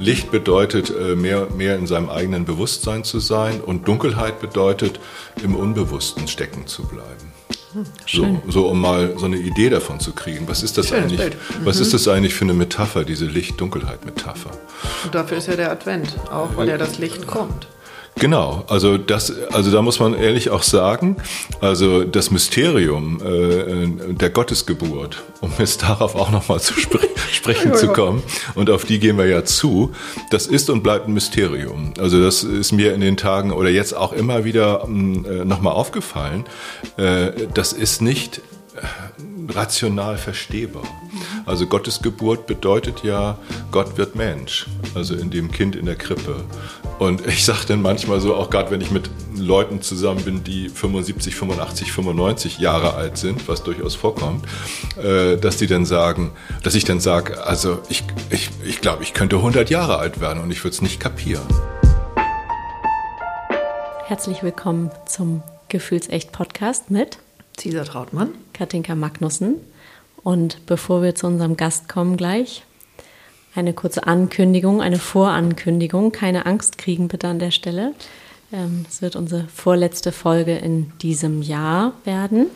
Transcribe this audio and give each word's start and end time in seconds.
Licht 0.00 0.30
bedeutet, 0.30 0.90
äh, 0.90 1.16
mehr, 1.16 1.48
mehr 1.56 1.76
in 1.76 1.86
seinem 1.86 2.08
eigenen 2.08 2.44
Bewusstsein 2.44 3.04
zu 3.04 3.18
sein 3.20 3.60
und 3.60 3.88
Dunkelheit 3.88 4.40
bedeutet, 4.40 5.00
im 5.42 5.54
Unbewussten 5.56 6.28
stecken 6.28 6.66
zu 6.66 6.84
bleiben. 6.84 7.32
So, 8.06 8.40
so, 8.48 8.66
um 8.68 8.80
mal 8.80 9.14
so 9.18 9.26
eine 9.26 9.36
Idee 9.36 9.68
davon 9.68 10.00
zu 10.00 10.12
kriegen. 10.12 10.48
Was 10.48 10.62
ist 10.62 10.78
das 10.78 10.88
Schönes 10.88 11.02
eigentlich? 11.04 11.20
Bild. 11.20 11.36
Was 11.64 11.76
Mhm. 11.76 11.82
ist 11.82 11.94
das 11.94 12.08
eigentlich 12.08 12.34
für 12.34 12.44
eine 12.44 12.54
Metapher, 12.54 13.04
diese 13.04 13.26
Licht-Dunkelheit-Metapher? 13.26 14.50
Und 15.04 15.14
dafür 15.14 15.36
ist 15.38 15.48
ja 15.48 15.56
der 15.56 15.70
Advent, 15.70 16.16
auch 16.32 16.56
weil 16.56 16.68
ja 16.68 16.78
das 16.78 16.98
Licht 16.98 17.26
kommt. 17.26 17.68
Genau, 18.16 18.64
also 18.68 18.98
das, 18.98 19.32
also 19.52 19.70
da 19.70 19.80
muss 19.80 20.00
man 20.00 20.14
ehrlich 20.14 20.50
auch 20.50 20.62
sagen, 20.62 21.16
also 21.60 22.04
das 22.04 22.30
Mysterium 22.30 23.20
äh, 23.22 24.12
der 24.12 24.30
Gottesgeburt, 24.30 25.22
um 25.40 25.52
jetzt 25.58 25.82
darauf 25.82 26.16
auch 26.16 26.30
nochmal 26.30 26.60
zu 26.60 26.74
spre 26.74 26.98
sprechen 27.32 27.74
zu 27.74 27.88
kommen, 27.88 28.22
und 28.54 28.70
auf 28.70 28.84
die 28.84 28.98
gehen 28.98 29.18
wir 29.18 29.26
ja 29.26 29.44
zu, 29.44 29.92
das 30.30 30.46
ist 30.46 30.70
und 30.70 30.82
bleibt 30.82 31.06
ein 31.06 31.14
Mysterium. 31.14 31.94
Also 31.98 32.20
das 32.20 32.42
ist 32.42 32.72
mir 32.72 32.94
in 32.94 33.00
den 33.00 33.16
Tagen 33.16 33.52
oder 33.52 33.70
jetzt 33.70 33.96
auch 33.96 34.12
immer 34.12 34.44
wieder 34.44 34.82
äh, 34.84 34.88
nochmal 34.88 35.74
aufgefallen. 35.74 36.44
Äh, 36.96 37.46
das 37.54 37.72
ist 37.72 38.02
nicht 38.02 38.38
äh, 38.74 39.52
rational 39.52 40.16
verstehbar. 40.18 40.84
Also 41.46 41.66
Gottes 41.66 42.02
Geburt 42.02 42.46
bedeutet 42.46 43.02
ja, 43.04 43.38
Gott 43.70 43.96
wird 43.96 44.14
Mensch, 44.14 44.66
also 44.94 45.14
in 45.14 45.30
dem 45.30 45.50
Kind 45.50 45.76
in 45.76 45.86
der 45.86 45.96
Krippe. 45.96 46.44
Und 46.98 47.24
ich 47.28 47.44
sage 47.44 47.60
dann 47.68 47.80
manchmal 47.80 48.20
so, 48.20 48.34
auch 48.34 48.50
gerade 48.50 48.72
wenn 48.72 48.80
ich 48.80 48.90
mit 48.90 49.08
Leuten 49.36 49.82
zusammen 49.82 50.22
bin, 50.24 50.42
die 50.42 50.68
75, 50.68 51.34
85, 51.36 51.92
95 51.92 52.58
Jahre 52.58 52.94
alt 52.94 53.16
sind, 53.16 53.46
was 53.46 53.62
durchaus 53.62 53.94
vorkommt, 53.94 54.44
äh, 55.00 55.36
dass 55.36 55.58
die 55.58 55.68
dann 55.68 55.84
sagen, 55.84 56.32
dass 56.64 56.74
ich 56.74 56.84
dann 56.84 56.98
sage, 56.98 57.44
also 57.44 57.78
ich, 57.88 58.02
ich, 58.30 58.50
ich 58.64 58.80
glaube, 58.80 59.04
ich 59.04 59.14
könnte 59.14 59.36
100 59.36 59.70
Jahre 59.70 59.98
alt 59.98 60.20
werden 60.20 60.42
und 60.42 60.50
ich 60.50 60.64
würde 60.64 60.74
es 60.74 60.82
nicht 60.82 60.98
kapieren. 60.98 61.46
Herzlich 64.06 64.42
willkommen 64.42 64.90
zum 65.06 65.42
Gefühlsecht-Podcast 65.68 66.90
mit 66.90 67.18
Cesar 67.56 67.84
Trautmann. 67.84 68.30
Katinka 68.54 68.96
Magnussen. 68.96 69.56
Und 70.24 70.66
bevor 70.66 71.02
wir 71.02 71.14
zu 71.14 71.28
unserem 71.28 71.56
Gast 71.56 71.88
kommen 71.88 72.16
gleich, 72.16 72.64
eine 73.58 73.72
kurze 73.72 74.06
Ankündigung, 74.06 74.80
eine 74.80 74.98
Vorankündigung. 74.98 76.12
Keine 76.12 76.46
Angst 76.46 76.78
kriegen 76.78 77.08
bitte 77.08 77.28
an 77.28 77.38
der 77.38 77.50
Stelle. 77.50 77.92
Ähm, 78.52 78.86
Es 78.88 79.02
wird 79.02 79.16
unsere 79.16 79.46
vorletzte 79.48 80.12
Folge 80.12 80.56
in 80.56 80.92
diesem 81.02 81.42
Jahr 81.42 81.92
werden. 82.04 82.46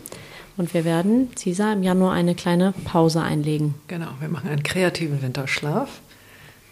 Und 0.56 0.74
wir 0.74 0.84
werden, 0.84 1.30
Cesar, 1.36 1.72
im 1.72 1.82
Januar 1.82 2.12
eine 2.12 2.34
kleine 2.34 2.72
Pause 2.84 3.22
einlegen. 3.22 3.74
Genau, 3.88 4.08
wir 4.20 4.28
machen 4.28 4.48
einen 4.50 4.62
kreativen 4.62 5.22
Winterschlaf, 5.22 5.88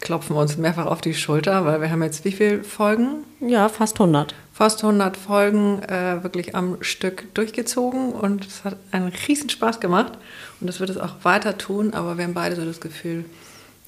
klopfen 0.01 0.37
uns 0.37 0.59
mehrfach 0.59 0.87
auf 0.87 1.01
die 1.01 1.15
Schulter, 1.15 1.65
weil 1.65 1.81
wir 1.81 1.91
haben 1.91 2.03
jetzt 2.03 2.25
wie 2.25 2.33
viele 2.33 2.63
Folgen? 2.63 3.25
Ja, 3.41 3.69
fast 3.71 3.99
100. 3.99 4.35
Fast 4.53 4.85
100 4.85 5.17
Folgen 5.17 5.83
äh, 5.83 6.23
wirklich 6.23 6.55
am 6.55 6.77
Stück 6.83 7.35
durchgezogen 7.35 8.13
und 8.13 8.47
es 8.47 8.65
hat 8.65 8.77
einen 8.93 9.11
riesen 9.27 9.49
Spaß 9.49 9.81
gemacht 9.81 10.13
und 10.61 10.67
das 10.67 10.79
wird 10.79 10.91
es 10.91 10.99
auch 10.99 11.15
weiter 11.23 11.57
tun, 11.57 11.95
aber 11.95 12.19
wir 12.19 12.25
haben 12.25 12.35
beide 12.35 12.57
so 12.57 12.65
das 12.67 12.81
Gefühl, 12.83 13.25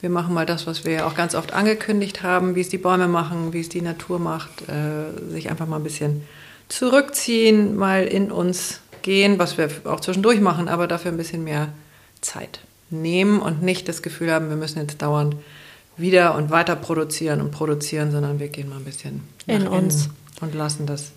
wir 0.02 0.10
machen 0.10 0.34
mal 0.34 0.44
das, 0.44 0.66
was 0.66 0.84
wir 0.84 1.06
auch 1.06 1.14
ganz 1.14 1.34
oft 1.34 1.52
angekündigt 1.52 2.22
haben, 2.22 2.54
wie 2.56 2.60
es 2.60 2.68
die 2.68 2.76
Bäume 2.76 3.08
machen, 3.08 3.52
wie 3.52 3.60
es 3.60 3.68
die 3.68 3.80
Natur 3.80 4.18
macht, 4.18 4.50
äh, 4.68 5.30
sich 5.30 5.48
einfach 5.48 5.66
mal 5.66 5.76
ein 5.76 5.84
bisschen 5.84 6.22
zurückziehen, 6.68 7.76
mal 7.76 8.04
in 8.04 8.30
uns 8.32 8.80
gehen, 9.02 9.38
was 9.38 9.58
wir 9.58 9.70
auch 9.84 10.00
zwischendurch 10.00 10.40
machen, 10.40 10.68
aber 10.68 10.86
dafür 10.88 11.12
ein 11.12 11.16
bisschen 11.16 11.44
mehr 11.44 11.68
Zeit 12.20 12.60
nehmen 12.90 13.40
und 13.40 13.62
nicht 13.62 13.88
das 13.88 14.02
Gefühl 14.02 14.32
haben, 14.32 14.48
wir 14.48 14.56
müssen 14.56 14.80
jetzt 14.80 15.00
dauernd 15.00 15.36
wieder 15.96 16.34
und 16.34 16.50
weiter 16.50 16.76
produzieren 16.76 17.40
und 17.40 17.52
produzieren, 17.52 18.10
sondern 18.10 18.40
wir 18.40 18.48
gehen 18.48 18.68
mal 18.68 18.76
ein 18.76 18.84
bisschen 18.84 19.22
nach 19.46 19.54
In 19.54 19.68
uns. 19.68 20.06
innen 20.06 20.14
und 20.40 20.54
lassen 20.54 20.86
das 20.86 21.12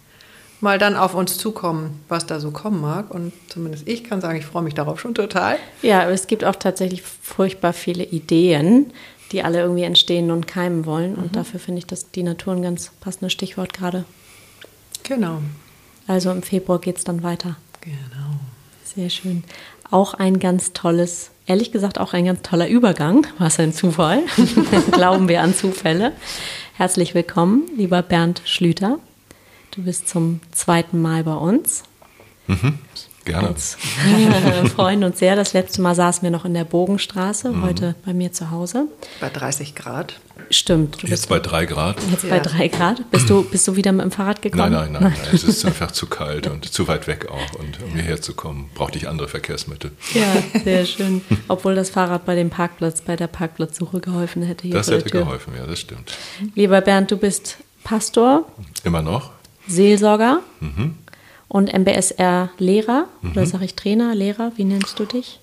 mal 0.65 0.79
dann 0.79 0.97
auf 0.97 1.13
uns 1.13 1.37
zukommen, 1.37 2.01
was 2.09 2.25
da 2.25 2.41
so 2.41 2.51
kommen 2.51 2.81
mag. 2.81 3.11
Und 3.11 3.31
zumindest 3.47 3.87
ich 3.87 4.03
kann 4.03 4.19
sagen, 4.19 4.37
ich 4.37 4.45
freue 4.45 4.63
mich 4.63 4.73
darauf 4.73 4.99
schon 4.99 5.15
total. 5.15 5.57
Ja, 5.81 6.01
aber 6.01 6.11
es 6.11 6.27
gibt 6.27 6.43
auch 6.43 6.55
tatsächlich 6.55 7.03
furchtbar 7.03 7.71
viele 7.71 8.03
Ideen, 8.03 8.91
die 9.31 9.43
alle 9.43 9.59
irgendwie 9.61 9.83
entstehen 9.83 10.31
und 10.31 10.47
keimen 10.47 10.85
wollen. 10.85 11.15
Und 11.15 11.35
dafür 11.35 11.59
finde 11.59 11.79
ich 11.79 11.85
das 11.85 12.11
die 12.11 12.23
Natur 12.23 12.53
ein 12.53 12.63
ganz 12.63 12.91
passendes 12.99 13.31
Stichwort 13.31 13.73
gerade. 13.73 14.03
Genau. 15.03 15.39
Also 16.07 16.31
im 16.31 16.41
Februar 16.41 16.79
geht 16.79 16.97
es 16.97 17.03
dann 17.03 17.23
weiter. 17.23 17.55
Genau. 17.81 18.39
Sehr 18.83 19.09
schön. 19.09 19.43
Auch 19.91 20.15
ein 20.15 20.39
ganz 20.39 20.73
tolles, 20.73 21.29
ehrlich 21.45 21.71
gesagt 21.71 21.99
auch 21.99 22.13
ein 22.13 22.25
ganz 22.25 22.41
toller 22.41 22.67
Übergang. 22.67 23.27
Was 23.37 23.59
ein 23.59 23.71
Zufall. 23.71 24.23
Glauben 24.91 25.27
wir 25.27 25.41
an 25.41 25.53
Zufälle. 25.53 26.11
Herzlich 26.73 27.13
willkommen, 27.13 27.69
lieber 27.77 28.01
Bernd 28.01 28.41
Schlüter. 28.45 28.97
Du 29.75 29.83
bist 29.83 30.07
zum 30.07 30.39
zweiten 30.51 31.01
Mal 31.01 31.23
bei 31.23 31.33
uns. 31.35 31.83
Gerne. 33.25 33.47
Als, 33.47 33.75
wir 34.05 34.69
freuen 34.69 35.03
uns 35.03 35.17
sehr. 35.17 35.35
Das 35.35 35.53
letzte 35.53 35.81
Mal 35.81 35.95
saßen 35.95 36.21
wir 36.21 36.29
noch 36.29 36.45
in 36.45 36.53
der 36.53 36.63
Bogenstraße, 36.63 37.49
Mhm. 37.51 37.63
heute 37.63 37.95
bei 38.05 38.13
mir 38.13 38.31
zu 38.31 38.51
Hause. 38.51 38.85
Bei 39.19 39.29
30 39.29 39.73
Grad. 39.73 40.19
Stimmt, 40.51 40.97
du 41.01 41.07
Jetzt 41.07 41.09
bist 41.21 41.29
bei 41.29 41.39
drei 41.39 41.65
Grad. 41.65 41.97
jetzt 42.11 42.29
bei 42.29 42.35
Ja. 42.37 42.43
drei 42.43 42.67
Grad. 42.67 43.09
Bist 43.09 43.27
du, 43.31 43.43
bist 43.43 43.67
du 43.67 43.75
wieder 43.75 43.91
mit 43.93 44.03
dem 44.03 44.11
Fahrrad 44.11 44.43
gekommen? 44.43 44.71
Nein, 44.71 44.91
nein, 44.93 45.01
nein, 45.01 45.13
nein. 45.19 45.33
Es 45.33 45.43
ist 45.43 45.65
einfach 45.65 45.89
zu 45.89 46.05
kalt 46.05 46.45
und 46.45 46.71
zu 46.71 46.87
weit 46.87 47.07
weg 47.07 47.27
auch. 47.31 47.59
Und 47.59 47.81
um 47.81 47.93
hierher 47.95 48.21
zu 48.21 48.35
kommen, 48.35 48.69
brauchte 48.75 48.99
ich 48.99 49.09
andere 49.09 49.27
Verkehrsmittel. 49.27 49.89
Ja, 50.13 50.61
sehr 50.63 50.85
schön. 50.85 51.21
Obwohl 51.47 51.73
das 51.73 51.89
Fahrrad 51.89 52.25
bei 52.25 52.35
dem 52.35 52.51
Parkplatz, 52.51 53.01
bei 53.01 53.15
der 53.15 53.27
Parkplatzsuche 53.27 54.01
geholfen 54.01 54.43
hätte. 54.43 54.67
Hier 54.67 54.75
Das 54.75 54.91
hätte 54.91 55.09
geholfen, 55.09 55.53
ja, 55.57 55.65
das 55.65 55.79
stimmt. 55.79 56.13
Lieber 56.53 56.79
Bernd, 56.81 57.09
du 57.09 57.17
bist 57.17 57.57
Pastor, 57.83 58.45
Immer 58.83 59.01
noch? 59.01 59.31
Seelsorger 59.67 60.39
Mhm. 60.59 60.95
und 61.47 61.73
MBSR-Lehrer. 61.73 63.05
Oder 63.31 63.45
sage 63.45 63.65
ich 63.65 63.75
Trainer, 63.75 64.13
Lehrer? 64.15 64.51
Wie 64.55 64.63
nennst 64.65 64.99
du 64.99 65.05
dich? 65.05 65.39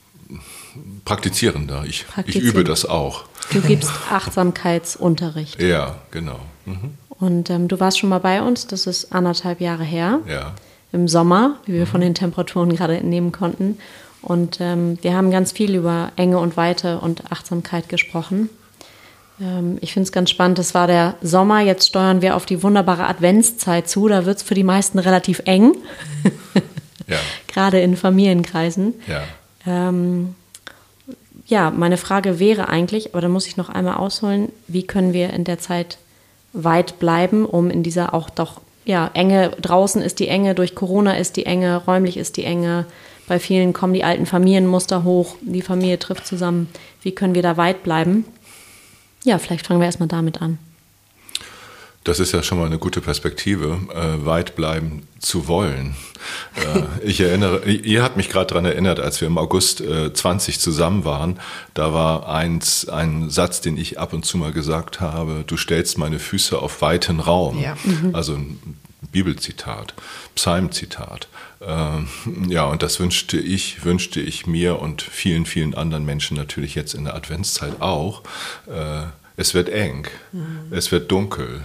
Praktizierender. 1.04 1.82
Ich, 1.84 2.00
ich 2.00 2.06
Praktizierend. 2.06 2.50
übe 2.50 2.64
das 2.64 2.84
auch. 2.86 3.24
Du 3.52 3.60
gibst 3.60 3.90
Achtsamkeitsunterricht. 4.10 5.60
Ja, 5.60 5.96
genau. 6.10 6.38
Mhm. 6.64 6.94
Und 7.08 7.50
ähm, 7.50 7.68
du 7.68 7.78
warst 7.80 7.98
schon 7.98 8.08
mal 8.08 8.18
bei 8.20 8.42
uns, 8.42 8.66
das 8.66 8.86
ist 8.86 9.12
anderthalb 9.12 9.60
Jahre 9.60 9.84
her, 9.84 10.20
Ja. 10.28 10.52
im 10.92 11.08
Sommer, 11.08 11.56
wie 11.66 11.74
wir 11.74 11.86
von 11.86 12.00
den 12.00 12.14
Temperaturen 12.14 12.74
gerade 12.74 12.96
entnehmen 12.96 13.32
konnten. 13.32 13.78
Und 14.22 14.58
ähm, 14.60 14.98
wir 15.02 15.14
haben 15.14 15.30
ganz 15.30 15.52
viel 15.52 15.74
über 15.74 16.12
Enge 16.16 16.38
und 16.38 16.56
Weite 16.56 16.98
und 17.00 17.30
Achtsamkeit 17.32 17.88
gesprochen. 17.88 18.48
Ähm, 19.40 19.78
ich 19.80 19.92
finde 19.92 20.06
es 20.06 20.12
ganz 20.12 20.30
spannend, 20.30 20.58
das 20.58 20.74
war 20.74 20.86
der 20.86 21.14
Sommer, 21.22 21.60
jetzt 21.60 21.88
steuern 21.88 22.22
wir 22.22 22.36
auf 22.36 22.46
die 22.46 22.62
wunderbare 22.62 23.06
Adventszeit 23.06 23.88
zu. 23.88 24.08
Da 24.08 24.26
wird 24.26 24.38
es 24.38 24.42
für 24.42 24.54
die 24.54 24.64
meisten 24.64 24.98
relativ 24.98 25.42
eng, 25.44 25.74
Ja. 27.08 27.16
gerade 27.48 27.80
in 27.80 27.96
Familienkreisen. 27.96 28.94
Ja. 29.06 29.22
Ähm, 29.66 30.34
ja, 31.46 31.70
meine 31.70 31.96
Frage 31.96 32.38
wäre 32.38 32.68
eigentlich, 32.68 33.12
aber 33.12 33.20
da 33.20 33.28
muss 33.28 33.46
ich 33.46 33.56
noch 33.56 33.68
einmal 33.68 33.96
ausholen, 33.96 34.50
wie 34.68 34.84
können 34.86 35.12
wir 35.12 35.30
in 35.30 35.44
der 35.44 35.58
Zeit 35.58 35.98
weit 36.52 36.98
bleiben, 36.98 37.44
um 37.44 37.70
in 37.70 37.82
dieser 37.82 38.14
auch 38.14 38.30
doch, 38.30 38.60
ja, 38.84 39.10
Enge, 39.14 39.50
draußen 39.60 40.00
ist 40.02 40.18
die 40.20 40.28
Enge, 40.28 40.54
durch 40.54 40.74
Corona 40.74 41.16
ist 41.16 41.36
die 41.36 41.46
Enge, 41.46 41.76
räumlich 41.86 42.16
ist 42.16 42.36
die 42.36 42.44
Enge, 42.44 42.86
bei 43.28 43.38
vielen 43.38 43.72
kommen 43.72 43.94
die 43.94 44.04
alten 44.04 44.26
Familienmuster 44.26 45.04
hoch, 45.04 45.36
die 45.40 45.62
Familie 45.62 45.98
trifft 45.98 46.26
zusammen. 46.26 46.68
Wie 47.02 47.12
können 47.12 47.34
wir 47.34 47.42
da 47.42 47.56
weit 47.56 47.82
bleiben? 47.82 48.24
Ja, 49.24 49.38
vielleicht 49.38 49.66
fangen 49.66 49.80
wir 49.80 49.86
erstmal 49.86 50.08
damit 50.08 50.42
an. 50.42 50.58
Das 52.04 52.18
ist 52.18 52.32
ja 52.32 52.42
schon 52.42 52.58
mal 52.58 52.66
eine 52.66 52.78
gute 52.78 53.00
Perspektive, 53.00 53.78
äh, 53.94 54.26
weit 54.26 54.56
bleiben 54.56 55.06
zu 55.20 55.46
wollen. 55.46 55.94
Äh, 56.56 57.06
ich 57.06 57.20
erinnere, 57.20 57.64
ihr 57.64 58.02
habt 58.02 58.16
mich 58.16 58.28
gerade 58.28 58.46
daran 58.48 58.64
erinnert, 58.64 58.98
als 58.98 59.20
wir 59.20 59.28
im 59.28 59.38
August 59.38 59.80
äh, 59.80 60.12
20 60.12 60.58
zusammen 60.58 61.04
waren, 61.04 61.38
da 61.74 61.94
war 61.94 62.28
eins, 62.28 62.88
ein 62.88 63.30
Satz, 63.30 63.60
den 63.60 63.76
ich 63.76 64.00
ab 64.00 64.12
und 64.14 64.24
zu 64.24 64.36
mal 64.36 64.52
gesagt 64.52 65.00
habe, 65.00 65.44
du 65.46 65.56
stellst 65.56 65.96
meine 65.96 66.18
Füße 66.18 66.58
auf 66.58 66.82
weiten 66.82 67.20
Raum. 67.20 67.60
Ja. 67.60 67.76
Also 68.12 68.34
ein 68.34 68.58
Bibelzitat, 69.10 69.94
Psalmzitat. 70.34 71.28
Ähm, 71.60 72.08
ja, 72.48 72.64
und 72.64 72.82
das 72.82 73.00
wünschte 73.00 73.38
ich, 73.38 73.84
wünschte 73.84 74.20
ich 74.20 74.46
mir 74.46 74.78
und 74.78 75.02
vielen, 75.02 75.46
vielen 75.46 75.74
anderen 75.74 76.04
Menschen 76.04 76.36
natürlich 76.36 76.74
jetzt 76.74 76.94
in 76.94 77.04
der 77.04 77.14
Adventszeit 77.14 77.80
auch. 77.80 78.22
Äh, 78.66 79.06
es 79.36 79.54
wird 79.54 79.70
eng, 79.70 80.06
es 80.70 80.92
wird 80.92 81.10
dunkel, 81.10 81.62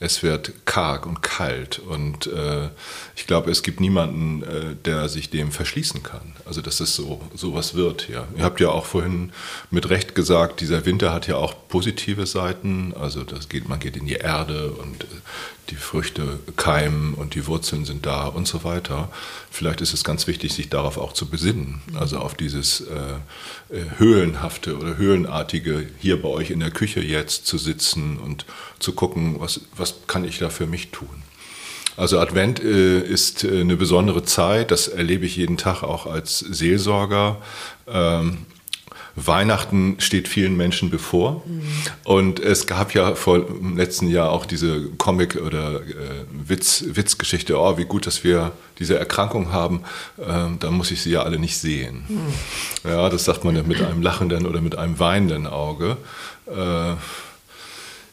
es 0.00 0.22
wird 0.22 0.52
karg 0.64 1.06
und 1.06 1.22
kalt 1.22 1.80
und 1.80 2.28
äh, 2.28 2.68
ich 3.16 3.26
glaube, 3.26 3.50
es 3.50 3.64
gibt 3.64 3.80
niemanden, 3.80 4.42
äh, 4.44 4.76
der 4.84 5.08
sich 5.08 5.28
dem 5.28 5.50
verschließen 5.50 6.04
kann. 6.04 6.34
Also 6.44 6.62
dass 6.62 6.78
es 6.78 6.94
so 6.94 7.20
sowas 7.34 7.74
wird. 7.74 8.08
Ja, 8.08 8.28
ihr 8.36 8.44
habt 8.44 8.60
ja 8.60 8.68
auch 8.68 8.86
vorhin 8.86 9.32
mit 9.70 9.90
Recht 9.90 10.14
gesagt, 10.14 10.60
dieser 10.60 10.86
Winter 10.86 11.12
hat 11.12 11.26
ja 11.26 11.36
auch 11.36 11.54
positive 11.68 12.26
Seiten. 12.26 12.94
Also 12.98 13.24
das 13.24 13.48
geht, 13.48 13.68
man 13.68 13.80
geht 13.80 13.96
in 13.96 14.06
die 14.06 14.14
Erde 14.14 14.70
und 14.70 15.04
die 15.70 15.76
Früchte 15.76 16.38
keimen 16.56 17.14
und 17.14 17.34
die 17.34 17.46
Wurzeln 17.46 17.84
sind 17.84 18.06
da 18.06 18.26
und 18.26 18.46
so 18.46 18.64
weiter. 18.64 19.10
Vielleicht 19.50 19.80
ist 19.80 19.94
es 19.94 20.04
ganz 20.04 20.26
wichtig, 20.26 20.54
sich 20.54 20.68
darauf 20.68 20.98
auch 20.98 21.12
zu 21.12 21.26
besinnen, 21.26 21.80
also 21.94 22.18
auf 22.18 22.34
dieses 22.34 22.80
äh, 22.80 23.74
äh, 23.74 23.84
Höhlenhafte 23.98 24.76
oder 24.78 24.96
Höhlenartige 24.96 25.86
hier 25.98 26.20
bei 26.20 26.28
euch 26.28 26.50
in 26.50 26.60
der 26.60 26.70
Küche 26.70 27.00
jetzt 27.00 27.46
zu 27.46 27.58
sitzen 27.58 28.18
und 28.18 28.46
zu 28.78 28.92
gucken, 28.92 29.36
was, 29.38 29.60
was 29.76 30.06
kann 30.06 30.24
ich 30.24 30.38
da 30.38 30.48
für 30.50 30.66
mich 30.66 30.90
tun. 30.90 31.22
Also 31.96 32.20
Advent 32.20 32.62
äh, 32.62 33.00
ist 33.00 33.42
äh, 33.42 33.60
eine 33.60 33.76
besondere 33.76 34.24
Zeit, 34.24 34.70
das 34.70 34.86
erlebe 34.86 35.26
ich 35.26 35.36
jeden 35.36 35.56
Tag 35.56 35.82
auch 35.82 36.06
als 36.06 36.38
Seelsorger. 36.38 37.42
Ähm, 37.88 38.46
Weihnachten 39.26 39.96
steht 39.98 40.28
vielen 40.28 40.56
Menschen 40.56 40.90
bevor. 40.90 41.42
Mhm. 41.46 41.62
Und 42.04 42.40
es 42.40 42.66
gab 42.66 42.94
ja 42.94 43.14
vor 43.14 43.48
im 43.48 43.76
letzten 43.76 44.08
Jahr 44.08 44.30
auch 44.30 44.46
diese 44.46 44.90
Comic- 44.98 45.36
oder 45.36 45.80
äh, 45.80 46.24
Witz, 46.30 46.84
Witzgeschichte, 46.88 47.58
oh, 47.58 47.78
wie 47.78 47.84
gut, 47.84 48.06
dass 48.06 48.24
wir 48.24 48.52
diese 48.78 48.98
Erkrankung 48.98 49.52
haben, 49.52 49.82
ähm, 50.18 50.58
da 50.60 50.70
muss 50.70 50.90
ich 50.90 51.02
sie 51.02 51.10
ja 51.10 51.22
alle 51.22 51.38
nicht 51.38 51.58
sehen. 51.58 52.04
Mhm. 52.08 52.90
Ja, 52.90 53.08
das 53.08 53.24
sagt 53.24 53.44
man 53.44 53.56
ja 53.56 53.62
mit 53.62 53.82
einem 53.82 54.02
lachenden 54.02 54.46
oder 54.46 54.60
mit 54.60 54.76
einem 54.76 54.98
weinenden 54.98 55.46
Auge. 55.46 55.96
Äh, 56.46 56.94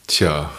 tja, 0.08 0.52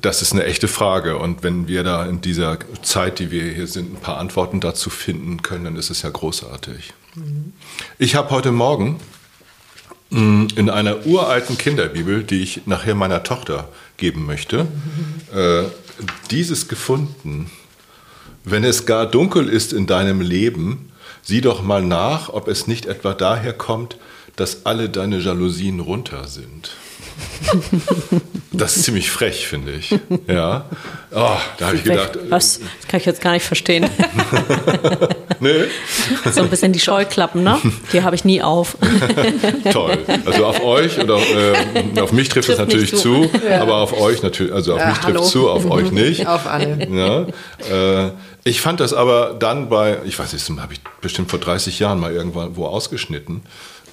das 0.00 0.22
ist 0.22 0.32
eine 0.32 0.44
echte 0.44 0.68
Frage. 0.68 1.18
Und 1.18 1.42
wenn 1.42 1.66
wir 1.68 1.82
da 1.82 2.04
in 2.06 2.20
dieser 2.20 2.58
Zeit, 2.82 3.18
die 3.18 3.30
wir 3.30 3.44
hier 3.44 3.66
sind, 3.66 3.94
ein 3.94 4.00
paar 4.00 4.18
Antworten 4.18 4.60
dazu 4.60 4.90
finden 4.90 5.42
können, 5.42 5.64
dann 5.64 5.76
ist 5.76 5.90
es 5.90 6.02
ja 6.02 6.10
großartig. 6.10 6.92
Mhm. 7.14 7.52
Ich 7.98 8.14
habe 8.14 8.30
heute 8.30 8.52
Morgen 8.52 9.00
in 10.12 10.68
einer 10.68 11.06
uralten 11.06 11.56
Kinderbibel, 11.56 12.22
die 12.22 12.42
ich 12.42 12.66
nachher 12.66 12.94
meiner 12.94 13.22
Tochter 13.22 13.68
geben 13.96 14.26
möchte, 14.26 14.66
äh, 15.34 15.64
dieses 16.30 16.68
gefunden. 16.68 17.50
Wenn 18.44 18.62
es 18.64 18.84
gar 18.84 19.06
dunkel 19.06 19.48
ist 19.48 19.72
in 19.72 19.86
deinem 19.86 20.20
Leben, 20.20 20.90
sieh 21.22 21.40
doch 21.40 21.62
mal 21.62 21.82
nach, 21.82 22.28
ob 22.28 22.48
es 22.48 22.66
nicht 22.66 22.86
etwa 22.86 23.14
daher 23.14 23.54
kommt, 23.54 23.96
dass 24.36 24.66
alle 24.66 24.90
deine 24.90 25.18
Jalousien 25.18 25.80
runter 25.80 26.26
sind. 26.26 26.72
Das 28.54 28.76
ist 28.76 28.84
ziemlich 28.84 29.10
frech, 29.10 29.46
finde 29.46 29.72
ich. 29.72 29.98
Ja. 30.28 30.66
Oh, 31.10 31.36
da 31.58 31.66
habe 31.66 31.76
ich 31.76 31.84
gedacht. 31.84 32.18
Was? 32.28 32.60
Das 32.60 32.88
kann 32.88 33.00
ich 33.00 33.06
jetzt 33.06 33.22
gar 33.22 33.32
nicht 33.32 33.46
verstehen. 33.46 33.88
nee. 35.40 35.64
So 36.30 36.42
ein 36.42 36.50
bisschen 36.50 36.72
die 36.72 36.78
Scheuklappen, 36.78 37.42
ne? 37.42 37.58
Die 37.94 38.02
habe 38.02 38.14
ich 38.14 38.26
nie 38.26 38.42
auf. 38.42 38.76
Toll. 39.72 39.98
Also 40.26 40.44
auf 40.44 40.62
euch 40.62 40.98
oder 41.00 41.16
äh, 41.18 42.00
auf 42.00 42.12
mich 42.12 42.28
trifft 42.28 42.50
es 42.50 42.58
natürlich 42.58 42.90
zu, 42.90 43.26
zu 43.26 43.30
ja. 43.48 43.62
aber 43.62 43.76
auf 43.76 43.98
euch 43.98 44.22
natürlich, 44.22 44.52
also 44.52 44.74
auf 44.74 44.80
ja, 44.80 44.88
mich 44.90 44.98
trifft 44.98 45.20
es 45.20 45.30
zu, 45.30 45.48
auf 45.48 45.70
euch 45.70 45.90
nicht. 45.90 46.26
Auf 46.26 46.46
alle. 46.46 46.86
Ja. 46.90 48.06
Äh, 48.06 48.12
ich 48.44 48.60
fand 48.60 48.80
das 48.80 48.92
aber 48.92 49.34
dann 49.38 49.70
bei, 49.70 49.98
ich 50.04 50.18
weiß 50.18 50.32
nicht, 50.32 50.60
habe 50.60 50.74
ich 50.74 50.80
bestimmt 51.00 51.30
vor 51.30 51.38
30 51.38 51.78
Jahren 51.78 51.98
mal 51.98 52.12
irgendwann 52.12 52.54
wo 52.56 52.66
ausgeschnitten. 52.66 53.42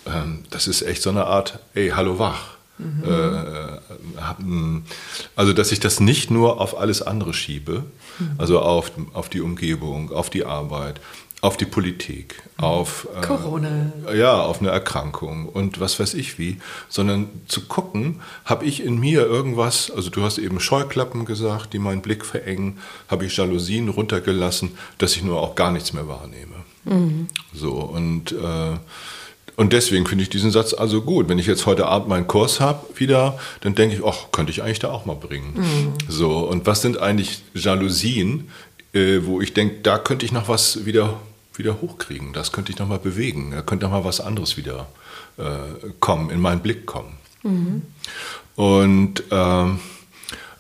Ähm, 0.06 0.44
das 0.50 0.68
ist 0.68 0.81
echt 0.81 1.01
so 1.01 1.12
eine 1.12 1.25
Art, 1.25 1.60
ey, 1.75 1.94
hallo 1.95 2.19
wach. 2.19 2.59
Mhm. 2.80 4.84
also, 5.36 5.54
dass 5.54 5.72
ich 5.72 5.80
das 5.80 6.00
nicht 6.00 6.31
nur 6.31 6.62
auf 6.62 6.78
alles 6.78 7.02
andere 7.02 7.34
schiebe, 7.34 7.84
mhm. 8.20 8.31
also 8.38 8.60
auf, 8.60 8.92
auf 9.14 9.30
die 9.30 9.42
Umgebung, 9.42 10.12
auf 10.12 10.30
die 10.30 10.46
Arbeit, 10.46 11.02
auf 11.42 11.58
die 11.58 11.66
Politik, 11.66 12.42
mhm. 12.58 12.64
auf 12.64 13.08
äh, 13.16 13.22
Corona. 13.22 13.92
ja, 14.14 14.42
auf 14.42 14.62
eine 14.62 14.70
Erkrankung 14.70 15.48
und 15.48 15.80
was 15.80 16.00
weiß 16.00 16.14
ich 16.14 16.38
wie, 16.38 16.58
sondern 16.90 17.30
zu 17.48 17.68
gucken, 17.68 18.22
habe 18.46 18.66
ich 18.66 18.84
in 18.84 19.00
mir 19.00 19.26
irgendwas, 19.26 19.92
also 19.92 20.10
du 20.10 20.24
hast 20.24 20.38
eben 20.38 20.60
Scheuklappen 20.60 21.26
gesagt, 21.26 21.74
die 21.74 21.80
meinen 21.80 22.02
Blick 22.02 22.26
verengen, 22.26 22.80
habe 23.08 23.26
ich 23.26 23.38
Jalousien 23.38 23.90
runtergelassen, 23.90 24.72
dass 24.98 25.16
ich 25.16 25.24
nur 25.24 25.42
auch 25.42 25.56
gar 25.56 25.72
nichts 25.72 25.94
mehr 25.94 26.08
wahrnehme. 26.08 26.56
Mhm. 26.86 27.28
So 27.54 27.74
und 27.74 28.31
äh, 28.31 28.78
und 29.60 29.74
deswegen 29.74 30.06
finde 30.08 30.24
ich 30.24 30.30
diesen 30.30 30.52
Satz 30.52 30.74
also 30.74 31.02
gut. 31.02 31.28
Wenn 31.28 31.38
ich 31.38 31.46
jetzt 31.46 31.66
heute 31.66 31.86
Abend 31.86 32.08
meinen 32.08 32.28
Kurs 32.28 32.62
habe 32.62 32.80
wieder, 32.98 33.38
dann 33.60 33.76
denke 33.76 33.94
ich, 33.94 34.02
ach, 34.06 34.32
könnte 34.32 34.54
ich 34.54 34.64
eigentlich 34.64 34.80
da 34.80 34.90
auch 34.90 35.06
mal 35.06 35.18
bringen. 35.18 35.54
Mhm. 35.54 35.94
So, 36.08 36.48
und 36.48 36.66
was 36.66 36.82
sind 36.82 36.98
eigentlich 36.98 37.42
Jalousien, 37.54 38.48
äh, 38.94 39.20
wo 39.24 39.42
ich 39.42 39.54
denke, 39.54 39.82
da 39.84 39.98
könnte 39.98 40.26
ich 40.26 40.32
noch 40.32 40.48
was 40.48 40.86
wieder, 40.86 41.20
wieder 41.58 41.82
hochkriegen, 41.82 42.32
das 42.32 42.54
könnte 42.54 42.72
ich 42.72 42.80
noch 42.80 42.88
mal 42.88 43.00
bewegen, 43.00 43.52
da 43.52 43.62
könnte 43.62 43.86
noch 43.86 43.92
mal 43.92 44.06
was 44.06 44.22
anderes 44.22 44.56
wieder 44.56 44.88
äh, 45.36 45.90
kommen, 46.00 46.30
in 46.30 46.40
meinen 46.40 46.62
Blick 46.62 46.86
kommen. 46.86 47.18
Mhm. 47.44 47.82
Und 48.56 49.24
ähm, 49.30 49.80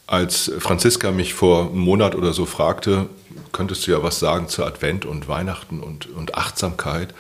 als 0.07 0.51
Franziska 0.59 1.11
mich 1.11 1.33
vor 1.33 1.69
einem 1.69 1.79
Monat 1.79 2.15
oder 2.15 2.33
so 2.33 2.45
fragte, 2.45 3.07
könntest 3.53 3.87
du 3.87 3.91
ja 3.91 4.03
was 4.03 4.19
sagen 4.19 4.49
zu 4.49 4.65
Advent 4.65 5.05
und 5.05 5.29
Weihnachten 5.29 5.79
und, 5.79 6.07
und 6.07 6.35
Achtsamkeit, 6.35 7.13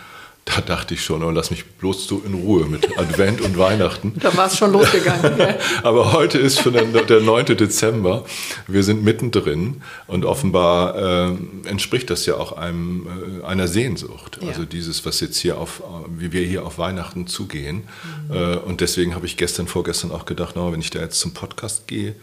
da 0.55 0.61
dachte 0.61 0.93
ich 0.93 1.03
schon, 1.03 1.23
oh, 1.23 1.29
lass 1.29 1.51
mich 1.51 1.65
bloß 1.65 2.07
so 2.07 2.21
in 2.25 2.33
Ruhe 2.33 2.65
mit 2.65 2.97
Advent 2.97 3.41
und 3.41 3.57
Weihnachten. 3.57 4.13
Da 4.19 4.35
war 4.35 4.47
es 4.47 4.57
schon 4.57 4.71
losgegangen. 4.71 5.35
Aber 5.83 6.13
heute 6.13 6.39
ist 6.39 6.61
schon 6.61 6.73
der, 6.73 6.85
der 6.85 7.21
9. 7.21 7.45
Dezember. 7.57 8.25
Wir 8.67 8.83
sind 8.83 9.03
mittendrin 9.03 9.81
und 10.07 10.25
offenbar 10.25 10.95
äh, 10.95 11.67
entspricht 11.67 12.09
das 12.09 12.25
ja 12.25 12.35
auch 12.35 12.53
einem, 12.53 13.41
äh, 13.41 13.45
einer 13.45 13.67
Sehnsucht. 13.67 14.39
Ja. 14.41 14.49
Also 14.49 14.65
dieses, 14.65 15.05
was 15.05 15.19
jetzt 15.19 15.37
hier 15.37 15.57
auf, 15.57 15.83
wie 16.09 16.31
wir 16.31 16.45
hier 16.45 16.65
auf 16.65 16.77
Weihnachten 16.77 17.27
zugehen. 17.27 17.83
Mhm. 18.29 18.35
Äh, 18.35 18.55
und 18.57 18.81
deswegen 18.81 19.15
habe 19.15 19.25
ich 19.25 19.37
gestern, 19.37 19.67
vorgestern 19.67 20.11
auch 20.11 20.25
gedacht, 20.25 20.55
no, 20.55 20.71
wenn 20.71 20.81
ich 20.81 20.89
da 20.89 20.99
jetzt 20.99 21.19
zum 21.19 21.33
Podcast 21.33 21.87
gehe, 21.87 22.15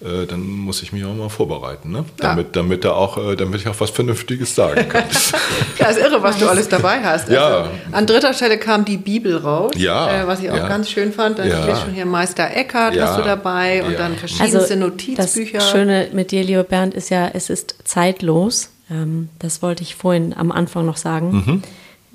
äh, 0.00 0.26
dann 0.26 0.46
muss 0.46 0.80
ich 0.82 0.92
mich 0.92 1.04
auch 1.04 1.14
mal 1.14 1.28
vorbereiten, 1.28 1.90
ne? 1.90 1.98
Ja. 1.98 2.28
damit, 2.28 2.54
damit, 2.54 2.84
da 2.84 2.92
auch, 2.92 3.18
äh, 3.18 3.34
damit 3.34 3.60
ich 3.60 3.68
auch 3.68 3.80
was 3.80 3.90
Vernünftiges 3.90 4.54
sagen 4.54 4.88
kann. 4.88 5.04
ja, 5.78 5.88
ist 5.88 5.98
irre, 5.98 6.22
was 6.22 6.38
du 6.38 6.48
alles 6.48 6.68
dabei 6.68 7.02
hast. 7.02 7.28
Ja. 7.28 7.46
Also, 7.46 7.70
an 7.90 8.06
dritter 8.06 8.32
Stelle 8.32 8.58
kam 8.58 8.84
die 8.84 8.96
Bibel 8.96 9.36
raus, 9.36 9.72
ja. 9.76 10.22
Äh, 10.22 10.26
was 10.28 10.40
ich 10.40 10.50
auch 10.50 10.56
ja. 10.56 10.68
ganz 10.68 10.88
schön 10.88 11.12
fand. 11.12 11.40
Dann 11.40 11.48
ja. 11.48 11.76
schon 11.76 11.92
hier 11.92 12.06
Meister 12.06 12.48
Eckhart 12.54 12.98
hast 12.98 13.18
du 13.18 13.22
dabei 13.22 13.82
und 13.84 13.98
dann 13.98 14.16
verschiedenste 14.16 14.58
also, 14.58 14.76
Notizbücher. 14.76 15.58
Das 15.58 15.70
Schöne 15.70 16.08
mit 16.12 16.30
dir, 16.30 16.44
lieber 16.44 16.62
Bernd, 16.62 16.94
ist 16.94 17.10
ja, 17.10 17.28
es 17.34 17.50
ist 17.50 17.74
zeitlos. 17.84 18.70
Ähm, 18.90 19.30
das 19.40 19.62
wollte 19.62 19.82
ich 19.82 19.96
vorhin 19.96 20.32
am 20.36 20.52
Anfang 20.52 20.86
noch 20.86 20.96
sagen. 20.96 21.32
Mhm. 21.32 21.62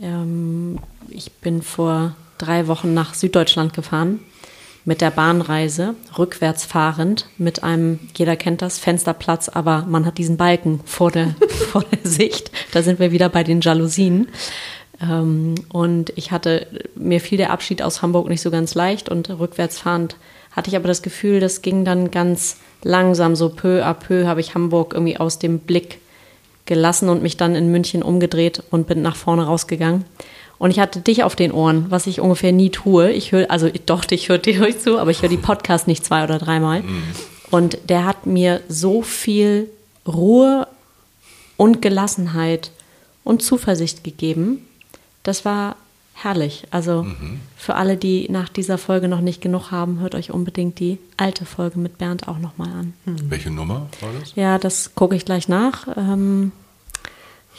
Ähm, 0.01 0.79
ich 1.09 1.33
bin 1.33 1.61
vor 1.61 2.15
drei 2.37 2.67
Wochen 2.67 2.93
nach 2.93 3.13
Süddeutschland 3.13 3.73
gefahren 3.73 4.19
mit 4.85 5.01
der 5.01 5.11
Bahnreise, 5.11 5.95
rückwärts 6.17 6.65
fahrend, 6.65 7.27
mit 7.37 7.63
einem, 7.63 7.99
jeder 8.15 8.35
kennt 8.35 8.61
das, 8.61 8.79
Fensterplatz, 8.79 9.49
aber 9.49 9.85
man 9.87 10.05
hat 10.05 10.17
diesen 10.17 10.37
Balken 10.37 10.81
vor 10.85 11.11
der, 11.11 11.35
vor 11.71 11.83
der 11.83 12.09
Sicht. 12.09 12.51
Da 12.71 12.83
sind 12.83 12.99
wir 12.99 13.11
wieder 13.11 13.29
bei 13.29 13.43
den 13.43 13.61
Jalousien. 13.61 14.27
Ähm, 15.01 15.55
und 15.71 16.11
ich 16.15 16.31
hatte, 16.31 16.67
mir 16.95 17.21
fiel 17.21 17.37
der 17.37 17.51
Abschied 17.51 17.81
aus 17.81 18.01
Hamburg 18.01 18.27
nicht 18.27 18.41
so 18.41 18.51
ganz 18.51 18.75
leicht 18.75 19.09
und 19.09 19.29
rückwärts 19.29 19.79
fahrend 19.79 20.17
hatte 20.51 20.69
ich 20.69 20.75
aber 20.75 20.87
das 20.87 21.01
Gefühl, 21.01 21.39
das 21.39 21.61
ging 21.61 21.83
dann 21.83 22.11
ganz 22.11 22.57
langsam, 22.83 23.35
so 23.35 23.49
peu 23.49 23.83
à 23.83 23.93
peu 23.93 24.27
habe 24.27 24.39
ich 24.39 24.53
Hamburg 24.53 24.93
irgendwie 24.93 25.17
aus 25.17 25.39
dem 25.39 25.59
Blick 25.59 25.99
gelassen 26.65 27.09
und 27.09 27.23
mich 27.23 27.37
dann 27.37 27.55
in 27.55 27.71
München 27.71 28.03
umgedreht 28.03 28.63
und 28.69 28.87
bin 28.87 29.01
nach 29.01 29.15
vorne 29.15 29.45
rausgegangen. 29.45 30.05
Und 30.57 30.71
ich 30.71 30.79
hatte 30.79 31.01
dich 31.01 31.23
auf 31.23 31.35
den 31.35 31.51
Ohren, 31.51 31.87
was 31.89 32.07
ich 32.07 32.21
ungefähr 32.21 32.51
nie 32.51 32.69
tue. 32.69 33.11
Ich 33.11 33.31
höre, 33.31 33.49
also 33.51 33.69
doch, 33.85 34.05
ich 34.09 34.29
höre 34.29 34.37
dir 34.39 34.61
euch 34.61 34.79
zu, 34.79 34.99
aber 34.99 35.11
ich 35.11 35.21
höre 35.21 35.29
die 35.29 35.37
Podcast 35.37 35.87
nicht 35.87 36.05
zwei 36.05 36.23
oder 36.23 36.39
dreimal. 36.39 36.81
Mhm. 36.81 37.03
Und 37.51 37.77
der 37.89 38.05
hat 38.05 38.25
mir 38.25 38.61
so 38.67 39.01
viel 39.01 39.69
Ruhe 40.07 40.67
und 41.57 41.81
Gelassenheit 41.81 42.71
und 43.23 43.41
Zuversicht 43.41 44.03
gegeben. 44.03 44.65
Das 45.23 45.45
war 45.45 45.75
herrlich. 46.13 46.65
Also 46.71 47.03
mhm. 47.03 47.39
für 47.57 47.75
alle, 47.75 47.97
die 47.97 48.27
nach 48.29 48.49
dieser 48.49 48.77
Folge 48.77 49.07
noch 49.07 49.21
nicht 49.21 49.41
genug 49.41 49.71
haben, 49.71 49.99
hört 49.99 50.15
euch 50.15 50.31
unbedingt 50.31 50.79
die 50.79 50.97
alte 51.17 51.45
Folge 51.45 51.79
mit 51.79 51.97
Bernd 51.97 52.27
auch 52.27 52.39
nochmal 52.39 52.69
an. 52.69 52.93
Mhm. 53.05 53.29
Welche 53.29 53.51
Nummer 53.51 53.87
war 54.01 54.09
das? 54.19 54.35
Ja, 54.35 54.57
das 54.57 54.95
gucke 54.95 55.15
ich 55.15 55.25
gleich 55.25 55.47
nach. 55.47 55.87
Ähm, 55.97 56.51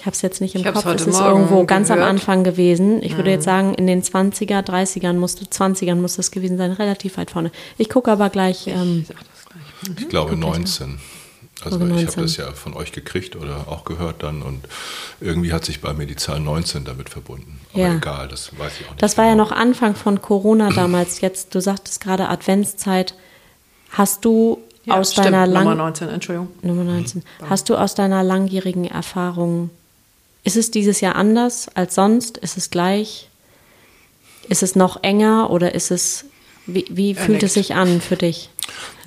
ich 0.04 0.06
habe 0.06 0.16
es 0.16 0.20
jetzt 0.20 0.42
nicht 0.42 0.54
im 0.54 0.60
ich 0.60 0.66
Kopf, 0.70 0.84
es 0.84 1.06
ist 1.06 1.18
irgendwo 1.18 1.64
ganz 1.64 1.90
am 1.90 2.02
Anfang 2.02 2.44
gewesen. 2.44 3.02
Ich 3.02 3.12
mhm. 3.12 3.16
würde 3.16 3.30
jetzt 3.30 3.44
sagen, 3.44 3.72
in 3.72 3.86
den 3.86 4.02
20er, 4.02 4.60
30ern 4.60 5.14
musste, 5.14 5.46
20ern 5.46 5.94
muss 5.94 6.16
das 6.16 6.30
gewesen 6.30 6.58
sein, 6.58 6.72
relativ 6.72 7.16
weit 7.16 7.30
vorne. 7.30 7.50
Ich 7.78 7.88
gucke 7.88 8.12
aber 8.12 8.28
gleich. 8.28 8.66
Ähm, 8.66 9.06
ich, 9.08 9.88
mhm. 9.88 9.96
ich 9.98 10.08
glaube 10.10 10.36
19. 10.36 10.98
Also 11.64 11.82
ich 11.86 12.06
habe 12.06 12.20
das 12.20 12.36
ja 12.36 12.52
von 12.52 12.74
euch 12.74 12.92
gekriegt 12.92 13.34
oder 13.34 13.64
auch 13.66 13.86
gehört 13.86 14.22
dann 14.22 14.42
und 14.42 14.68
irgendwie 15.22 15.54
hat 15.54 15.64
sich 15.64 15.80
bei 15.80 15.94
mir 15.94 16.04
die 16.04 16.16
Zahl 16.16 16.38
19 16.38 16.84
damit 16.84 17.08
verbunden. 17.08 17.58
Aber 17.72 17.80
ja. 17.80 17.94
egal, 17.94 18.28
das 18.28 18.50
weiß 18.58 18.80
ich 18.80 18.86
auch 18.86 18.90
nicht. 18.90 19.02
Das 19.02 19.16
war 19.16 19.24
ja 19.24 19.30
genau. 19.30 19.44
noch 19.44 19.52
Anfang 19.52 19.94
von 19.94 20.20
Corona 20.20 20.68
damals. 20.68 21.22
Jetzt, 21.22 21.54
du 21.54 21.60
sagtest 21.60 22.02
gerade 22.02 22.28
Adventszeit. 22.28 23.14
Hast 23.88 24.22
du 24.26 24.58
ja, 24.84 24.98
aus 24.98 25.12
stimmt, 25.12 25.28
deiner 25.28 25.46
lang 25.46 25.64
Nummer 25.64 25.76
19, 25.76 26.10
Entschuldigung. 26.10 26.48
Nummer 26.60 26.84
19. 26.84 27.22
Mhm. 27.22 27.48
Hast 27.48 27.70
du 27.70 27.76
aus 27.76 27.94
deiner 27.94 28.22
langjährigen 28.22 28.84
Erfahrung 28.84 29.70
ist 30.44 30.56
es 30.56 30.70
dieses 30.70 31.00
Jahr 31.00 31.16
anders 31.16 31.68
als 31.74 31.94
sonst? 31.94 32.38
Ist 32.38 32.56
es 32.56 32.70
gleich? 32.70 33.28
Ist 34.48 34.62
es 34.62 34.76
noch 34.76 35.02
enger 35.02 35.50
oder 35.50 35.74
ist 35.74 35.90
es 35.90 36.26
Wie, 36.66 36.86
wie 36.88 37.14
fühlt 37.14 37.42
es 37.42 37.54
sich 37.54 37.74
an 37.74 38.00
für 38.00 38.16
dich? 38.16 38.50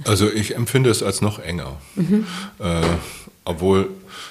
Also 0.06 0.32
ich 0.32 0.56
empfinde 0.56 0.90
es 0.90 1.02
als 1.02 1.22
noch 1.22 1.40
enger. 1.40 1.78
Mhm. 1.96 2.28
Äh, 2.60 2.82
obwohl, 3.46 3.90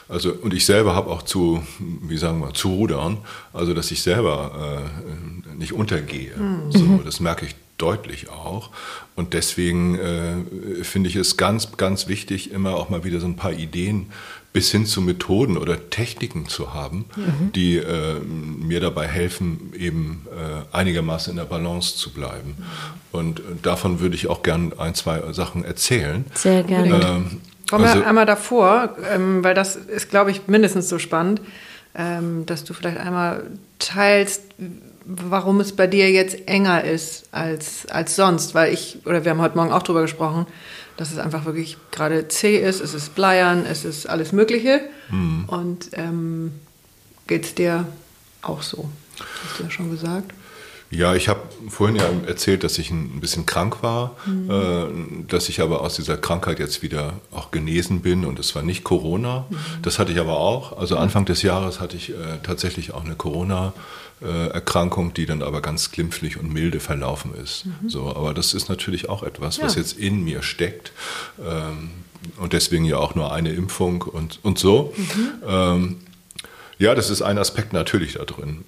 also, 0.09 0.33
und 0.33 0.55
ich 0.55 0.65
selber 0.65 0.95
habe 0.95 1.11
auch 1.11 1.23
zu, 1.23 1.63
wie 1.79 2.19
sagen 2.19 2.41
wir, 2.41 2.55
zu 2.55 2.69
rudern, 2.69 3.19
also 3.53 3.75
dass 3.75 3.91
ich 3.91 4.03
selber 4.03 4.87
äh, 5.09 5.55
nicht 5.57 5.73
untergehe. 5.73 6.37
Mhm. 6.37 6.73
So, 6.73 7.01
das 7.05 7.19
merke 7.19 7.47
ich 7.47 7.57
deutlich 7.79 8.29
auch. 8.29 8.71
Und 9.17 9.33
deswegen 9.33 9.99
äh, 9.99 10.85
finde 10.85 11.09
ich 11.09 11.17
es 11.17 11.37
ganz, 11.37 11.77
ganz 11.77 12.09
wichtig, 12.09 12.53
immer 12.53 12.77
auch 12.77 12.91
mal 12.91 13.05
wieder 13.05 13.21
so 13.21 13.27
ein 13.27 13.37
paar 13.37 13.53
Ideen 13.53 14.13
bis 14.57 14.71
hin 14.71 14.87
zu 14.87 15.03
Methoden 15.03 15.59
oder 15.59 15.91
Techniken 15.91 16.49
zu 16.49 16.73
haben, 16.73 17.05
mhm. 17.15 17.53
die 17.53 17.77
äh, 17.77 18.21
mir 18.21 18.81
dabei 18.81 19.07
helfen, 19.07 19.75
eben 19.79 20.27
äh, 20.31 20.75
einigermaßen 20.75 21.31
in 21.33 21.37
der 21.37 21.45
Balance 21.45 21.99
zu 21.99 22.11
bleiben. 22.11 22.57
Und 23.13 23.41
äh, 23.41 23.43
davon 23.61 24.01
würde 24.01 24.15
ich 24.15 24.29
auch 24.29 24.43
gern 24.43 24.73
ein, 24.79 24.95
zwei 24.95 25.31
Sachen 25.35 25.63
erzählen. 25.63 26.25
Sehr 26.33 26.63
gerne. 26.63 26.89
Ähm, 26.89 27.41
Kommen 27.69 27.85
also, 27.85 28.01
wir 28.01 28.07
einmal 28.07 28.25
davor, 28.25 28.97
ähm, 29.13 29.45
weil 29.45 29.53
das 29.53 29.77
ist, 29.77 30.09
glaube 30.09 30.31
ich, 30.31 30.49
mindestens 30.49 30.89
so 30.89 30.99
spannend, 30.99 31.43
ähm, 31.95 32.47
dass 32.47 32.65
du 32.65 32.73
vielleicht 32.73 32.97
einmal 32.97 33.43
teilst, 33.79 34.41
warum 35.05 35.61
es 35.61 35.77
bei 35.77 35.87
dir 35.87 36.11
jetzt 36.11 36.49
enger 36.49 36.83
ist 36.83 37.29
als, 37.31 37.87
als 37.91 38.17
sonst. 38.17 38.55
Weil 38.55 38.73
ich, 38.73 39.01
oder 39.05 39.23
wir 39.23 39.33
haben 39.33 39.43
heute 39.43 39.59
Morgen 39.59 39.73
auch 39.73 39.83
darüber 39.83 40.01
gesprochen, 40.01 40.47
dass 40.97 41.13
es 41.13 41.19
einfach 41.19 41.45
wirklich 41.45 41.77
gerade 41.91 42.29
zäh 42.29 42.59
ist, 42.59 42.81
es 42.81 42.95
ist 42.95 43.15
Bleiern, 43.15 43.67
es 43.67 43.85
ist 43.85 44.09
alles 44.09 44.33
Mögliche. 44.33 44.81
Mhm. 45.11 45.45
Und 45.47 45.91
ähm, 45.93 46.53
geht 47.27 47.45
es 47.45 47.55
dir 47.55 47.87
auch 48.43 48.63
so? 48.63 48.89
Hast 49.19 49.59
du 49.59 49.65
ja 49.65 49.71
schon 49.71 49.91
gesagt. 49.91 50.33
Ja, 50.91 51.15
ich 51.15 51.29
habe 51.29 51.41
vorhin 51.69 51.97
ja 51.97 52.05
erzählt, 52.27 52.63
dass 52.63 52.79
ich 52.79 52.91
ein 52.91 53.21
bisschen 53.21 53.45
krank 53.45 53.83
war, 53.83 54.17
mhm. 54.25 54.51
äh, 54.51 55.27
dass 55.27 55.49
ich 55.49 55.61
aber 55.61 55.81
aus 55.81 55.97
dieser 55.97 56.17
Krankheit 56.17 56.61
jetzt 56.61 56.83
wieder 56.83 57.15
auch 57.33 57.51
genesen 57.51 58.03
bin 58.03 58.25
und 58.25 58.39
es 58.39 58.55
war 58.55 58.63
nicht 58.63 58.85
Corona. 58.85 59.47
Mhm. 59.49 59.57
Das 59.83 59.99
hatte 59.99 60.13
ich 60.13 60.21
aber 60.21 60.39
auch. 60.39 60.79
Also 60.79 60.97
Anfang 60.97 61.25
des 61.25 61.43
Jahres 61.43 61.81
hatte 61.81 61.97
ich 61.97 62.11
äh, 62.11 62.39
tatsächlich 62.45 62.95
auch 62.95 63.05
eine 63.05 63.17
Corona-Erkrankung, 63.17 65.13
die 65.13 65.27
dann 65.27 65.43
aber 65.43 65.61
ganz 65.61 65.91
glimpflich 65.91 66.39
und 66.39 66.53
milde 66.53 66.79
verlaufen 66.79 67.35
ist. 67.35 67.67
Mhm. 67.67 67.89
So, 67.89 68.15
aber 68.15 68.33
das 68.33 68.55
ist 68.55 68.69
natürlich 68.69 69.09
auch 69.09 69.25
etwas, 69.25 69.57
ja. 69.57 69.65
was 69.65 69.75
jetzt 69.75 69.99
in 69.99 70.23
mir 70.23 70.43
steckt. 70.43 70.93
Ähm, 71.45 71.91
und 72.39 72.53
deswegen 72.53 72.85
ja 72.85 72.99
auch 72.99 73.17
nur 73.17 73.33
eine 73.33 73.51
Impfung 73.53 74.03
und, 74.03 74.39
und 74.43 74.59
so. 74.59 74.95
Mhm. 74.97 75.33
Ähm, 75.47 75.97
ja, 76.79 76.95
das 76.95 77.11
ist 77.11 77.23
ein 77.23 77.39
Aspekt 77.39 77.73
natürlich 77.73 78.15
da 78.15 78.25
drin 78.25 78.65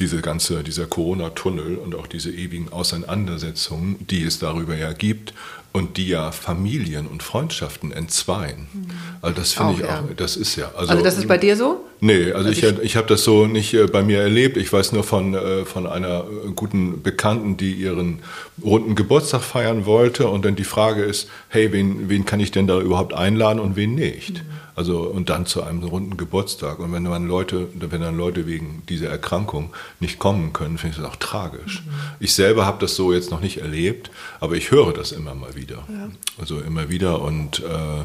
diese 0.00 0.20
ganze, 0.20 0.62
dieser 0.64 0.86
Corona-Tunnel 0.86 1.76
und 1.76 1.94
auch 1.94 2.06
diese 2.06 2.30
ewigen 2.30 2.72
Auseinandersetzungen, 2.72 3.96
die 4.08 4.24
es 4.24 4.38
darüber 4.38 4.76
ja 4.76 4.92
gibt 4.92 5.34
und 5.72 5.96
die 5.96 6.08
ja 6.08 6.32
Familien 6.32 7.06
und 7.06 7.22
Freundschaften 7.22 7.92
entzweien. 7.92 8.66
Mhm. 8.72 8.86
Also 9.22 9.36
das 9.36 9.52
finde 9.52 9.74
ich 9.74 9.84
auch, 9.84 10.02
das 10.16 10.36
ist 10.36 10.56
ja. 10.56 10.72
Also, 10.76 10.92
also 10.92 11.04
das 11.04 11.16
ist 11.18 11.28
bei 11.28 11.38
dir 11.38 11.56
so? 11.56 11.84
Nee, 12.00 12.32
also, 12.32 12.48
also 12.48 12.50
ich, 12.50 12.62
ich, 12.62 12.78
ich 12.80 12.96
habe 12.96 13.06
das 13.06 13.22
so 13.22 13.46
nicht 13.46 13.74
äh, 13.74 13.86
bei 13.86 14.02
mir 14.02 14.20
erlebt. 14.20 14.56
Ich 14.56 14.72
weiß 14.72 14.92
nur 14.92 15.04
von, 15.04 15.34
äh, 15.34 15.64
von 15.64 15.86
einer 15.86 16.24
äh, 16.24 16.50
guten 16.56 17.02
Bekannten, 17.02 17.56
die 17.56 17.72
ihren 17.72 18.20
runden 18.62 18.94
Geburtstag 18.94 19.42
feiern 19.42 19.86
wollte 19.86 20.28
und 20.28 20.44
dann 20.44 20.56
die 20.56 20.64
Frage 20.64 21.02
ist, 21.02 21.28
hey, 21.48 21.72
wen, 21.72 22.08
wen 22.08 22.24
kann 22.24 22.40
ich 22.40 22.50
denn 22.50 22.66
da 22.66 22.80
überhaupt 22.80 23.14
einladen 23.14 23.60
und 23.60 23.76
wen 23.76 23.94
nicht? 23.94 24.34
Mhm. 24.34 24.50
Also 24.76 25.00
und 25.00 25.28
dann 25.28 25.44
zu 25.44 25.62
einem 25.62 25.82
runden 25.82 26.16
Geburtstag. 26.16 26.78
Und 26.78 26.92
wenn 26.92 27.04
dann 27.04 27.26
Leute, 27.26 27.68
wenn 27.74 28.00
dann 28.00 28.16
Leute 28.16 28.46
wegen 28.46 28.82
dieser 28.88 29.10
Erkrankung 29.10 29.74
nicht 29.98 30.18
kommen 30.18 30.52
können, 30.52 30.78
finde 30.78 30.96
ich 30.96 31.02
das 31.02 31.10
auch 31.10 31.16
tragisch. 31.16 31.82
Mhm. 31.84 31.90
Ich 32.20 32.34
selber 32.34 32.64
habe 32.64 32.78
das 32.80 32.96
so 32.96 33.12
jetzt 33.12 33.30
noch 33.30 33.40
nicht 33.40 33.58
erlebt, 33.58 34.10
aber 34.40 34.54
ich 34.54 34.70
höre 34.70 34.92
das 34.92 35.12
immer 35.12 35.34
mal 35.34 35.54
wieder. 35.54 35.84
Ja. 35.88 36.08
Also 36.38 36.60
immer 36.60 36.88
wieder 36.88 37.20
und 37.20 37.60
äh, 37.60 38.04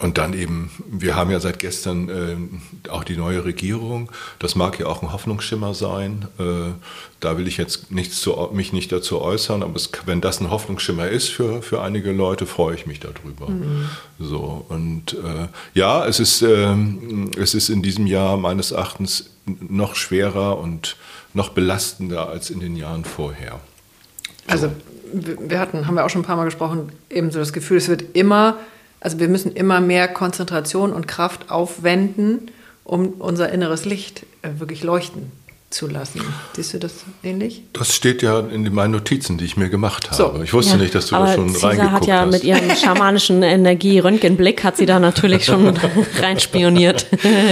und 0.00 0.18
dann 0.18 0.32
eben, 0.32 0.70
wir 0.86 1.14
haben 1.14 1.30
ja 1.30 1.40
seit 1.40 1.58
gestern 1.58 2.08
äh, 2.08 2.88
auch 2.88 3.04
die 3.04 3.16
neue 3.16 3.44
Regierung. 3.44 4.10
Das 4.38 4.54
mag 4.54 4.78
ja 4.78 4.86
auch 4.86 5.02
ein 5.02 5.12
Hoffnungsschimmer 5.12 5.74
sein. 5.74 6.26
Äh, 6.38 6.72
da 7.20 7.38
will 7.38 7.46
ich 7.46 7.56
jetzt 7.56 7.90
nichts 7.90 8.20
zu, 8.20 8.50
mich 8.52 8.72
nicht 8.72 8.92
dazu 8.92 9.20
äußern, 9.20 9.62
aber 9.62 9.76
es, 9.76 9.90
wenn 10.06 10.20
das 10.20 10.40
ein 10.40 10.50
Hoffnungsschimmer 10.50 11.08
ist 11.08 11.28
für, 11.28 11.62
für 11.62 11.82
einige 11.82 12.12
Leute, 12.12 12.46
freue 12.46 12.74
ich 12.74 12.86
mich 12.86 13.00
darüber. 13.00 13.48
Mhm. 13.48 13.88
So, 14.18 14.64
und 14.68 15.14
äh, 15.14 15.48
ja, 15.74 16.06
es 16.06 16.20
ist, 16.20 16.42
ähm, 16.42 17.30
es 17.38 17.54
ist 17.54 17.68
in 17.68 17.82
diesem 17.82 18.06
Jahr 18.06 18.36
meines 18.36 18.70
Erachtens 18.70 19.30
noch 19.46 19.94
schwerer 19.94 20.58
und 20.58 20.96
noch 21.34 21.50
belastender 21.50 22.28
als 22.28 22.50
in 22.50 22.60
den 22.60 22.76
Jahren 22.76 23.04
vorher. 23.04 23.60
So. 24.46 24.52
Also 24.52 24.70
wir 25.12 25.58
hatten, 25.58 25.86
haben 25.86 25.94
wir 25.94 26.04
auch 26.04 26.10
schon 26.10 26.22
ein 26.22 26.26
paar 26.26 26.36
Mal 26.36 26.44
gesprochen, 26.44 26.90
eben 27.10 27.30
so 27.30 27.38
das 27.38 27.52
Gefühl, 27.52 27.76
es 27.76 27.88
wird 27.88 28.16
immer 28.16 28.58
also 29.04 29.20
wir 29.20 29.28
müssen 29.28 29.52
immer 29.52 29.80
mehr 29.80 30.08
Konzentration 30.08 30.94
und 30.94 31.06
Kraft 31.06 31.50
aufwenden, 31.50 32.50
um 32.84 33.08
unser 33.18 33.52
inneres 33.52 33.84
Licht 33.84 34.24
äh, 34.40 34.48
wirklich 34.58 34.82
leuchten 34.82 35.30
zu 35.74 35.88
lassen. 35.88 36.20
Siehst 36.54 36.72
du 36.72 36.78
das 36.78 36.92
ähnlich? 37.22 37.62
Das 37.72 37.94
steht 37.94 38.22
ja 38.22 38.38
in 38.38 38.72
meinen 38.72 38.92
Notizen, 38.92 39.38
die 39.38 39.44
ich 39.44 39.56
mir 39.56 39.68
gemacht 39.68 40.10
habe. 40.10 40.16
So. 40.16 40.42
Ich 40.42 40.52
wusste 40.52 40.76
ja, 40.76 40.82
nicht, 40.82 40.94
dass 40.94 41.08
du 41.08 41.16
da 41.16 41.34
schon 41.34 41.48
Cesar 41.50 41.70
reingeguckt 41.70 41.94
hat 41.94 42.06
ja 42.06 42.20
hast. 42.20 42.30
mit 42.30 42.44
ihrem 42.44 42.76
schamanischen 42.76 43.42
Energie-Röntgenblick 43.42 44.62
hat 44.62 44.76
sie 44.76 44.86
da 44.86 45.00
natürlich 45.00 45.44
schon 45.44 45.76
reinspioniert. 46.20 47.06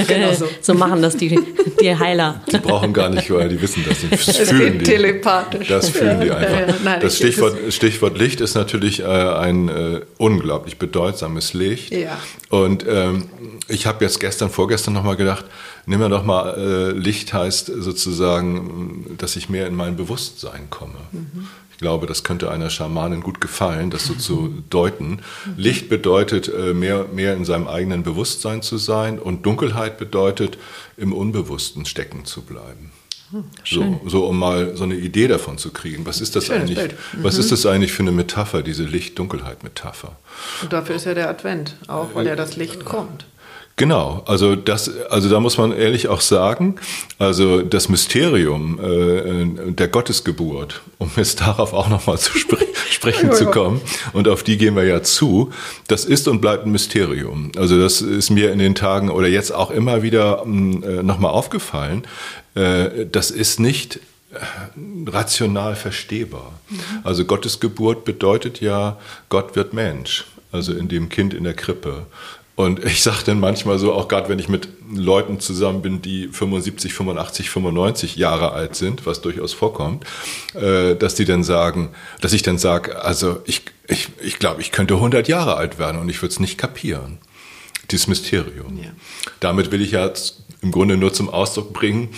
Genau 0.06 0.32
so. 0.32 0.48
so 0.60 0.74
machen 0.74 1.02
das 1.02 1.16
die, 1.16 1.38
die 1.80 1.98
Heiler. 1.98 2.40
Die 2.50 2.58
brauchen 2.58 2.92
gar 2.92 3.08
nicht, 3.08 3.28
weil 3.30 3.48
die 3.48 3.60
wissen 3.60 3.84
das. 3.86 3.98
Das 4.32 4.38
es 4.38 4.50
fühlen 4.50 4.78
die. 4.78 4.84
telepathisch. 4.84 5.68
Das 5.68 5.88
fühlen 5.88 6.20
die 6.20 6.30
einfach. 6.30 6.68
Ja, 6.68 6.74
nein, 6.84 7.00
das 7.00 7.16
Stichwort, 7.16 7.56
Stichwort, 7.70 8.16
Licht 8.18 8.40
ist 8.40 8.54
natürlich 8.54 9.00
äh, 9.00 9.04
ein 9.04 9.68
äh, 9.68 10.00
unglaublich 10.18 10.78
bedeutsames 10.78 11.54
Licht. 11.54 11.92
Ja. 11.92 12.18
Und 12.50 12.84
ähm, 12.88 13.28
ich 13.68 13.86
habe 13.86 14.04
jetzt 14.04 14.20
gestern, 14.20 14.48
vorgestern 14.48 14.94
nochmal 14.94 15.16
gedacht, 15.16 15.44
nimm 15.86 16.00
mir 16.00 16.08
doch 16.08 16.24
mal, 16.24 16.54
äh, 16.56 16.90
Licht 16.92 17.32
heißt 17.32 17.66
sozusagen, 17.66 19.16
dass 19.18 19.36
ich 19.36 19.48
mehr 19.48 19.66
in 19.66 19.74
mein 19.74 19.96
Bewusstsein 19.96 20.68
komme. 20.70 20.98
Mhm. 21.12 21.48
Ich 21.72 21.78
glaube, 21.78 22.06
das 22.06 22.22
könnte 22.22 22.50
einer 22.50 22.70
Schamanin 22.70 23.22
gut 23.22 23.40
gefallen, 23.40 23.90
das 23.90 24.06
so 24.06 24.14
zu 24.14 24.62
deuten. 24.70 25.20
Licht 25.56 25.88
bedeutet, 25.88 26.48
äh, 26.48 26.74
mehr, 26.74 27.06
mehr 27.12 27.34
in 27.34 27.44
seinem 27.44 27.66
eigenen 27.66 28.02
Bewusstsein 28.02 28.62
zu 28.62 28.78
sein 28.78 29.18
und 29.18 29.44
Dunkelheit 29.46 29.98
bedeutet, 29.98 30.58
im 30.96 31.12
Unbewussten 31.12 31.84
stecken 31.84 32.24
zu 32.24 32.42
bleiben. 32.42 32.92
Hm, 33.32 33.44
so, 33.64 34.00
so, 34.06 34.26
um 34.26 34.38
mal 34.38 34.76
so 34.76 34.84
eine 34.84 34.94
Idee 34.94 35.26
davon 35.26 35.56
zu 35.56 35.72
kriegen. 35.72 36.04
Was 36.04 36.20
ist 36.20 36.36
das 36.36 36.46
Schönes 36.46 36.70
eigentlich? 36.70 36.92
Mhm. 37.14 37.24
Was 37.24 37.38
ist 37.38 37.50
das 37.50 37.64
eigentlich 37.64 37.92
für 37.92 38.02
eine 38.02 38.12
Metapher, 38.12 38.62
diese 38.62 38.84
Licht-Dunkelheit-Metapher? 38.84 40.16
Und 40.62 40.72
dafür 40.72 40.96
ist 40.96 41.06
ja 41.06 41.14
der 41.14 41.30
Advent, 41.30 41.76
auch 41.88 42.14
weil 42.14 42.26
ja 42.26 42.36
das 42.36 42.56
Licht 42.56 42.84
kommt. 42.84 43.26
Genau, 43.82 44.22
also 44.26 44.54
das, 44.54 44.96
also 45.10 45.28
da 45.28 45.40
muss 45.40 45.58
man 45.58 45.72
ehrlich 45.72 46.06
auch 46.06 46.20
sagen, 46.20 46.76
also 47.18 47.62
das 47.62 47.88
Mysterium 47.88 48.78
äh, 48.78 49.72
der 49.72 49.88
Gottesgeburt, 49.88 50.82
um 50.98 51.10
jetzt 51.16 51.40
darauf 51.44 51.72
auch 51.72 51.88
nochmal 51.88 52.16
zu 52.16 52.38
spre 52.38 52.58
sprechen 52.90 53.32
zu 53.32 53.46
kommen, 53.46 53.80
und 54.12 54.28
auf 54.28 54.44
die 54.44 54.56
gehen 54.56 54.76
wir 54.76 54.84
ja 54.84 55.02
zu, 55.02 55.50
das 55.88 56.04
ist 56.04 56.28
und 56.28 56.40
bleibt 56.40 56.64
ein 56.64 56.70
Mysterium. 56.70 57.50
Also 57.56 57.76
das 57.76 58.02
ist 58.02 58.30
mir 58.30 58.52
in 58.52 58.60
den 58.60 58.76
Tagen 58.76 59.10
oder 59.10 59.26
jetzt 59.26 59.52
auch 59.52 59.72
immer 59.72 60.04
wieder 60.04 60.44
äh, 60.44 61.02
nochmal 61.02 61.32
aufgefallen. 61.32 62.04
Äh, 62.54 63.06
das 63.10 63.32
ist 63.32 63.58
nicht 63.58 63.96
äh, 63.96 64.38
rational 65.10 65.74
verstehbar. 65.74 66.52
Mhm. 66.68 66.78
Also 67.02 67.24
Gottesgeburt 67.24 68.04
bedeutet 68.04 68.60
ja, 68.60 68.96
Gott 69.28 69.56
wird 69.56 69.72
Mensch 69.72 70.24
also 70.52 70.74
in 70.74 70.88
dem 70.88 71.08
Kind 71.08 71.34
in 71.34 71.44
der 71.44 71.54
Krippe. 71.54 72.06
Und 72.62 72.84
ich 72.84 73.02
sage 73.02 73.24
dann 73.26 73.40
manchmal 73.40 73.78
so, 73.78 73.92
auch 73.92 74.08
gerade 74.08 74.28
wenn 74.28 74.38
ich 74.38 74.48
mit 74.48 74.68
Leuten 74.94 75.40
zusammen 75.40 75.82
bin, 75.82 76.02
die 76.02 76.28
75, 76.28 76.92
85, 76.92 77.50
95 77.50 78.16
Jahre 78.16 78.52
alt 78.52 78.76
sind, 78.76 79.04
was 79.06 79.20
durchaus 79.20 79.52
vorkommt, 79.52 80.04
äh, 80.54 80.94
dass 80.94 81.14
die 81.14 81.24
dann 81.24 81.42
sagen, 81.42 81.90
dass 82.20 82.32
ich 82.32 82.42
dann 82.42 82.58
sage, 82.58 83.02
also 83.02 83.40
ich, 83.46 83.62
ich, 83.88 84.08
ich 84.22 84.38
glaube, 84.38 84.60
ich 84.60 84.70
könnte 84.70 84.94
100 84.94 85.28
Jahre 85.28 85.56
alt 85.56 85.78
werden 85.78 86.00
und 86.00 86.08
ich 86.08 86.22
würde 86.22 86.32
es 86.32 86.40
nicht 86.40 86.58
kapieren. 86.58 87.18
Dieses 87.90 88.06
Mysterium. 88.06 88.78
Ja. 88.78 88.90
Damit 89.40 89.72
will 89.72 89.82
ich 89.82 89.90
ja 89.90 90.10
im 90.62 90.70
Grunde 90.70 90.96
nur 90.96 91.12
zum 91.12 91.28
Ausdruck 91.28 91.72
bringen, 91.72 92.10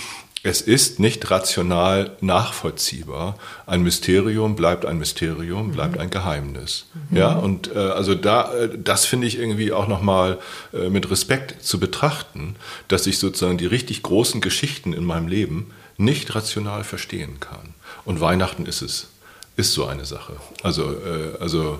es 0.44 0.60
ist 0.60 1.00
nicht 1.00 1.30
rational 1.30 2.12
nachvollziehbar. 2.20 3.38
Ein 3.66 3.82
Mysterium 3.82 4.56
bleibt 4.56 4.84
ein 4.84 4.98
Mysterium, 4.98 5.72
bleibt 5.72 5.94
mhm. 5.94 6.02
ein 6.02 6.10
Geheimnis. 6.10 6.84
Mhm. 7.08 7.16
Ja, 7.16 7.32
und 7.32 7.74
äh, 7.74 7.78
also 7.78 8.14
da, 8.14 8.52
äh, 8.52 8.68
das 8.78 9.06
finde 9.06 9.26
ich 9.26 9.38
irgendwie 9.38 9.72
auch 9.72 9.88
nochmal 9.88 10.38
äh, 10.74 10.90
mit 10.90 11.10
Respekt 11.10 11.64
zu 11.64 11.80
betrachten, 11.80 12.56
dass 12.88 13.06
ich 13.06 13.18
sozusagen 13.18 13.56
die 13.56 13.64
richtig 13.64 14.02
großen 14.02 14.42
Geschichten 14.42 14.92
in 14.92 15.04
meinem 15.04 15.28
Leben 15.28 15.70
nicht 15.96 16.34
rational 16.34 16.84
verstehen 16.84 17.40
kann. 17.40 17.74
Und 18.04 18.20
Weihnachten 18.20 18.66
ist 18.66 18.82
es 18.82 19.08
ist 19.56 19.72
so 19.72 19.86
eine 19.86 20.04
Sache. 20.04 20.34
Also, 20.62 20.92
äh, 20.92 21.40
also 21.40 21.78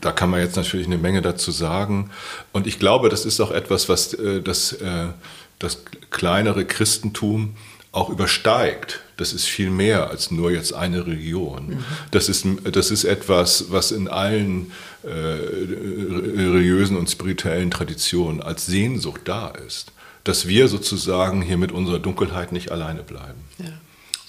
da 0.00 0.12
kann 0.12 0.30
man 0.30 0.40
jetzt 0.40 0.56
natürlich 0.56 0.86
eine 0.86 0.98
Menge 0.98 1.20
dazu 1.20 1.50
sagen. 1.50 2.10
Und 2.52 2.66
ich 2.66 2.78
glaube, 2.78 3.08
das 3.08 3.24
ist 3.24 3.40
auch 3.40 3.50
etwas, 3.50 3.88
was 3.88 4.14
äh, 4.14 4.40
das, 4.40 4.72
äh, 4.72 5.08
das 5.62 5.84
kleinere 6.10 6.64
Christentum 6.64 7.56
auch 7.92 8.08
übersteigt 8.08 9.00
das 9.22 9.32
ist 9.32 9.46
viel 9.46 9.70
mehr 9.70 10.10
als 10.10 10.32
nur 10.32 10.50
jetzt 10.50 10.72
eine 10.72 11.06
Region. 11.06 11.84
Das, 12.10 12.28
ist, 12.28 12.44
das 12.64 12.90
ist 12.90 13.04
etwas, 13.04 13.66
was 13.70 13.92
in 13.92 14.08
allen 14.08 14.72
äh, 15.04 15.08
religiösen 15.08 16.96
und 16.96 17.08
spirituellen 17.08 17.70
Traditionen 17.70 18.42
als 18.42 18.66
Sehnsucht 18.66 19.20
da 19.26 19.50
ist. 19.50 19.92
Dass 20.24 20.48
wir 20.48 20.66
sozusagen 20.66 21.40
hier 21.40 21.56
mit 21.56 21.70
unserer 21.70 22.00
Dunkelheit 22.00 22.50
nicht 22.50 22.72
alleine 22.72 23.04
bleiben. 23.04 23.40
Ja. 23.58 23.66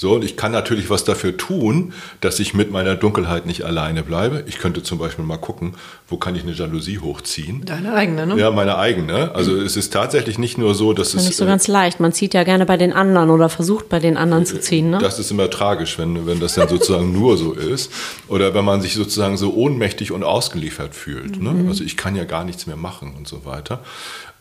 So, 0.04 0.16
und 0.16 0.26
ich 0.26 0.36
kann 0.36 0.52
natürlich 0.52 0.90
was 0.90 1.06
dafür 1.06 1.38
tun, 1.38 1.94
dass 2.20 2.38
ich 2.42 2.54
mit 2.54 2.72
meiner 2.72 2.96
Dunkelheit 2.96 3.46
nicht 3.46 3.64
alleine 3.64 4.04
bleibe. 4.04 4.44
Ich 4.48 4.60
könnte 4.60 4.84
zum 4.84 4.98
Beispiel 4.98 5.24
mal 5.24 5.38
gucken, 5.38 5.76
wo 6.10 6.18
kann 6.18 6.36
ich 6.36 6.44
eine 6.44 6.52
Jalousie 6.52 7.00
hochziehen. 7.00 7.64
Deine 7.64 7.94
eigene, 7.94 8.28
ne? 8.28 8.38
Ja, 8.38 8.52
meine 8.52 8.78
eigene. 8.78 9.34
Also 9.34 9.56
es 9.56 9.78
ist 9.78 9.94
tatsächlich 9.94 10.38
nicht 10.38 10.58
nur 10.58 10.76
so, 10.76 10.92
dass 10.92 11.14
das 11.14 11.14
ist 11.14 11.22
es... 11.22 11.28
nicht 11.28 11.38
so 11.38 11.46
ganz 11.46 11.70
leicht. 11.70 12.02
Man 12.02 12.12
zieht 12.12 12.34
ja 12.34 12.44
gerne 12.44 12.66
bei 12.66 12.76
den 12.76 12.92
anderen 12.92 13.30
oder 13.30 13.48
versucht 13.48 13.88
bei 13.88 14.00
den 14.00 14.18
anderen 14.18 14.46
zu 14.46 14.60
ziehen, 14.60 14.90
ne? 14.90 14.98
Das 14.98 15.20
ist 15.20 15.32
immer 15.32 15.50
tragisch, 15.50 15.98
wenn, 15.98 16.28
wenn 16.28 16.42
das 16.42 16.56
dann 16.56 16.68
sozusagen 16.68 17.14
nur 17.18 17.38
so 17.38 17.54
ist. 17.54 17.90
Oder 18.28 18.54
wenn 18.54 18.66
man 18.66 18.82
sich 18.82 18.96
sozusagen 18.96 19.38
so 19.38 19.54
ohnmächtig 19.54 20.12
und 20.12 20.26
ausgeliefert 20.26 20.96
fühlt. 20.96 21.42
Ne? 21.42 21.52
Mhm. 21.52 21.70
Also 21.70 21.86
ich 21.86 21.96
kann 21.96 22.18
ja 22.18 22.26
gar 22.26 22.44
nichts 22.44 22.68
mehr 22.68 22.76
machen 22.76 23.14
und 23.18 23.26
so 23.26 23.46
weiter. 23.46 23.80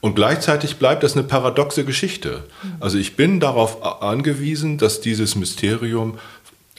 Und 0.02 0.16
gleichzeitig 0.16 0.78
bleibt 0.78 1.04
das 1.04 1.14
eine 1.14 1.22
paradoxe 1.22 1.84
Geschichte. 1.84 2.42
Also 2.80 2.98
ich 2.98 3.14
bin 3.14 3.38
darauf 3.38 4.02
angewiesen, 4.02 4.76
dass 4.76 5.00
dieses 5.00 5.36
Mysterium 5.36 6.18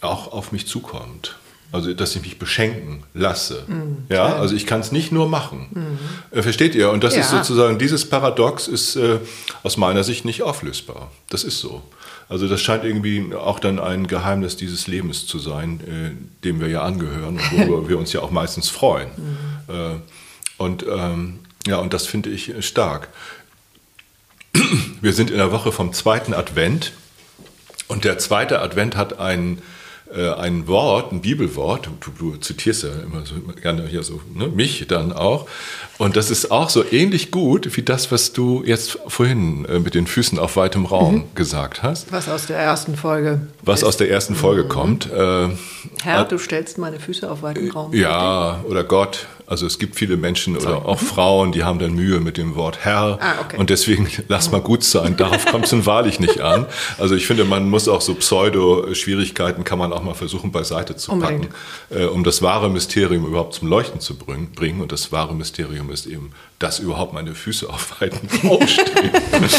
auch 0.01 0.33
auf 0.33 0.51
mich 0.51 0.67
zukommt. 0.67 1.37
Also 1.71 1.93
dass 1.93 2.15
ich 2.17 2.21
mich 2.21 2.37
beschenken 2.37 3.03
lasse. 3.13 3.63
Mhm, 3.65 3.99
ja, 4.09 4.35
also 4.35 4.55
ich 4.55 4.67
kann 4.67 4.81
es 4.81 4.91
nicht 4.91 5.13
nur 5.13 5.29
machen. 5.29 5.97
Mhm. 6.31 6.43
versteht 6.43 6.75
ihr? 6.75 6.91
Und 6.91 7.03
das 7.03 7.15
ja. 7.15 7.21
ist 7.21 7.31
sozusagen, 7.31 7.79
dieses 7.79 8.07
Paradox 8.09 8.67
ist 8.67 8.97
äh, 8.97 9.19
aus 9.63 9.77
meiner 9.77 10.03
Sicht 10.03 10.25
nicht 10.25 10.43
auflösbar. 10.43 11.09
Das 11.29 11.45
ist 11.45 11.59
so. 11.59 11.81
Also 12.27 12.49
das 12.49 12.61
scheint 12.61 12.83
irgendwie 12.83 13.33
auch 13.33 13.59
dann 13.59 13.79
ein 13.79 14.05
Geheimnis 14.05 14.57
dieses 14.57 14.85
Lebens 14.87 15.25
zu 15.27 15.39
sein, 15.39 15.79
äh, 15.79 16.43
dem 16.43 16.59
wir 16.59 16.67
ja 16.67 16.83
angehören 16.83 17.39
und 17.39 17.51
worüber 17.53 17.87
wir 17.87 17.97
uns 17.97 18.11
ja 18.11 18.19
auch 18.19 18.31
meistens 18.31 18.67
freuen. 18.67 19.07
Mhm. 19.15 19.73
Äh, 19.73 19.95
und 20.57 20.85
ähm, 20.87 21.39
ja, 21.67 21.77
und 21.77 21.93
das 21.93 22.05
finde 22.05 22.29
ich 22.29 22.53
stark. 22.65 23.09
Wir 25.01 25.13
sind 25.13 25.31
in 25.31 25.37
der 25.37 25.51
Woche 25.51 25.71
vom 25.71 25.93
zweiten 25.93 26.33
Advent 26.33 26.93
und 27.87 28.05
der 28.05 28.17
zweite 28.17 28.61
Advent 28.61 28.95
hat 28.95 29.19
ein, 29.19 29.59
äh, 30.15 30.29
ein 30.29 30.67
Wort, 30.67 31.11
ein 31.11 31.21
Bibelwort, 31.21 31.89
du, 32.01 32.11
du, 32.11 32.37
zitierst 32.37 32.83
ja 32.83 32.89
immer 33.03 33.25
so 33.25 33.35
gerne 33.61 33.87
hier 33.87 34.03
so, 34.03 34.21
ne, 34.33 34.47
mich 34.47 34.85
dann 34.87 35.11
auch. 35.11 35.47
Und 35.97 36.15
das 36.15 36.31
ist 36.31 36.51
auch 36.51 36.69
so 36.69 36.83
ähnlich 36.91 37.31
gut 37.31 37.75
wie 37.77 37.81
das, 37.81 38.11
was 38.11 38.33
du 38.33 38.63
jetzt 38.65 38.99
vorhin 39.07 39.65
äh, 39.65 39.79
mit 39.79 39.95
den 39.95 40.07
Füßen 40.07 40.39
auf 40.39 40.55
weitem 40.55 40.85
Raum 40.85 41.15
mhm. 41.15 41.35
gesagt 41.35 41.83
hast. 41.83 42.11
Was 42.11 42.29
aus 42.29 42.45
der 42.47 42.57
ersten 42.57 42.95
Folge. 42.95 43.41
Was 43.61 43.81
ist. 43.81 43.87
aus 43.87 43.97
der 43.97 44.09
ersten 44.09 44.35
Folge 44.35 44.63
mhm. 44.63 44.69
kommt. 44.69 45.11
Äh, 45.11 45.49
Herr, 46.03 46.25
du 46.25 46.37
stellst 46.37 46.77
meine 46.77 46.99
Füße 46.99 47.29
auf 47.29 47.41
weitem 47.41 47.69
Raum. 47.71 47.93
Ja, 47.93 48.63
oder 48.67 48.83
Gott, 48.83 49.27
also 49.53 49.67
es 49.67 49.77
gibt 49.77 49.95
viele 49.95 50.17
Menschen 50.17 50.57
oder 50.57 50.83
auch 50.87 50.97
Frauen, 50.97 51.51
die 51.51 51.63
haben 51.63 51.77
dann 51.77 51.93
Mühe 51.93 52.19
mit 52.19 52.37
dem 52.37 52.55
Wort 52.55 52.79
Herr 52.81 53.19
ah, 53.21 53.35
okay. 53.39 53.57
und 53.57 53.69
deswegen 53.69 54.09
lass 54.27 54.51
mal 54.51 54.61
gut 54.61 54.83
sein. 54.83 55.15
Darauf 55.15 55.45
kommt 55.45 55.65
es 55.65 55.71
nun 55.71 55.85
wahrlich 55.85 56.19
nicht 56.19 56.41
an. 56.41 56.65
Also 56.97 57.13
ich 57.13 57.27
finde, 57.27 57.45
man 57.45 57.69
muss 57.69 57.87
auch 57.87 58.01
so 58.01 58.15
Pseudo-Schwierigkeiten 58.15 59.63
kann 59.63 59.77
man 59.77 59.93
auch 59.93 60.01
mal 60.01 60.15
versuchen 60.15 60.51
beiseite 60.51 60.95
zu 60.95 61.19
packen, 61.19 61.49
äh, 61.91 62.05
um 62.05 62.23
das 62.23 62.41
wahre 62.41 62.67
Mysterium 62.67 63.27
überhaupt 63.27 63.53
zum 63.53 63.67
Leuchten 63.67 63.99
zu 63.99 64.17
bringen. 64.17 64.81
Und 64.81 64.91
das 64.91 65.11
wahre 65.11 65.35
Mysterium 65.35 65.91
ist 65.91 66.07
eben 66.07 66.31
dass 66.63 66.79
überhaupt 66.79 67.13
meine 67.13 67.35
Füße 67.35 67.69
auf 67.69 67.99
weiten 67.99 68.29
Raum 68.47 68.65
stehen. 68.65 69.11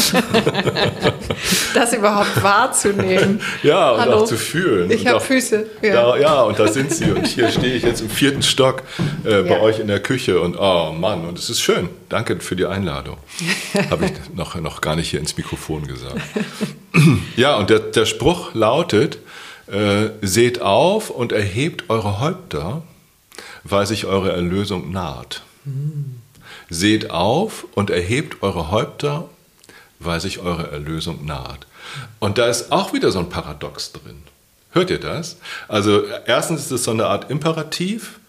das 1.75 1.93
überhaupt 1.93 2.41
wahrzunehmen. 2.41 3.39
Ja, 3.61 3.91
und 3.91 4.01
Hallo. 4.01 4.13
auch 4.17 4.25
zu 4.25 4.35
fühlen. 4.35 4.89
Ich 4.89 5.05
habe 5.05 5.19
Füße. 5.19 5.67
Ja. 5.83 5.93
Da, 5.93 6.17
ja, 6.17 6.41
und 6.41 6.57
da 6.57 6.67
sind 6.67 6.91
sie. 6.91 7.11
Und 7.11 7.27
hier 7.27 7.49
stehe 7.49 7.75
ich 7.75 7.83
jetzt 7.83 8.01
im 8.01 8.09
vierten 8.09 8.41
Stock 8.41 8.81
äh, 9.23 9.43
bei 9.43 9.49
ja. 9.51 9.59
euch 9.59 9.79
in 9.85 9.89
der 9.89 9.99
Küche. 9.99 10.41
Und 10.41 10.57
oh 10.57 10.91
Mann, 10.91 11.25
und 11.25 11.37
es 11.37 11.51
ist 11.51 11.61
schön. 11.61 11.89
Danke 12.09 12.39
für 12.39 12.55
die 12.55 12.65
Einladung. 12.65 13.17
habe 13.91 14.05
ich 14.05 14.11
noch, 14.33 14.55
noch 14.55 14.81
gar 14.81 14.95
nicht 14.95 15.11
hier 15.11 15.19
ins 15.19 15.37
Mikrofon 15.37 15.85
gesagt. 15.85 16.19
ja, 17.35 17.55
und 17.55 17.69
der, 17.69 17.79
der 17.79 18.05
Spruch 18.05 18.55
lautet, 18.55 19.19
äh, 19.67 20.09
seht 20.21 20.61
auf 20.61 21.11
und 21.11 21.31
erhebt 21.31 21.85
eure 21.89 22.19
Häupter, 22.19 22.81
weil 23.63 23.85
sich 23.85 24.05
eure 24.05 24.31
Erlösung 24.31 24.91
naht. 24.91 25.43
Mhm. 25.65 26.15
Seht 26.69 27.11
auf 27.11 27.67
und 27.75 27.91
erhebt 27.91 28.41
eure 28.41 28.71
Häupter, 28.71 29.29
weil 29.99 30.19
sich 30.19 30.39
eure 30.39 30.71
Erlösung 30.71 31.25
naht. 31.25 31.67
Und 32.17 32.39
da 32.39 32.47
ist 32.47 32.71
auch 32.71 32.91
wieder 32.91 33.11
so 33.11 33.19
ein 33.19 33.29
Paradox 33.29 33.91
drin. 33.91 34.23
Hört 34.71 34.89
ihr 34.89 34.99
das? 34.99 35.37
Also 35.67 36.05
erstens 36.25 36.61
ist 36.61 36.71
es 36.71 36.83
so 36.85 36.91
eine 36.91 37.05
Art 37.05 37.29
Imperativ. 37.29 38.19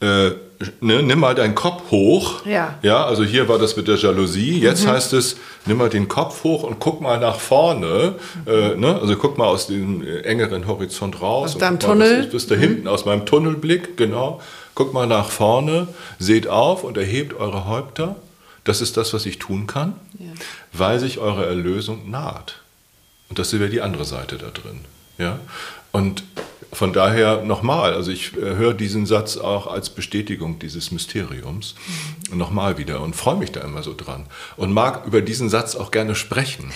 Äh, 0.00 0.32
ne, 0.80 1.02
nimm 1.02 1.20
mal 1.20 1.34
deinen 1.34 1.54
Kopf 1.54 1.90
hoch. 1.90 2.44
Ja. 2.46 2.78
ja. 2.82 3.04
Also 3.04 3.24
hier 3.24 3.48
war 3.48 3.58
das 3.58 3.76
mit 3.76 3.88
der 3.88 3.96
Jalousie. 3.96 4.58
Jetzt 4.58 4.84
mhm. 4.84 4.90
heißt 4.90 5.12
es, 5.12 5.36
nimm 5.66 5.78
mal 5.78 5.88
den 5.88 6.08
Kopf 6.08 6.44
hoch 6.44 6.62
und 6.62 6.78
guck 6.78 7.00
mal 7.00 7.18
nach 7.18 7.38
vorne. 7.38 8.14
Mhm. 8.46 8.52
Äh, 8.52 8.76
ne? 8.76 8.98
Also 9.00 9.16
guck 9.16 9.38
mal 9.38 9.46
aus 9.46 9.68
dem 9.68 10.06
engeren 10.24 10.66
Horizont 10.66 11.20
raus. 11.20 11.54
Aus 11.54 11.58
deinem 11.58 11.78
Tunnel. 11.78 12.22
Bis, 12.24 12.32
bis 12.32 12.46
da 12.46 12.56
mhm. 12.56 12.60
hinten, 12.60 12.88
aus 12.88 13.04
meinem 13.04 13.26
Tunnelblick, 13.26 13.96
genau. 13.96 14.40
Guckt 14.74 14.94
mal 14.94 15.06
nach 15.06 15.30
vorne, 15.30 15.88
seht 16.18 16.46
auf 16.46 16.84
und 16.84 16.96
erhebt 16.96 17.34
eure 17.34 17.66
Häupter. 17.66 18.16
Das 18.64 18.80
ist 18.80 18.96
das, 18.96 19.14
was 19.14 19.26
ich 19.26 19.38
tun 19.38 19.66
kann, 19.66 19.94
ja. 20.18 20.26
weil 20.72 21.00
sich 21.00 21.18
eure 21.18 21.46
Erlösung 21.46 22.10
naht. 22.10 22.60
Und 23.28 23.38
das 23.38 23.48
ist 23.48 23.54
wieder 23.54 23.68
die 23.68 23.80
andere 23.80 24.04
Seite 24.04 24.36
da 24.36 24.50
drin. 24.50 24.80
Ja? 25.16 25.40
Und 25.90 26.22
von 26.78 26.92
daher 26.92 27.42
nochmal, 27.42 27.92
also 27.92 28.12
ich 28.12 28.36
äh, 28.36 28.54
höre 28.54 28.72
diesen 28.72 29.04
Satz 29.04 29.36
auch 29.36 29.66
als 29.66 29.90
Bestätigung 29.90 30.60
dieses 30.60 30.92
Mysteriums 30.92 31.74
mhm. 32.30 32.38
nochmal 32.38 32.78
wieder 32.78 33.00
und 33.00 33.16
freue 33.16 33.34
mich 33.34 33.50
da 33.50 33.62
immer 33.62 33.82
so 33.82 33.94
dran 33.96 34.26
und 34.56 34.72
mag 34.72 35.04
über 35.04 35.20
diesen 35.20 35.48
Satz 35.48 35.74
auch 35.74 35.90
gerne 35.90 36.14
sprechen. 36.14 36.70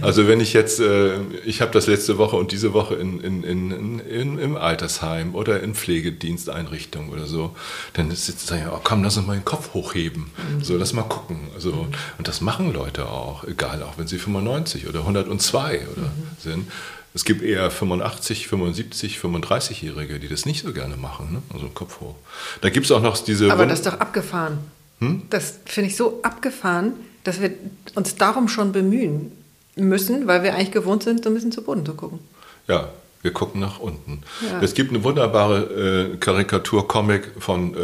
Also 0.00 0.28
wenn 0.28 0.38
ich 0.38 0.52
jetzt, 0.52 0.78
äh, 0.78 1.18
ich 1.44 1.60
habe 1.60 1.72
das 1.72 1.88
letzte 1.88 2.18
Woche 2.18 2.36
und 2.36 2.52
diese 2.52 2.72
Woche 2.72 2.94
in, 2.94 3.18
in, 3.18 3.42
in, 3.42 3.98
in, 3.98 4.38
im 4.38 4.56
Altersheim 4.56 5.34
oder 5.34 5.60
in 5.60 5.74
Pflegediensteinrichtungen 5.74 7.10
oder 7.10 7.26
so, 7.26 7.56
dann 7.94 8.12
sitzt 8.12 8.52
da 8.52 8.56
ja, 8.56 8.72
oh, 8.72 8.80
komm, 8.84 9.02
lass 9.02 9.16
uns 9.16 9.26
mal 9.26 9.34
den 9.34 9.44
Kopf 9.44 9.74
hochheben, 9.74 10.30
mhm. 10.36 10.62
so 10.62 10.76
lass 10.76 10.92
mal 10.92 11.02
gucken. 11.02 11.48
Also, 11.56 11.88
und 12.16 12.28
das 12.28 12.40
machen 12.40 12.72
Leute 12.72 13.08
auch, 13.08 13.42
egal, 13.42 13.82
auch 13.82 13.98
wenn 13.98 14.06
sie 14.06 14.18
95 14.18 14.86
oder 14.86 15.00
102 15.00 15.80
oder 15.96 16.02
mhm. 16.02 16.12
sind. 16.38 16.68
Es 17.14 17.24
gibt 17.24 17.42
eher 17.42 17.70
85, 17.70 18.48
75, 18.48 19.18
35-Jährige, 19.18 20.20
die 20.20 20.28
das 20.28 20.46
nicht 20.46 20.64
so 20.64 20.72
gerne 20.72 20.96
machen, 20.96 21.32
ne? 21.32 21.42
also 21.52 21.68
Kopf 21.68 22.00
hoch. 22.00 22.14
Da 22.60 22.70
gibt 22.70 22.86
es 22.86 22.92
auch 22.92 23.02
noch 23.02 23.16
diese. 23.18 23.50
Aber 23.50 23.66
das 23.66 23.80
ist 23.80 23.86
doch 23.86 23.98
abgefahren. 23.98 24.58
Hm? 25.00 25.22
Das 25.30 25.60
finde 25.64 25.90
ich 25.90 25.96
so 25.96 26.20
abgefahren, 26.22 26.92
dass 27.24 27.40
wir 27.40 27.52
uns 27.94 28.16
darum 28.16 28.48
schon 28.48 28.72
bemühen 28.72 29.32
müssen, 29.76 30.26
weil 30.26 30.42
wir 30.42 30.54
eigentlich 30.54 30.72
gewohnt 30.72 31.02
sind, 31.02 31.24
so 31.24 31.30
ein 31.30 31.34
bisschen 31.34 31.52
zu 31.52 31.62
Boden 31.62 31.84
zu 31.86 31.94
gucken. 31.94 32.18
Ja, 32.66 32.88
wir 33.22 33.32
gucken 33.32 33.60
nach 33.60 33.80
unten. 33.80 34.22
Ja. 34.42 34.60
Es 34.60 34.74
gibt 34.74 34.90
eine 34.90 35.02
wunderbare 35.02 36.12
äh, 36.12 36.16
Karikatur-Comic 36.16 37.32
von 37.38 37.74
äh, 37.74 37.78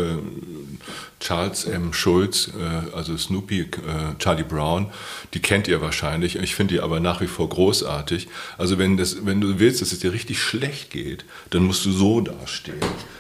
Charles 1.25 1.65
M. 1.65 1.95
Schulz, 1.95 2.49
äh, 2.49 2.95
also 2.95 3.17
Snoopy, 3.17 3.61
äh, 3.61 3.67
Charlie 4.19 4.45
Brown, 4.45 4.89
die 5.33 5.41
kennt 5.41 5.69
ihr 5.69 5.81
wahrscheinlich. 5.81 6.37
Ich 6.37 6.55
finde 6.55 6.75
die 6.75 6.81
aber 6.81 7.01
nach 7.01 7.23
wie 7.23 7.27
vor 7.27 7.49
großartig. 7.49 8.29
Also 8.59 8.79
wenn, 8.79 8.99
das, 8.99 9.25
wenn 9.25 9.41
du 9.41 9.59
willst, 9.59 9.81
dass 9.81 9.93
es 9.93 10.01
dir 10.01 10.13
richtig 10.13 10.39
schlecht 10.39 10.91
geht, 10.91 11.25
dann 11.49 11.63
musst 11.63 11.87
du 11.87 11.93
so 11.93 12.21
dastehen. 12.21 12.77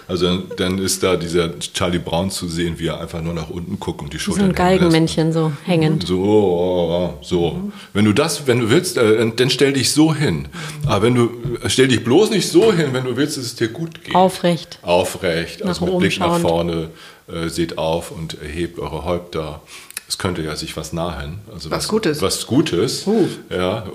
Also 0.06 0.36
dann 0.36 0.76
ist 0.78 1.02
da 1.02 1.16
dieser 1.16 1.58
Charlie 1.58 1.98
Brown 1.98 2.30
zu 2.30 2.46
sehen, 2.46 2.78
wie 2.78 2.88
er 2.88 3.00
einfach 3.00 3.22
nur 3.22 3.32
nach 3.32 3.48
unten 3.48 3.80
guckt 3.80 4.02
und 4.02 4.12
die 4.12 4.18
Schultern. 4.18 4.44
So 4.44 4.50
ein 4.50 4.54
Galgenmännchen 4.54 5.32
so 5.32 5.52
hängend. 5.64 6.06
So, 6.06 7.18
so. 7.22 7.52
Mhm. 7.52 7.72
Wenn 7.94 8.04
du 8.04 8.12
das, 8.12 8.46
wenn 8.46 8.60
du 8.60 8.68
willst, 8.68 8.98
äh, 8.98 9.30
dann 9.34 9.48
stell 9.48 9.72
dich 9.72 9.92
so 9.92 10.14
hin. 10.14 10.48
Aber 10.84 11.06
wenn 11.06 11.14
du, 11.14 11.30
stell 11.68 11.88
dich 11.88 12.04
bloß 12.04 12.28
nicht 12.28 12.50
so 12.50 12.70
hin, 12.70 12.88
wenn 12.92 13.04
du 13.04 13.16
willst, 13.16 13.38
dass 13.38 13.46
es 13.46 13.54
dir 13.54 13.68
gut 13.68 14.04
geht. 14.04 14.14
Aufrecht. 14.14 14.78
Aufrecht, 14.82 15.62
also 15.62 15.86
mit 15.86 15.98
Blick 16.00 16.20
nach 16.20 16.38
vorne 16.38 16.90
äh, 17.28 17.48
seht 17.48 17.78
auf 17.78 18.10
und 18.10 18.40
erhebt 18.40 18.78
eure 18.78 19.04
Häupter. 19.04 19.62
Es 20.06 20.18
könnte 20.18 20.42
ja 20.42 20.54
sich 20.54 20.76
was 20.76 20.92
nahen. 20.92 21.38
Also 21.52 21.70
was, 21.70 21.84
was 21.84 21.88
Gutes. 21.88 22.22
Was 22.22 22.46
Gutes. 22.46 23.06
Uh. 23.06 23.28
Ja. 23.50 23.86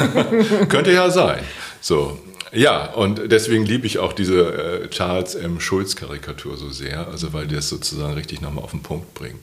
könnte 0.68 0.92
ja 0.92 1.10
sein. 1.10 1.42
So. 1.80 2.18
Ja, 2.52 2.92
und 2.92 3.32
deswegen 3.32 3.64
liebe 3.64 3.86
ich 3.86 3.98
auch 3.98 4.12
diese 4.12 4.82
äh, 4.84 4.88
Charles 4.88 5.34
M. 5.34 5.58
Schulz-Karikatur 5.58 6.56
so 6.56 6.70
sehr, 6.70 7.08
also 7.08 7.32
weil 7.32 7.48
der 7.48 7.58
es 7.58 7.68
sozusagen 7.68 8.14
richtig 8.14 8.42
nochmal 8.42 8.62
auf 8.62 8.70
den 8.70 8.82
Punkt 8.82 9.12
bringt. 9.14 9.40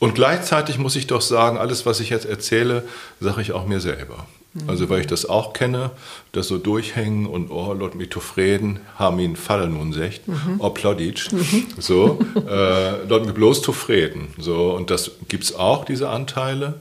Und 0.00 0.14
gleichzeitig 0.14 0.78
muss 0.78 0.96
ich 0.96 1.06
doch 1.06 1.20
sagen, 1.20 1.58
alles, 1.58 1.86
was 1.86 2.00
ich 2.00 2.10
jetzt 2.10 2.26
erzähle, 2.26 2.82
sage 3.20 3.42
ich 3.42 3.52
auch 3.52 3.66
mir 3.66 3.80
selber. 3.80 4.26
Also 4.66 4.88
weil 4.88 5.00
ich 5.00 5.06
das 5.06 5.26
auch 5.26 5.52
kenne, 5.52 5.92
das 6.32 6.48
so 6.48 6.58
durchhängen 6.58 7.26
und 7.26 7.52
oh, 7.52 7.72
Lord 7.72 7.94
mich 7.94 8.10
zufrieden, 8.10 8.80
haben 8.96 9.20
ihn 9.20 9.36
fallen 9.36 9.74
nun 9.74 9.92
secht, 9.92 10.26
mhm. 10.26 10.56
oh 10.58 10.70
Ploditsch, 10.70 11.30
mhm. 11.30 11.66
so, 11.78 12.18
äh, 12.34 13.04
Lord 13.04 13.26
mich 13.26 13.34
bloß 13.34 13.62
zufrieden, 13.62 14.34
so, 14.38 14.72
und 14.72 14.90
das 14.90 15.12
gibt 15.28 15.44
es 15.44 15.54
auch, 15.54 15.84
diese 15.84 16.08
Anteile. 16.08 16.80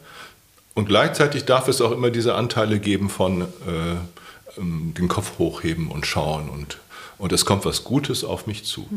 Und 0.73 0.87
gleichzeitig 0.87 1.45
darf 1.45 1.67
es 1.67 1.79
auch 1.79 1.91
immer 1.91 2.09
diese 2.09 2.33
Anteile 2.33 2.79
geben 2.79 3.07
von, 3.07 3.41
äh, 3.41 3.45
ähm, 4.57 4.93
den 4.97 5.07
Kopf 5.07 5.37
hochheben 5.37 5.91
und 5.91 6.07
schauen 6.07 6.49
und, 6.49 6.77
und 7.19 7.31
es 7.33 7.45
kommt 7.45 7.65
was 7.65 7.83
Gutes 7.83 8.23
auf 8.23 8.47
mich 8.47 8.65
zu. 8.65 8.87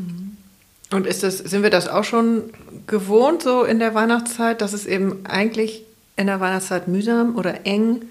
Und 0.92 1.06
ist 1.06 1.22
das, 1.22 1.38
sind 1.38 1.62
wir 1.62 1.70
das 1.70 1.88
auch 1.88 2.04
schon 2.04 2.52
gewohnt, 2.86 3.42
so 3.42 3.64
in 3.64 3.78
der 3.78 3.94
Weihnachtszeit, 3.94 4.60
dass 4.60 4.72
es 4.72 4.86
eben 4.86 5.24
eigentlich 5.24 5.84
in 6.16 6.26
der 6.26 6.40
Weihnachtszeit 6.40 6.88
mühsam 6.88 7.36
oder 7.36 7.64
eng, 7.66 8.02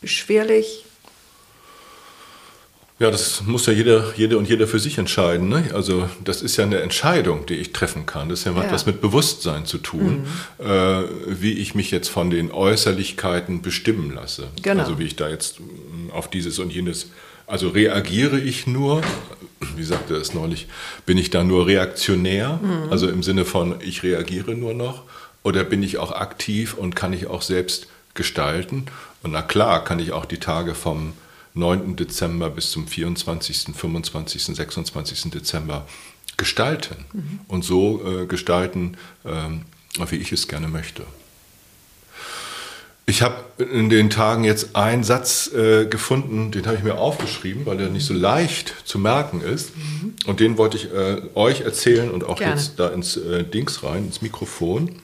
beschwerlich, 0.00 0.84
Ja, 3.00 3.12
das 3.12 3.42
muss 3.46 3.64
ja 3.66 3.72
jeder, 3.72 4.12
jede 4.16 4.38
und 4.38 4.48
jeder 4.48 4.66
für 4.66 4.80
sich 4.80 4.98
entscheiden. 4.98 5.48
Ne? 5.48 5.70
Also 5.72 6.08
das 6.24 6.42
ist 6.42 6.56
ja 6.56 6.64
eine 6.64 6.80
Entscheidung, 6.80 7.46
die 7.46 7.54
ich 7.54 7.72
treffen 7.72 8.06
kann. 8.06 8.28
Das 8.28 8.42
ja, 8.42 8.50
Ja. 8.50 8.72
was 8.72 8.86
mit 8.86 9.00
Bewusstsein 9.00 9.66
zu 9.66 9.78
tun, 9.78 10.26
äh, 10.58 11.02
wie 11.28 11.52
ich 11.52 11.76
mich 11.76 11.92
jetzt 11.92 12.08
von 12.08 12.28
den 12.30 12.50
Äußerlichkeiten 12.50 13.62
bestimmen 13.62 14.12
lasse. 14.12 14.48
Genau. 14.62 14.82
Also 14.82 14.98
wie 14.98 15.04
ich 15.04 15.14
da 15.14 15.28
jetzt 15.28 15.60
mm, 15.60 16.10
auf 16.10 16.28
dieses 16.28 16.58
und 16.58 16.72
jenes, 16.72 17.10
also 17.46 17.68
reagiere 17.68 18.40
ich 18.40 18.66
nur, 18.66 19.02
wie 19.78 19.84
sagte 19.84 20.14
es 20.16 20.34
neulich, 20.34 20.66
bin 21.06 21.18
ich 21.18 21.30
da 21.30 21.44
nur 21.44 21.66
reaktionär, 21.66 22.60
also 22.90 23.08
im 23.08 23.22
Sinne 23.22 23.44
von 23.44 23.76
ich 23.80 24.02
reagiere 24.02 24.54
nur 24.54 24.74
noch, 24.74 25.04
oder 25.42 25.64
bin 25.64 25.82
ich 25.82 25.98
auch 25.98 26.12
aktiv 26.12 26.74
und 26.74 26.96
kann 26.96 27.12
ich 27.12 27.26
auch 27.26 27.42
selbst 27.42 27.86
gestalten? 28.14 28.86
Und 29.22 29.32
na 29.32 29.42
klar, 29.42 29.84
kann 29.84 29.98
ich 29.98 30.12
auch 30.12 30.24
die 30.24 30.38
Tage 30.38 30.74
vom 30.74 31.12
9. 31.54 31.96
Dezember 31.96 32.50
bis 32.50 32.70
zum 32.70 32.86
24., 32.86 33.74
25., 33.74 34.42
26. 34.56 35.30
Dezember 35.30 35.86
gestalten 36.36 37.04
und 37.48 37.64
so 37.64 38.02
äh, 38.06 38.26
gestalten, 38.26 38.96
ähm, 39.24 39.62
wie 40.08 40.16
ich 40.16 40.32
es 40.32 40.48
gerne 40.48 40.68
möchte. 40.68 41.02
Ich 43.08 43.22
habe 43.22 43.64
in 43.72 43.88
den 43.88 44.10
Tagen 44.10 44.44
jetzt 44.44 44.76
einen 44.76 45.02
Satz 45.02 45.50
äh, 45.54 45.86
gefunden, 45.86 46.50
den 46.50 46.66
habe 46.66 46.76
ich 46.76 46.82
mir 46.82 46.98
aufgeschrieben, 46.98 47.64
weil 47.64 47.80
er 47.80 47.88
nicht 47.88 48.04
so 48.04 48.12
leicht 48.12 48.74
zu 48.84 48.98
merken 48.98 49.40
ist. 49.40 49.72
Und 50.26 50.40
den 50.40 50.58
wollte 50.58 50.76
ich 50.76 50.92
äh, 50.92 51.22
euch 51.34 51.62
erzählen 51.62 52.10
und 52.10 52.22
auch 52.22 52.36
Gerne. 52.36 52.56
jetzt 52.56 52.78
da 52.78 52.88
ins 52.88 53.16
äh, 53.16 53.44
Dings 53.44 53.82
rein, 53.82 54.04
ins 54.04 54.20
Mikrofon. 54.20 54.96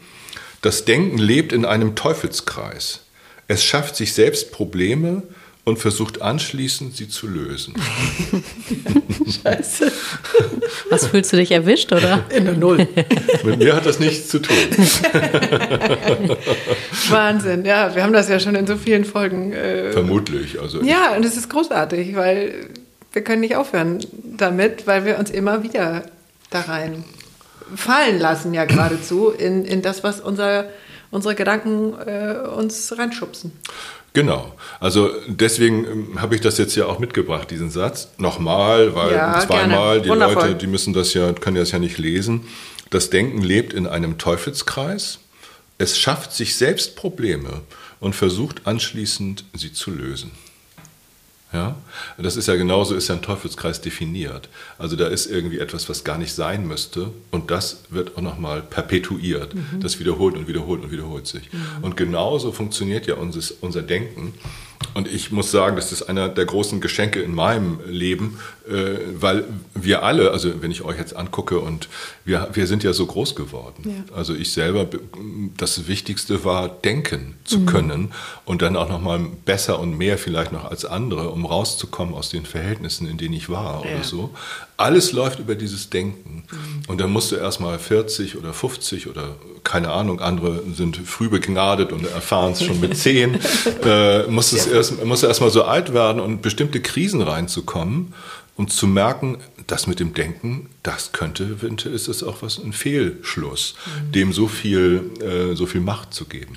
Das 0.61 0.85
Denken 0.85 1.17
lebt 1.17 1.55
in 1.55 1.65
einem 1.65 1.95
Teufelskreis. 1.95 3.01
Es 3.49 3.65
schafft 3.65 3.97
sich 3.97 4.13
selbst 4.13 4.53
Probleme 4.53 5.23
und 5.65 5.79
versucht 5.79 6.21
anschließend, 6.21 6.95
sie 6.95 7.09
zu 7.09 7.27
lösen. 7.27 7.75
Scheiße. 9.43 9.91
Was 10.91 11.07
fühlst 11.07 11.33
du 11.33 11.39
dich 11.39 11.51
erwischt, 11.51 11.91
oder? 11.93 12.25
In 12.31 12.45
der 12.45 12.55
Null. 12.55 12.87
Mit 13.45 13.59
mir 13.59 13.75
hat 13.75 13.87
das 13.87 13.99
nichts 13.99 14.29
zu 14.29 14.41
tun. 14.41 14.55
Wahnsinn, 17.09 17.65
ja, 17.65 17.95
wir 17.95 18.03
haben 18.03 18.13
das 18.13 18.29
ja 18.29 18.39
schon 18.39 18.55
in 18.55 18.67
so 18.67 18.77
vielen 18.77 19.07
Folgen. 19.07 19.53
Äh, 19.53 19.93
Vermutlich. 19.93 20.61
Also 20.61 20.83
ja, 20.83 21.17
und 21.17 21.25
es 21.25 21.37
ist 21.37 21.49
großartig, 21.49 22.15
weil 22.15 22.69
wir 23.15 23.25
können 23.25 23.41
nicht 23.41 23.57
aufhören 23.57 24.05
damit, 24.37 24.87
weil 24.87 25.07
wir 25.07 25.19
uns 25.19 25.31
immer 25.31 25.63
wieder 25.63 26.05
da 26.51 26.61
rein 26.61 27.05
fallen 27.75 28.19
lassen, 28.19 28.53
ja 28.53 28.67
geradezu, 28.67 29.31
in, 29.31 29.65
in 29.65 29.81
das, 29.81 30.05
was 30.05 30.21
unser, 30.21 30.67
unsere 31.11 31.35
Gedanken 31.35 31.95
äh, 32.07 32.47
uns 32.49 32.97
reinschubsen. 32.97 33.53
Genau. 34.15 34.55
Also 34.81 35.11
deswegen 35.27 35.85
ähm, 35.85 36.23
habe 36.23 36.37
ich 36.37 36.41
das 36.41 36.57
jetzt 36.57 36.77
ja 36.77 36.87
auch 36.87 37.01
mitgebracht, 37.01 37.51
diesen 37.51 37.69
Satz. 37.69 38.09
Nochmal, 38.17 38.95
weil 38.95 39.13
Ja, 39.13 39.41
zweimal 39.41 40.01
die. 40.01 40.09
Leute, 40.09 40.55
die 40.55 40.69
müssen 40.69 40.95
das 40.95 41.13
ja, 41.15 41.33
können 41.33 41.57
das 41.57 41.73
ja 41.73 41.81
nicht 41.81 41.99
lesen. 41.99 42.47
Das 42.91 43.11
Denken 43.11 43.43
lebt 43.43 43.73
in 43.73 43.87
einem 43.87 44.17
Teufelskreis. 44.17 45.19
Es 45.79 45.99
schafft 45.99 46.33
sich 46.33 46.55
selbst 46.55 46.95
Probleme 46.95 47.63
und 47.99 48.15
versucht 48.15 48.67
anschließend 48.67 49.45
sie 49.53 49.73
zu 49.73 49.91
lösen. 49.91 50.31
Ja, 51.55 51.77
das 52.19 52.37
ist 52.37 52.49
ja 52.49 52.57
genauso, 52.57 52.97
ist 52.97 53.07
ja 53.09 53.15
ein 53.15 53.23
Teufelskreis 53.23 53.81
definiert. 53.81 54.49
Also 54.77 54.97
da 54.97 55.07
ist 55.07 55.27
irgendwie 55.27 55.61
etwas, 55.61 55.89
was 55.89 56.03
gar 56.03 56.19
nicht 56.19 56.35
sein 56.35 56.67
müsste 56.67 57.11
und 57.31 57.53
das 57.53 57.85
wird 57.91 58.17
auch 58.17 58.23
nochmal 58.23 58.61
perpetuiert. 58.61 59.55
Das 59.79 60.01
wiederholt 60.01 60.35
und 60.37 60.49
wiederholt 60.49 60.83
und 60.83 60.91
wiederholt 60.91 61.29
sich. 61.29 61.49
Und 61.81 61.97
genauso 61.97 62.51
funktioniert 62.51 63.07
ja 63.07 63.15
unser, 63.15 63.55
unser 63.61 63.83
Denken. 63.83 64.35
Und 64.95 65.09
ich 65.09 65.33
muss 65.33 65.51
sagen, 65.51 65.77
das 65.77 65.91
ist 65.93 66.03
einer 66.03 66.29
der 66.29 66.45
großen 66.45 66.81
Geschenke 66.81 67.21
in 67.21 67.35
meinem 67.35 67.81
Leben, 67.87 68.39
äh, 68.69 68.99
weil 69.19 69.45
wir 69.75 70.03
alle, 70.05 70.31
also 70.31 70.63
wenn 70.63 70.71
ich 70.71 70.83
euch 70.83 70.99
jetzt 70.99 71.17
angucke 71.17 71.59
und 71.59 71.89
wir, 72.25 72.49
wir 72.53 72.67
sind 72.67 72.85
ja 72.85 72.93
so 72.93 73.07
groß 73.07 73.35
geworden. 73.35 73.83
Ja. 74.09 74.17
Also 74.17 74.35
ich 74.35 74.53
selber, 74.53 74.87
das 75.57 75.89
Wichtigste 75.89 76.45
war, 76.45 76.69
denken 76.69 77.35
zu 77.45 77.65
können 77.67 78.13
und 78.45 78.63
dann 78.63 78.77
auch 78.77 78.89
nochmal 78.89 79.21
besser 79.45 79.81
und 79.81 79.97
mehr 79.99 80.17
vielleicht 80.19 80.53
noch 80.53 80.65
als 80.71 80.85
andere, 80.85 81.31
um 81.31 81.45
rauszukommen 81.47 82.15
aus 82.15 82.31
den 82.31 82.47
Verhältnissen, 82.47 83.09
in 83.09 83.17
denen 83.17 83.35
ich 83.35 83.49
war 83.49 83.85
Ja. 83.85 83.95
oder 83.97 84.05
so. 84.05 84.31
Alles 84.77 85.13
läuft 85.13 85.39
über 85.39 85.55
dieses 85.55 85.91
Denken. 85.91 86.45
Und 86.89 87.01
dann 87.01 87.11
musst 87.11 87.33
du 87.33 87.37
erstmal 87.37 87.79
40 87.79 88.37
oder 88.37 88.53
50 88.53 89.09
oder 89.09 89.37
keine 89.63 89.91
Ahnung, 89.91 90.21
andere 90.21 90.63
sind 90.75 90.97
früh 90.97 91.29
begnadet 91.29 91.93
und 91.93 92.05
erfahren 92.05 92.53
es 92.53 92.63
schon 92.63 92.81
mit 92.81 92.97
10, 92.97 93.39
äh, 93.85 94.25
musst 94.25 94.53
es 94.53 94.67
erst, 94.67 95.03
musst 95.05 95.23
du 95.23 95.27
erstmal 95.27 95.51
so 95.51 95.65
alt 95.65 95.95
werden 95.95 96.21
und 96.21 96.43
bestimmte 96.43 96.81
Krisen 96.81 97.23
reinzukommen, 97.23 98.13
um 98.57 98.69
zu 98.69 98.87
merken, 98.87 99.39
das 99.67 99.87
mit 99.87 100.01
dem 100.01 100.13
Denken, 100.13 100.69
das 100.83 101.13
könnte, 101.13 101.57
könnte 101.57 101.89
ist 101.89 102.09
es 102.09 102.23
auch 102.23 102.43
was, 102.43 102.59
ein 102.59 102.73
Fehlschluss, 102.73 103.75
dem 104.15 104.33
so 104.33 104.47
viel, 104.47 105.11
äh, 105.21 105.57
so 105.57 105.67
viel 105.67 105.81
Macht 105.81 106.13
zu 106.15 106.27
geben. 106.27 106.57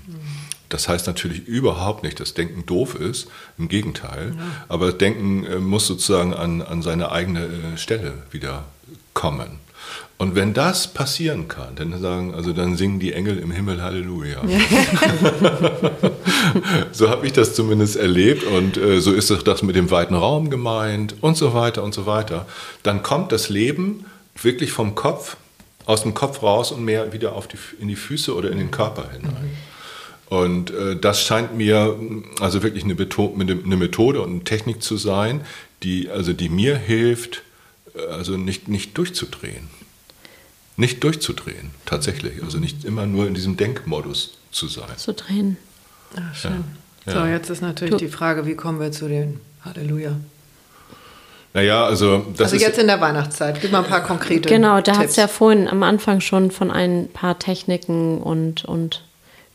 Das 0.69 0.89
heißt 0.89 1.07
natürlich 1.07 1.47
überhaupt 1.47 2.03
nicht, 2.03 2.19
dass 2.19 2.33
Denken 2.33 2.65
doof 2.65 2.95
ist, 2.95 3.27
im 3.57 3.69
Gegenteil. 3.69 4.33
Aber 4.67 4.91
Denken 4.91 5.45
äh, 5.45 5.59
muss 5.59 5.87
sozusagen 5.87 6.33
an, 6.33 6.61
an 6.61 6.81
seine 6.81 7.11
eigene 7.11 7.45
äh, 7.45 7.77
Stelle 7.77 8.13
wieder 8.31 8.65
kommen. 9.13 9.59
Und 10.19 10.33
wenn 10.33 10.53
das 10.55 10.87
passieren 10.87 11.47
kann, 11.47 11.75
dann 11.75 11.99
sagen, 12.01 12.33
also 12.33 12.51
dann 12.51 12.75
singen 12.75 12.99
die 12.99 13.13
Engel 13.13 13.37
im 13.37 13.51
Himmel 13.51 13.83
Halleluja. 13.83 14.41
so 16.91 17.09
habe 17.09 17.27
ich 17.27 17.33
das 17.33 17.53
zumindest 17.53 17.97
erlebt 17.97 18.43
und 18.43 18.77
äh, 18.77 18.99
so 18.99 19.13
ist 19.13 19.31
auch 19.31 19.43
das 19.43 19.61
mit 19.61 19.75
dem 19.75 19.91
weiten 19.91 20.15
Raum 20.15 20.49
gemeint 20.49 21.15
und 21.21 21.37
so 21.37 21.53
weiter 21.53 21.83
und 21.83 21.93
so 21.93 22.07
weiter. 22.07 22.47
Dann 22.81 23.03
kommt 23.03 23.31
das 23.31 23.49
Leben 23.49 24.05
wirklich 24.41 24.71
vom 24.71 24.95
Kopf, 24.95 25.37
aus 25.85 26.01
dem 26.01 26.15
Kopf 26.15 26.41
raus 26.41 26.71
und 26.71 26.83
mehr 26.83 27.13
wieder 27.13 27.33
auf 27.33 27.47
die, 27.47 27.57
in 27.79 27.87
die 27.87 27.95
Füße 27.95 28.35
oder 28.35 28.51
in 28.51 28.57
den 28.57 28.71
Körper 28.71 29.11
hinein. 29.11 29.51
Und 30.29 30.71
äh, 30.71 30.95
das 30.97 31.21
scheint 31.23 31.55
mir 31.55 31.95
mh, 31.99 32.41
also 32.41 32.61
wirklich 32.63 32.83
eine, 32.83 32.95
eine 32.95 33.59
eine 33.63 33.75
Methode 33.77 34.21
und 34.21 34.29
eine 34.31 34.43
Technik 34.43 34.83
zu 34.83 34.97
sein, 34.97 35.41
die, 35.83 36.09
also 36.09 36.33
die 36.33 36.49
mir 36.49 36.77
hilft, 36.77 37.43
äh, 37.95 38.11
also 38.11 38.35
nicht, 38.37 38.67
nicht 38.67 38.97
durchzudrehen. 38.97 39.69
Nicht 40.75 41.03
durchzudrehen, 41.03 41.71
tatsächlich. 41.85 42.43
Also 42.43 42.59
nicht 42.59 42.83
immer 42.85 43.05
nur 43.05 43.25
in 43.25 43.33
diesem 43.33 43.57
Denkmodus 43.57 44.37
zu 44.51 44.67
sein. 44.67 44.89
Zu 44.97 45.13
drehen. 45.13 45.57
Ah, 46.15 46.33
schön. 46.33 46.63
Ja. 47.05 47.13
So, 47.13 47.25
jetzt 47.25 47.49
ist 47.49 47.61
natürlich 47.61 47.91
Du- 47.93 47.97
die 47.97 48.09
Frage, 48.09 48.45
wie 48.45 48.55
kommen 48.55 48.79
wir 48.79 48.91
zu 48.91 49.07
den 49.07 49.39
Halleluja? 49.63 50.17
Naja, 51.53 51.85
also 51.85 52.25
das 52.33 52.47
Also 52.51 52.55
ist 52.57 52.61
jetzt 52.61 52.77
in 52.77 52.87
der 52.87 53.01
Weihnachtszeit, 53.01 53.59
gib 53.61 53.71
mal 53.71 53.79
ein 53.83 53.89
paar 53.89 54.03
konkrete 54.03 54.47
Genau, 54.49 54.81
da 54.81 54.97
hat 54.97 55.05
es 55.07 55.15
ja 55.15 55.27
vorhin 55.27 55.67
am 55.67 55.81
Anfang 55.83 56.21
schon 56.21 56.51
von 56.51 56.69
ein 56.69 57.07
paar 57.11 57.39
Techniken 57.39 58.19
und, 58.21 58.65
und 58.65 59.03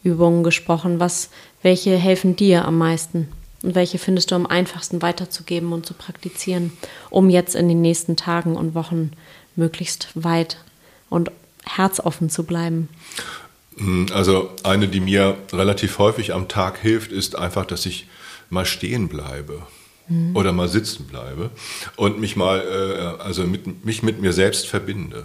Übungen 0.02 0.42
gesprochen. 0.42 1.00
Was, 1.00 1.30
welche 1.62 1.96
helfen 1.96 2.36
dir 2.36 2.64
am 2.64 2.78
meisten? 2.78 3.28
Und 3.62 3.74
welche 3.74 3.98
findest 3.98 4.30
du 4.30 4.34
am 4.34 4.46
einfachsten 4.46 5.02
weiterzugeben 5.02 5.72
und 5.72 5.86
zu 5.86 5.94
praktizieren, 5.94 6.72
um 7.10 7.30
jetzt 7.30 7.54
in 7.54 7.68
den 7.68 7.80
nächsten 7.80 8.16
Tagen 8.16 8.56
und 8.56 8.74
Wochen 8.74 9.12
möglichst 9.54 10.08
weit 10.14 10.58
und 11.08 11.30
herzoffen 11.64 12.28
zu 12.28 12.44
bleiben? 12.44 12.88
Also 14.12 14.50
eine, 14.64 14.88
die 14.88 15.00
mir 15.00 15.36
relativ 15.52 15.98
häufig 15.98 16.34
am 16.34 16.48
Tag 16.48 16.78
hilft, 16.78 17.12
ist 17.12 17.36
einfach, 17.36 17.64
dass 17.64 17.86
ich 17.86 18.08
mal 18.50 18.66
stehen 18.66 19.08
bleibe 19.08 19.62
oder 20.34 20.52
mal 20.52 20.68
sitzen 20.68 21.06
bleibe 21.06 21.50
und 21.96 22.20
mich 22.20 22.36
mal, 22.36 22.58
äh, 22.60 23.22
also 23.22 23.44
mit, 23.44 23.84
mich 23.84 24.02
mit 24.02 24.20
mir 24.20 24.32
selbst 24.32 24.66
verbinde. 24.66 25.24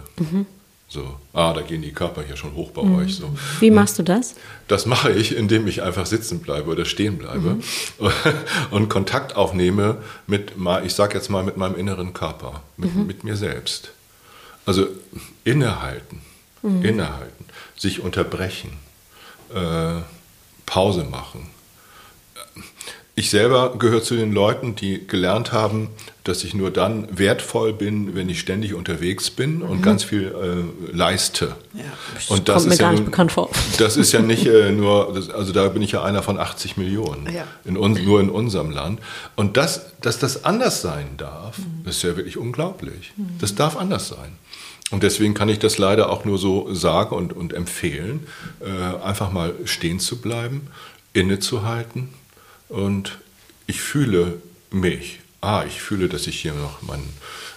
So, 0.90 1.16
ah, 1.34 1.52
da 1.52 1.60
gehen 1.60 1.82
die 1.82 1.92
Körper 1.92 2.22
hier 2.22 2.36
schon 2.36 2.54
hoch 2.54 2.70
bei 2.70 2.80
euch. 2.80 3.16
So. 3.16 3.30
Wie 3.60 3.70
machst 3.70 3.98
du 3.98 4.02
das? 4.02 4.36
Das 4.68 4.86
mache 4.86 5.12
ich, 5.12 5.36
indem 5.36 5.66
ich 5.66 5.82
einfach 5.82 6.06
sitzen 6.06 6.40
bleibe 6.40 6.70
oder 6.70 6.86
stehen 6.86 7.18
bleibe 7.18 7.58
und 8.70 8.88
Kontakt 8.88 9.36
aufnehme 9.36 9.98
mit, 10.26 10.52
ich 10.84 10.94
sage 10.94 11.14
jetzt 11.14 11.28
mal, 11.28 11.42
mit 11.42 11.58
meinem 11.58 11.76
inneren 11.76 12.14
Körper, 12.14 12.62
mit, 12.78 12.94
mit 12.94 13.22
mir 13.22 13.36
selbst. 13.36 13.90
Also 14.64 14.86
innehalten, 15.44 16.22
innehalten, 16.62 17.44
sich 17.76 18.00
unterbrechen, 18.00 18.72
äh, 19.54 20.00
Pause 20.64 21.04
machen. 21.04 21.48
Ich 23.14 23.30
selber 23.30 23.76
gehöre 23.78 24.02
zu 24.02 24.14
den 24.16 24.32
Leuten, 24.32 24.74
die 24.74 25.06
gelernt 25.06 25.52
haben, 25.52 25.88
dass 26.28 26.44
ich 26.44 26.54
nur 26.54 26.70
dann 26.70 27.08
wertvoll 27.18 27.72
bin, 27.72 28.14
wenn 28.14 28.28
ich 28.28 28.38
ständig 28.40 28.74
unterwegs 28.74 29.30
bin 29.30 29.62
und 29.62 29.82
ganz 29.82 30.04
viel 30.04 30.26
äh, 30.28 30.96
leiste. 30.96 31.56
Ja. 31.74 31.82
Und 32.28 32.46
Kommt 32.46 32.66
mir 32.68 32.76
gar 32.76 32.90
nicht 32.90 33.00
nun- 33.00 33.06
bekannt 33.10 33.32
vor. 33.32 33.50
Das 33.78 33.96
ist 33.96 34.12
ja 34.12 34.20
nicht 34.20 34.46
äh, 34.46 34.70
nur, 34.70 35.12
das, 35.14 35.30
also 35.30 35.52
da 35.52 35.68
bin 35.68 35.82
ich 35.82 35.92
ja 35.92 36.02
einer 36.04 36.22
von 36.22 36.38
80 36.38 36.76
Millionen, 36.76 37.32
Ja. 37.32 37.44
in 37.64 37.76
uns, 37.76 38.00
nur 38.00 38.20
in 38.20 38.30
unserem 38.30 38.70
Land. 38.70 39.00
Und 39.36 39.56
das, 39.56 39.86
dass 40.00 40.18
das 40.18 40.44
anders 40.44 40.82
sein 40.82 41.16
darf, 41.16 41.56
ist 41.84 42.02
ja 42.02 42.16
wirklich 42.16 42.36
unglaublich. 42.36 43.12
Das 43.40 43.54
darf 43.54 43.76
anders 43.76 44.08
sein. 44.08 44.32
Und 44.90 45.02
deswegen 45.02 45.34
kann 45.34 45.48
ich 45.48 45.58
das 45.58 45.76
leider 45.78 46.10
auch 46.10 46.24
nur 46.24 46.38
so 46.38 46.72
sagen 46.74 47.14
und, 47.14 47.32
und 47.34 47.52
empfehlen, 47.52 48.26
äh, 48.60 49.04
einfach 49.04 49.32
mal 49.32 49.52
stehen 49.64 49.98
zu 50.00 50.20
bleiben, 50.20 50.68
innezuhalten. 51.12 52.08
Und 52.68 53.18
ich 53.66 53.80
fühle 53.80 54.40
mich. 54.70 55.20
Ah, 55.40 55.64
ich 55.66 55.80
fühle, 55.80 56.08
dass 56.08 56.26
ich 56.26 56.40
hier 56.40 56.52
noch 56.52 56.82
mein, 56.82 57.02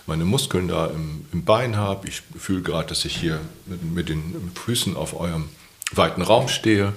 meine 0.06 0.26
Muskeln 0.26 0.67
da 0.67 0.88
im, 0.88 1.26
im 1.34 1.44
Bein 1.44 1.78
habe. 1.78 2.08
Ich 2.08 2.22
fühle 2.38 2.62
gerade, 2.62 2.89
dass 2.89 3.06
ich 3.06 3.15
hier 3.15 3.39
mit, 3.65 3.84
mit 3.84 4.10
den 4.10 4.52
Füßen 4.54 4.96
auf 4.96 5.20
eurem 5.20 5.50
weiten 5.94 6.22
Raum 6.22 6.48
stehe. 6.48 6.94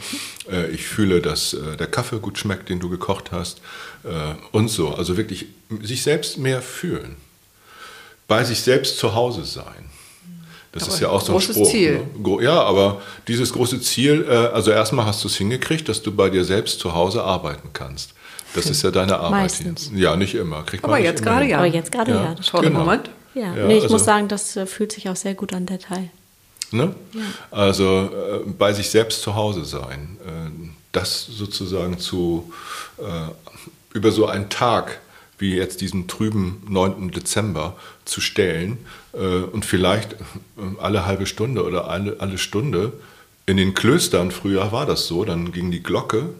Äh, 0.51 0.71
ich 0.71 0.85
fühle, 0.87 1.21
dass 1.21 1.55
äh, 1.55 1.77
der 1.77 1.87
Kaffee 1.87 2.19
gut 2.19 2.39
schmeckt, 2.39 2.69
den 2.69 2.81
du 2.81 2.89
gekocht 2.89 3.33
hast. 3.33 3.61
Äh, 4.05 4.35
und 4.53 4.69
so. 4.69 4.95
Also 4.95 5.17
wirklich 5.17 5.47
sich 5.83 6.03
selbst 6.03 6.39
mehr 6.39 6.63
fühlen. 6.63 7.17
Bei 8.29 8.45
sich 8.45 8.61
selbst 8.61 8.99
zu 8.99 9.15
Hause 9.15 9.45
sein. 9.45 9.91
Das 10.73 10.85
Aber 10.85 10.95
ist 10.95 11.01
ja 11.01 11.09
auch 11.09 11.21
so 11.21 11.33
ein 11.33 11.39
großes 11.39 11.57
Spruch. 11.57 11.71
Ziel. 11.71 12.07
Ne? 12.19 12.43
Ja, 12.43 12.63
aber 12.63 13.01
dieses 13.29 13.53
große 13.53 13.81
Ziel, 13.81 14.27
äh, 14.29 14.33
also 14.33 14.71
erstmal 14.71 15.07
hast 15.07 15.23
du 15.23 15.29
es 15.29 15.37
hingekriegt, 15.37 15.89
dass 15.89 16.03
du 16.03 16.13
bei 16.13 16.31
dir 16.31 16.45
selbst 16.45 16.81
zu 16.81 16.95
Hause 16.95 17.23
arbeiten 17.23 17.71
kannst. 17.73 18.14
Das 18.55 18.67
ist 18.71 18.83
ja 18.83 18.91
deine 18.91 19.17
Arbeit 19.19 19.43
Meistens. 19.43 19.91
hier. 19.91 19.99
Ja, 19.99 20.17
nicht 20.17 20.35
immer. 20.35 20.63
Kriegt 20.63 20.83
man 20.83 20.91
Aber 20.93 20.99
nicht 21.01 21.09
jetzt 21.09 21.21
immer 21.21 21.31
gerade 21.33 21.47
ja. 21.47 21.59
Aber 21.59 21.67
jetzt 21.67 21.93
gerade 21.93 22.11
Ja. 22.13 22.25
ja. 22.25 22.35
das 22.35 22.47
Toller 22.47 22.69
Genau. 22.69 22.81
Moment. 22.81 23.11
Ja, 23.35 23.55
Ja, 23.55 23.67
nee, 23.67 23.77
ich 23.77 23.83
also- 23.85 23.95
muss 23.95 24.05
sagen, 24.05 24.29
das 24.29 24.57
äh, 24.57 24.67
fühlt 24.67 24.93
sich 24.93 25.09
auch 25.09 25.17
sehr 25.17 25.35
gut 25.35 25.53
an, 25.53 25.67
der 25.67 25.79
Teil. 25.81 26.11
Ne? 26.71 26.95
Also 27.51 28.11
äh, 28.45 28.51
bei 28.59 28.73
sich 28.73 28.91
selbst 28.91 29.23
zu 29.23 29.35
Hause 29.35 29.65
sein, 29.65 30.19
äh, 30.27 30.51
das 30.93 31.25
sozusagen 31.27 31.99
zu 31.99 32.53
äh, 32.99 33.03
über 33.93 34.11
so 34.11 34.27
einen 34.27 34.49
Tag 34.49 34.99
wie 35.39 35.55
jetzt 35.57 35.81
diesen 35.81 36.07
trüben 36.09 36.63
9. 36.69 37.11
Dezember 37.11 37.77
zu 38.05 38.21
stellen 38.21 38.79
äh, 39.13 39.19
und 39.19 39.65
vielleicht 39.65 40.13
äh, 40.13 40.17
alle 40.81 41.07
halbe 41.07 41.27
Stunde 41.27 41.65
oder 41.65 41.89
alle, 41.89 42.17
alle 42.21 42.39
Stunde 42.39 42.93
in 43.47 43.57
den 43.57 43.75
Klöstern 43.75 44.31
früher 44.31 44.73
war 44.73 44.87
das 44.87 45.07
so, 45.07 45.25
dann 45.25 45.53
ging 45.53 45.71
die 45.71 45.83
Glocke 45.83 46.31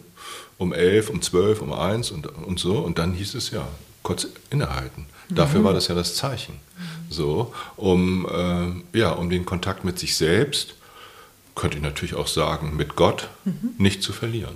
um 0.57 0.73
11, 0.73 1.09
um 1.09 1.21
12, 1.21 1.61
um 1.61 1.73
1 1.73 2.11
und, 2.11 2.27
und 2.27 2.59
so 2.59 2.79
und 2.79 2.97
dann 2.97 3.13
hieß 3.13 3.35
es 3.35 3.51
ja, 3.51 3.67
kurz 4.03 4.27
innehalten. 4.49 5.05
Dafür 5.29 5.63
war 5.63 5.73
das 5.73 5.87
ja 5.87 5.95
das 5.95 6.15
Zeichen. 6.15 6.53
So, 7.09 7.53
um, 7.77 8.27
äh, 8.93 8.99
ja, 8.99 9.11
um 9.11 9.29
den 9.29 9.45
Kontakt 9.45 9.83
mit 9.83 9.97
sich 9.97 10.15
selbst, 10.15 10.75
könnte 11.55 11.77
ich 11.77 11.83
natürlich 11.83 12.15
auch 12.15 12.27
sagen, 12.27 12.75
mit 12.75 12.95
Gott 12.95 13.29
nicht 13.77 14.03
zu 14.03 14.13
verlieren. 14.13 14.55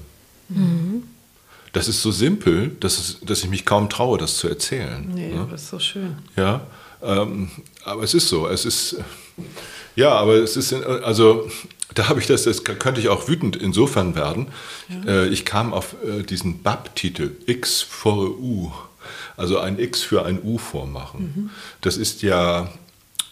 Das 1.73 1.87
ist 1.87 2.01
so 2.01 2.11
simpel, 2.11 2.75
dass, 2.79 2.97
es, 2.97 3.19
dass 3.21 3.43
ich 3.43 3.49
mich 3.49 3.65
kaum 3.65 3.89
traue, 3.89 4.17
das 4.17 4.37
zu 4.37 4.47
erzählen. 4.47 5.09
Nee, 5.13 5.33
ne? 5.33 5.47
das 5.49 5.63
ist 5.63 5.69
so 5.69 5.79
schön. 5.79 6.17
Ja, 6.35 6.61
ähm, 7.01 7.49
aber 7.83 8.03
es 8.03 8.13
ist 8.13 8.27
so. 8.27 8.47
Es 8.47 8.65
ist, 8.65 8.97
ja, 9.95 10.11
aber 10.11 10.35
es 10.35 10.57
ist, 10.57 10.73
also 10.73 11.49
da 11.95 12.09
habe 12.09 12.19
ich 12.19 12.27
das, 12.27 12.43
das 12.43 12.63
könnte 12.63 13.01
ich 13.01 13.09
auch 13.09 13.27
wütend 13.27 13.55
insofern 13.55 14.15
werden. 14.15 14.47
Äh, 15.07 15.27
ich 15.27 15.45
kam 15.45 15.73
auf 15.73 15.95
äh, 16.05 16.23
diesen 16.23 16.61
BAP-Titel, 16.61 17.35
X 17.45 17.81
vor 17.81 18.39
U, 18.39 18.71
also 19.37 19.59
ein 19.59 19.79
X 19.79 20.01
für 20.01 20.25
ein 20.25 20.39
U 20.43 20.57
vormachen. 20.57 21.49
Das 21.81 21.97
ist 21.97 22.21
ja 22.21 22.69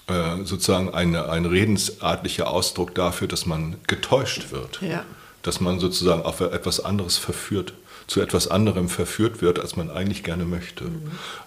äh, 0.07 0.43
sozusagen 0.43 0.93
eine, 0.93 1.29
ein 1.29 1.45
redensartlicher 1.45 2.49
Ausdruck 2.49 2.95
dafür, 2.95 3.27
dass 3.27 3.45
man 3.45 3.75
getäuscht 3.87 4.51
wird. 4.51 4.81
Ja. 4.81 5.03
Dass 5.43 5.59
man 5.59 5.79
sozusagen 5.79 6.23
auf 6.23 6.41
etwas 6.41 6.79
anderes 6.79 7.17
verführt, 7.17 7.73
zu 8.07 8.21
etwas 8.21 8.47
anderem 8.47 8.87
verführt 8.87 9.41
wird, 9.41 9.59
als 9.59 9.75
man 9.75 9.91
eigentlich 9.91 10.23
gerne 10.23 10.45
möchte. 10.45 10.85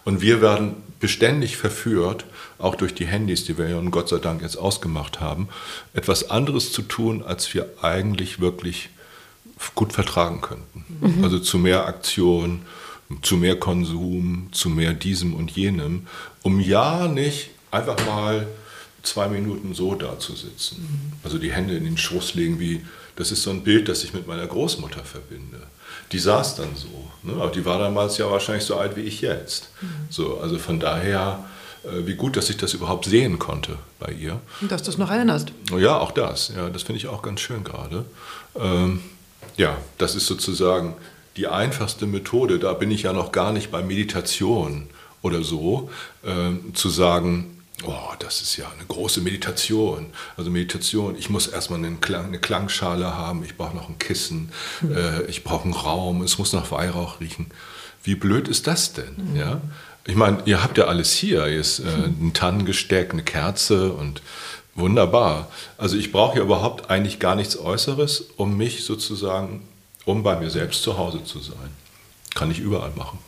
Und 0.04 0.20
wir 0.20 0.42
werden 0.42 0.74
beständig 1.00 1.56
verführt, 1.56 2.26
auch 2.58 2.74
durch 2.74 2.94
die 2.94 3.06
Handys, 3.06 3.44
die 3.44 3.56
wir 3.56 3.68
ja 3.68 3.76
nun 3.76 3.90
Gott 3.90 4.10
sei 4.10 4.18
Dank 4.18 4.42
jetzt 4.42 4.56
ausgemacht 4.56 5.20
haben, 5.20 5.48
etwas 5.94 6.30
anderes 6.30 6.72
zu 6.72 6.82
tun, 6.82 7.22
als 7.22 7.52
wir 7.54 7.66
eigentlich 7.80 8.40
wirklich 8.40 8.90
gut 9.74 9.92
vertragen 9.92 10.42
könnten. 10.42 10.84
Also 11.24 11.38
zu 11.38 11.58
mehr 11.58 11.86
Aktion, 11.86 12.62
zu 13.22 13.36
mehr 13.36 13.56
Konsum, 13.58 14.48
zu 14.52 14.68
mehr 14.68 14.92
diesem 14.92 15.34
und 15.34 15.50
jenem, 15.50 16.06
um 16.42 16.60
ja 16.60 17.08
nicht 17.08 17.50
einfach 17.70 18.04
mal 18.06 18.46
zwei 19.02 19.28
Minuten 19.28 19.74
so 19.74 19.94
da 19.94 20.18
zu 20.18 20.34
sitzen. 20.34 21.12
Also 21.24 21.38
die 21.38 21.52
Hände 21.52 21.76
in 21.76 21.84
den 21.84 21.96
Schoß 21.96 22.34
legen, 22.34 22.60
wie 22.60 22.82
das 23.16 23.32
ist 23.32 23.42
so 23.42 23.50
ein 23.50 23.62
Bild, 23.62 23.88
das 23.88 24.04
ich 24.04 24.12
mit 24.12 24.26
meiner 24.26 24.46
Großmutter 24.46 25.04
verbinde. 25.04 25.62
Die 26.12 26.18
saß 26.18 26.56
dann 26.56 26.74
so, 26.74 26.88
ne? 27.22 27.40
aber 27.40 27.50
die 27.50 27.64
war 27.64 27.78
damals 27.78 28.18
ja 28.18 28.30
wahrscheinlich 28.30 28.64
so 28.64 28.76
alt 28.76 28.96
wie 28.96 29.02
ich 29.02 29.20
jetzt. 29.20 29.70
So, 30.08 30.38
also 30.38 30.58
von 30.58 30.80
daher, 30.80 31.44
äh, 31.84 32.06
wie 32.06 32.14
gut, 32.14 32.36
dass 32.36 32.50
ich 32.50 32.56
das 32.56 32.74
überhaupt 32.74 33.04
sehen 33.04 33.38
konnte 33.38 33.76
bei 33.98 34.12
ihr. 34.12 34.40
Und 34.60 34.72
dass 34.72 34.82
du 34.82 34.90
es 34.90 34.98
noch 34.98 35.10
erinnerst. 35.10 35.52
Ja, 35.78 35.98
auch 35.98 36.10
das. 36.10 36.52
Ja, 36.54 36.68
das 36.68 36.82
finde 36.82 36.98
ich 36.98 37.06
auch 37.06 37.22
ganz 37.22 37.40
schön 37.40 37.62
gerade. 37.62 38.04
Ähm, 38.58 39.00
ja, 39.56 39.76
das 39.98 40.16
ist 40.16 40.26
sozusagen 40.26 40.96
die 41.36 41.46
einfachste 41.46 42.06
Methode. 42.06 42.58
Da 42.58 42.72
bin 42.72 42.90
ich 42.90 43.02
ja 43.02 43.12
noch 43.12 43.30
gar 43.30 43.52
nicht 43.52 43.70
bei 43.70 43.82
Meditation 43.82 44.88
oder 45.22 45.42
so, 45.42 45.90
ähm, 46.24 46.74
zu 46.74 46.88
sagen, 46.88 47.59
oh, 47.84 48.12
das 48.18 48.42
ist 48.42 48.56
ja 48.56 48.66
eine 48.76 48.86
große 48.86 49.20
Meditation. 49.20 50.06
Also 50.36 50.50
Meditation, 50.50 51.16
ich 51.16 51.30
muss 51.30 51.46
erstmal 51.46 51.78
einen 51.78 52.00
Klang, 52.00 52.26
eine 52.26 52.38
Klangschale 52.38 53.16
haben, 53.16 53.44
ich 53.44 53.56
brauche 53.56 53.76
noch 53.76 53.88
ein 53.88 53.98
Kissen, 53.98 54.52
äh, 54.82 55.22
ich 55.24 55.44
brauche 55.44 55.64
einen 55.64 55.74
Raum, 55.74 56.22
es 56.22 56.38
muss 56.38 56.52
nach 56.52 56.70
Weihrauch 56.70 57.20
riechen. 57.20 57.46
Wie 58.02 58.14
blöd 58.14 58.48
ist 58.48 58.66
das 58.66 58.92
denn? 58.92 59.36
Ja? 59.36 59.60
Ich 60.06 60.16
meine, 60.16 60.38
ihr 60.46 60.62
habt 60.62 60.78
ja 60.78 60.84
alles 60.86 61.12
hier. 61.12 61.44
Hier 61.44 61.60
ist 61.60 61.80
äh, 61.80 61.84
ein 61.84 62.32
Tannengesteck, 62.32 63.12
eine 63.12 63.22
Kerze 63.22 63.92
und 63.92 64.22
wunderbar. 64.74 65.48
Also 65.76 65.96
ich 65.96 66.10
brauche 66.12 66.38
ja 66.38 66.44
überhaupt 66.44 66.90
eigentlich 66.90 67.18
gar 67.18 67.34
nichts 67.34 67.58
Äußeres, 67.58 68.26
um 68.36 68.56
mich 68.56 68.84
sozusagen, 68.84 69.68
um 70.06 70.22
bei 70.22 70.38
mir 70.38 70.50
selbst 70.50 70.82
zu 70.82 70.96
Hause 70.96 71.24
zu 71.24 71.40
sein. 71.40 71.70
Kann 72.34 72.50
ich 72.50 72.60
überall 72.60 72.92
machen. 72.96 73.18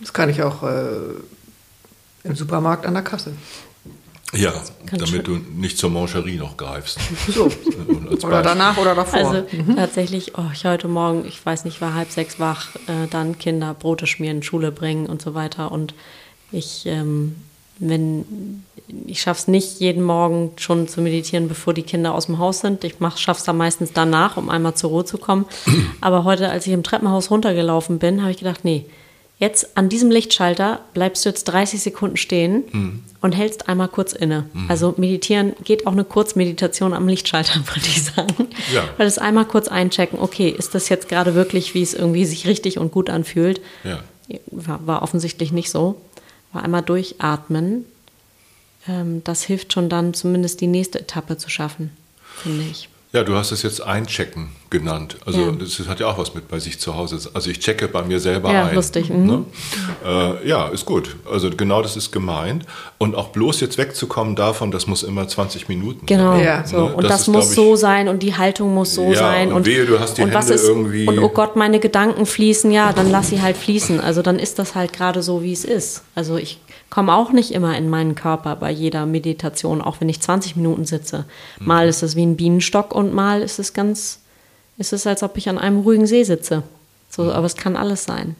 Das 0.00 0.12
kann 0.12 0.28
ich 0.28 0.42
auch 0.42 0.62
äh, 0.62 1.14
im 2.24 2.36
Supermarkt 2.36 2.86
an 2.86 2.94
der 2.94 3.02
Kasse. 3.02 3.32
Ja, 4.32 4.54
damit 4.90 5.26
du 5.26 5.36
nicht 5.56 5.76
zur 5.76 5.90
Mangerie 5.90 6.36
noch 6.36 6.56
greifst. 6.56 6.98
So. 7.28 7.50
Oder 8.26 8.42
danach 8.42 8.76
oder 8.78 8.94
davor. 8.94 9.18
Also 9.18 9.46
tatsächlich, 9.74 10.38
oh, 10.38 10.44
ich 10.52 10.64
heute 10.64 10.88
Morgen, 10.88 11.24
ich 11.26 11.44
weiß 11.44 11.64
nicht, 11.64 11.80
war 11.80 11.94
halb 11.94 12.10
sechs 12.10 12.38
wach, 12.38 12.74
äh, 12.86 13.08
dann 13.10 13.38
Kinder 13.38 13.74
Brote 13.74 14.06
schmieren, 14.06 14.42
Schule 14.42 14.70
bringen 14.70 15.06
und 15.06 15.20
so 15.20 15.34
weiter. 15.34 15.72
Und 15.72 15.94
ich, 16.50 16.84
ähm, 16.86 17.36
wenn 17.78 18.62
ich 19.06 19.22
schaff's 19.22 19.48
nicht 19.48 19.80
jeden 19.80 20.02
Morgen 20.02 20.52
schon 20.56 20.88
zu 20.88 21.00
meditieren, 21.00 21.48
bevor 21.48 21.74
die 21.74 21.82
Kinder 21.82 22.14
aus 22.14 22.26
dem 22.26 22.38
Haus 22.38 22.60
sind. 22.60 22.84
Ich 22.84 23.00
mach, 23.00 23.16
schaff's 23.16 23.44
dann 23.44 23.56
meistens 23.56 23.92
danach, 23.92 24.36
um 24.36 24.50
einmal 24.50 24.74
zur 24.74 24.90
Ruhe 24.90 25.04
zu 25.04 25.18
kommen. 25.18 25.46
Aber 26.00 26.24
heute, 26.24 26.50
als 26.50 26.66
ich 26.66 26.72
im 26.72 26.82
Treppenhaus 26.82 27.30
runtergelaufen 27.30 27.98
bin, 27.98 28.20
habe 28.22 28.30
ich 28.30 28.38
gedacht, 28.38 28.64
nee, 28.64 28.86
jetzt 29.42 29.76
an 29.76 29.88
diesem 29.88 30.08
Lichtschalter 30.08 30.80
bleibst 30.94 31.24
du 31.24 31.28
jetzt 31.28 31.44
30 31.44 31.82
Sekunden 31.82 32.16
stehen 32.16 33.02
und 33.20 33.32
hältst 33.32 33.68
einmal 33.68 33.88
kurz 33.88 34.12
inne. 34.12 34.46
Also 34.68 34.94
meditieren 34.96 35.54
geht 35.64 35.84
auch 35.88 35.92
eine 35.92 36.04
Kurzmeditation 36.04 36.94
am 36.94 37.08
Lichtschalter, 37.08 37.60
würde 37.66 37.86
ich 37.88 38.04
sagen. 38.04 38.48
Ja. 38.72 38.84
Weil 38.96 39.06
das 39.06 39.18
einmal 39.18 39.44
kurz 39.44 39.66
einchecken, 39.66 40.20
okay, 40.20 40.48
ist 40.48 40.76
das 40.76 40.88
jetzt 40.88 41.08
gerade 41.08 41.34
wirklich, 41.34 41.74
wie 41.74 41.82
es 41.82 41.92
irgendwie 41.92 42.24
sich 42.24 42.46
richtig 42.46 42.78
und 42.78 42.92
gut 42.92 43.10
anfühlt? 43.10 43.60
Ja. 43.82 43.98
War, 44.46 44.86
war 44.86 45.02
offensichtlich 45.02 45.50
nicht 45.50 45.70
so. 45.70 46.00
War 46.52 46.62
einmal 46.62 46.82
durchatmen. 46.82 47.84
Ähm, 48.88 49.22
das 49.24 49.42
hilft 49.42 49.72
schon 49.72 49.88
dann, 49.88 50.14
zumindest 50.14 50.60
die 50.60 50.68
nächste 50.68 51.00
Etappe 51.00 51.36
zu 51.36 51.50
schaffen, 51.50 51.90
finde 52.42 52.62
ich. 52.70 52.88
Ja, 53.14 53.22
du 53.24 53.34
hast 53.34 53.52
es 53.52 53.62
jetzt 53.62 53.82
einchecken 53.82 54.48
genannt. 54.70 55.16
Also 55.26 55.40
Ja. 55.42 55.52
das 55.52 55.78
hat 55.86 56.00
ja 56.00 56.06
auch 56.06 56.16
was 56.16 56.34
mit 56.34 56.48
bei 56.48 56.58
sich 56.58 56.80
zu 56.80 56.96
Hause. 56.96 57.18
Also 57.34 57.50
ich 57.50 57.58
checke 57.60 57.86
bei 57.86 58.00
mir 58.02 58.18
selber 58.18 58.50
Ja, 58.50 58.64
ein. 58.68 58.74
lustig, 58.74 59.10
mhm. 59.10 59.26
Ne? 59.26 59.44
Äh, 60.42 60.48
ja, 60.48 60.68
ist 60.68 60.86
gut. 60.86 61.14
Also 61.30 61.50
genau 61.50 61.82
das 61.82 61.94
ist 61.94 62.10
gemeint. 62.10 62.64
Und 62.96 63.14
auch 63.14 63.28
bloß 63.28 63.60
jetzt 63.60 63.76
wegzukommen 63.76 64.34
davon, 64.34 64.70
das 64.70 64.86
muss 64.86 65.02
immer 65.02 65.28
20 65.28 65.68
Minuten 65.68 66.06
Genau. 66.06 66.32
sein. 66.32 66.42
Ja. 66.44 66.66
So. 66.66 66.88
Ne? 66.88 66.94
Und 66.94 67.04
das, 67.04 67.20
ist, 67.22 67.28
muss 67.28 67.50
ich, 67.50 67.54
so 67.54 67.76
sein 67.76 68.08
und 68.08 68.22
die 68.22 68.34
Haltung 68.34 68.72
muss 68.72 68.94
so 68.94 69.10
Ja, 69.12 69.16
sein. 69.18 69.52
und 69.52 69.66
wehe, 69.66 69.84
du 69.84 70.00
hast 70.00 70.16
die 70.16 70.22
und 70.22 70.32
was 70.32 70.46
Hände 70.46 70.54
ist, 70.54 70.68
irgendwie- 70.68 71.06
Und 71.06 71.18
oh 71.18 71.28
Gott, 71.28 71.54
meine 71.54 71.80
Gedanken 71.80 72.24
fließen, 72.24 72.70
ja, 72.72 72.94
dann 72.94 73.10
lass 73.10 73.28
sie 73.28 73.42
halt 73.42 73.58
fließen. 73.58 74.00
Also 74.00 74.22
dann 74.22 74.38
ist 74.38 74.58
das 74.58 74.74
halt 74.74 74.94
gerade 74.94 75.22
so, 75.22 75.42
wie 75.42 75.52
es 75.52 75.66
ist. 75.66 76.02
Also 76.14 76.38
ich 76.38 76.60
komme 76.92 77.14
auch 77.14 77.32
nicht 77.32 77.52
immer 77.52 77.74
in 77.78 77.88
meinen 77.88 78.14
Körper 78.14 78.54
bei 78.54 78.70
jeder 78.70 79.06
Meditation, 79.06 79.80
auch 79.80 80.02
wenn 80.02 80.10
ich 80.10 80.20
20 80.20 80.56
Minuten 80.56 80.84
sitze. 80.84 81.24
Mhm. 81.58 81.66
Mal 81.66 81.88
ist 81.88 82.02
es 82.02 82.16
wie 82.16 82.26
ein 82.26 82.36
Bienenstock 82.36 82.94
und 82.94 83.14
mal 83.14 83.40
ist 83.40 83.58
es 83.58 83.72
ganz, 83.72 84.18
ist 84.76 84.92
es 84.92 85.06
als 85.06 85.22
ob 85.22 85.38
ich 85.38 85.48
an 85.48 85.56
einem 85.56 85.80
ruhigen 85.80 86.06
See 86.06 86.22
sitze. 86.22 86.64
So, 87.08 87.22
Mhm. 87.24 87.30
aber 87.30 87.46
es 87.46 87.56
kann 87.56 87.76
alles 87.76 88.04
sein. 88.04 88.36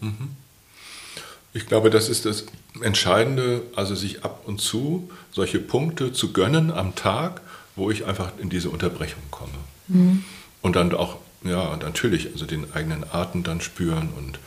Ich 1.54 1.66
glaube, 1.66 1.88
das 1.88 2.10
ist 2.10 2.26
das 2.26 2.44
Entscheidende, 2.82 3.62
also 3.74 3.94
sich 3.94 4.22
ab 4.22 4.42
und 4.44 4.60
zu 4.60 5.08
solche 5.30 5.58
Punkte 5.58 6.12
zu 6.12 6.34
gönnen 6.34 6.70
am 6.70 6.94
Tag, 6.94 7.40
wo 7.74 7.90
ich 7.90 8.04
einfach 8.04 8.32
in 8.38 8.50
diese 8.50 8.68
Unterbrechung 8.68 9.22
komme. 9.30 9.52
Mhm. 9.88 10.24
Und 10.60 10.76
dann 10.76 10.94
auch, 10.94 11.16
ja, 11.42 11.74
natürlich, 11.78 12.32
also 12.34 12.44
den 12.44 12.70
eigenen 12.74 13.02
Atem 13.10 13.44
dann 13.44 13.62
spüren. 13.62 14.10
Und 14.14 14.38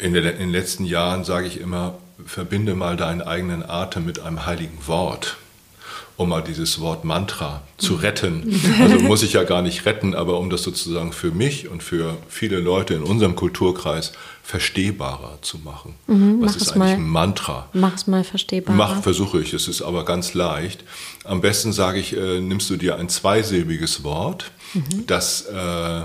in, 0.00 0.14
den, 0.14 0.24
in 0.24 0.38
den 0.38 0.50
letzten 0.50 0.84
Jahren 0.84 1.24
sage 1.24 1.48
ich 1.48 1.60
immer, 1.60 1.98
verbinde 2.24 2.74
mal 2.74 2.96
deinen 2.96 3.22
eigenen 3.22 3.68
Atem 3.68 4.04
mit 4.04 4.20
einem 4.20 4.46
heiligen 4.46 4.86
Wort 4.86 5.36
um 6.18 6.30
mal 6.30 6.42
dieses 6.42 6.80
Wort 6.80 7.04
Mantra 7.04 7.62
zu 7.78 7.94
retten. 7.94 8.60
Also 8.80 8.98
muss 8.98 9.22
ich 9.22 9.34
ja 9.34 9.44
gar 9.44 9.62
nicht 9.62 9.86
retten, 9.86 10.14
aber 10.14 10.38
um 10.38 10.50
das 10.50 10.62
sozusagen 10.62 11.12
für 11.12 11.30
mich 11.30 11.68
und 11.68 11.82
für 11.82 12.16
viele 12.28 12.58
Leute 12.58 12.94
in 12.94 13.02
unserem 13.02 13.36
Kulturkreis 13.36 14.12
verstehbarer 14.42 15.38
zu 15.42 15.58
machen. 15.58 15.94
Mhm, 16.08 16.38
Was 16.40 16.56
ist 16.56 16.72
eigentlich 16.72 16.78
mal, 16.78 16.92
ein 16.94 17.08
Mantra? 17.08 17.68
Mach 17.72 17.94
es 17.94 18.06
mal 18.08 18.24
verstehbarer. 18.24 18.76
Mach, 18.76 19.02
versuche 19.02 19.40
ich. 19.40 19.52
Es 19.52 19.68
ist 19.68 19.80
aber 19.80 20.04
ganz 20.04 20.34
leicht. 20.34 20.82
Am 21.24 21.40
besten 21.40 21.72
sage 21.72 22.00
ich, 22.00 22.16
äh, 22.16 22.40
nimmst 22.40 22.68
du 22.68 22.76
dir 22.76 22.96
ein 22.96 23.08
zweisilbiges 23.08 24.02
Wort, 24.02 24.50
mhm. 24.74 25.06
das, 25.06 25.46
äh, 25.46 26.00
äh, 26.00 26.04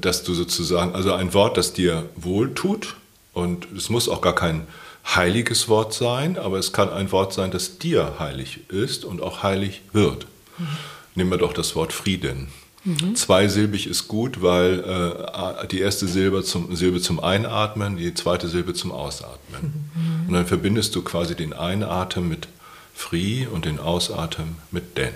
das 0.00 0.24
du 0.24 0.32
sozusagen, 0.32 0.94
also 0.94 1.12
ein 1.12 1.34
Wort, 1.34 1.58
das 1.58 1.74
dir 1.74 2.08
wohltut. 2.16 2.96
Und 3.34 3.68
es 3.76 3.90
muss 3.90 4.08
auch 4.08 4.22
gar 4.22 4.34
kein 4.34 4.66
heiliges 5.14 5.68
Wort 5.68 5.94
sein, 5.94 6.38
aber 6.38 6.58
es 6.58 6.72
kann 6.72 6.90
ein 6.90 7.10
Wort 7.12 7.32
sein, 7.32 7.50
das 7.50 7.78
dir 7.78 8.16
heilig 8.18 8.60
ist 8.68 9.04
und 9.04 9.22
auch 9.22 9.42
heilig 9.42 9.82
wird. 9.92 10.26
Mhm. 10.58 10.66
Nehmen 11.14 11.30
wir 11.30 11.38
doch 11.38 11.52
das 11.52 11.74
Wort 11.74 11.92
Frieden. 11.92 12.48
Mhm. 12.84 13.16
Zweisilbig 13.16 13.86
ist 13.86 14.08
gut, 14.08 14.42
weil 14.42 14.80
äh, 14.80 15.66
die 15.68 15.80
erste 15.80 16.06
Silbe 16.06 16.44
zum, 16.44 16.74
Silbe 16.76 17.00
zum 17.00 17.20
Einatmen, 17.20 17.96
die 17.96 18.14
zweite 18.14 18.48
Silbe 18.48 18.74
zum 18.74 18.92
Ausatmen. 18.92 19.88
Mhm. 19.94 20.28
Und 20.28 20.34
dann 20.34 20.46
verbindest 20.46 20.94
du 20.94 21.02
quasi 21.02 21.34
den 21.34 21.52
Einatmen 21.52 22.28
mit 22.28 22.48
Fri 22.94 23.46
und 23.50 23.64
den 23.64 23.78
Ausatmen 23.78 24.56
mit 24.70 24.96
Den. 24.96 25.14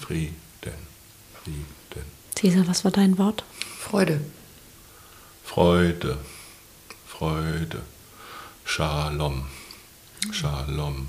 Frieden, 0.00 0.34
Frieden. 1.42 2.20
Cesar, 2.38 2.66
was 2.66 2.84
war 2.84 2.90
dein 2.90 3.18
Wort? 3.18 3.44
Freude. 3.78 4.20
Freude, 5.44 6.16
Freude. 7.06 7.82
Shalom. 8.70 9.46
Shalom. 10.30 11.08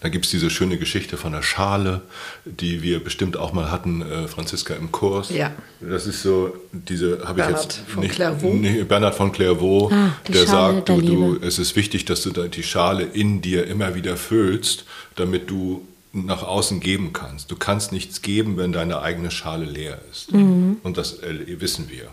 Da 0.00 0.08
gibt 0.08 0.24
es 0.24 0.32
diese 0.32 0.50
schöne 0.50 0.78
Geschichte 0.78 1.16
von 1.16 1.30
der 1.30 1.42
Schale, 1.42 2.00
die 2.44 2.82
wir 2.82 2.98
bestimmt 3.02 3.36
auch 3.36 3.52
mal 3.52 3.70
hatten, 3.70 4.02
äh, 4.02 4.26
Franziska 4.26 4.74
im 4.74 4.90
Kurs. 4.90 5.30
Ja. 5.30 5.52
Das 5.80 6.08
ist 6.08 6.22
so, 6.22 6.56
diese 6.72 7.22
habe 7.24 7.40
ich 7.40 7.46
jetzt 7.46 7.82
von 7.86 8.02
nicht. 8.02 8.16
Clairvaux. 8.16 8.52
Nee, 8.52 8.82
Bernhard 8.82 9.14
von 9.14 9.30
Clairvaux, 9.30 9.92
Ah, 9.92 10.16
der 10.26 10.44
Schale 10.44 10.74
sagt, 10.74 10.88
der 10.88 10.96
du, 10.96 11.36
du, 11.36 11.38
es 11.40 11.60
ist 11.60 11.76
wichtig, 11.76 12.04
dass 12.04 12.22
du 12.22 12.30
da 12.30 12.48
die 12.48 12.64
Schale 12.64 13.04
in 13.04 13.42
dir 13.42 13.68
immer 13.68 13.94
wieder 13.94 14.16
füllst, 14.16 14.86
damit 15.14 15.48
du 15.48 15.86
nach 16.12 16.42
außen 16.42 16.80
geben 16.80 17.12
kannst. 17.12 17.52
Du 17.52 17.56
kannst 17.56 17.92
nichts 17.92 18.22
geben, 18.22 18.56
wenn 18.56 18.72
deine 18.72 19.02
eigene 19.02 19.30
Schale 19.30 19.66
leer 19.66 20.00
ist. 20.10 20.32
Mhm. 20.32 20.78
Und 20.82 20.96
das 20.96 21.22
äh, 21.22 21.60
wissen 21.60 21.90
wir. 21.90 22.08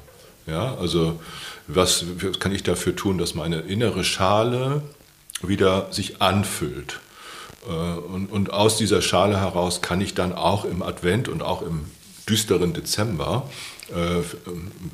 Ja, 0.46 0.76
also 0.76 1.20
was, 1.68 2.06
was 2.22 2.40
kann 2.40 2.54
ich 2.54 2.64
dafür 2.64 2.96
tun, 2.96 3.18
dass 3.18 3.36
meine 3.36 3.60
innere 3.62 4.04
Schale 4.04 4.82
wieder 5.42 5.88
sich 5.92 6.22
anfüllt? 6.22 7.00
Äh, 7.68 7.72
Und, 7.72 8.28
und 8.28 8.52
aus 8.54 8.78
dieser 8.78 9.02
Schale 9.02 9.40
heraus 9.40 9.82
kann 9.82 10.02
ich 10.02 10.14
dann 10.14 10.34
auch 10.34 10.66
im 10.66 10.82
Advent 10.82 11.28
und 11.28 11.42
auch 11.42 11.62
im 11.62 11.86
düsteren 12.30 12.74
Dezember 12.74 13.50
äh, 13.90 14.24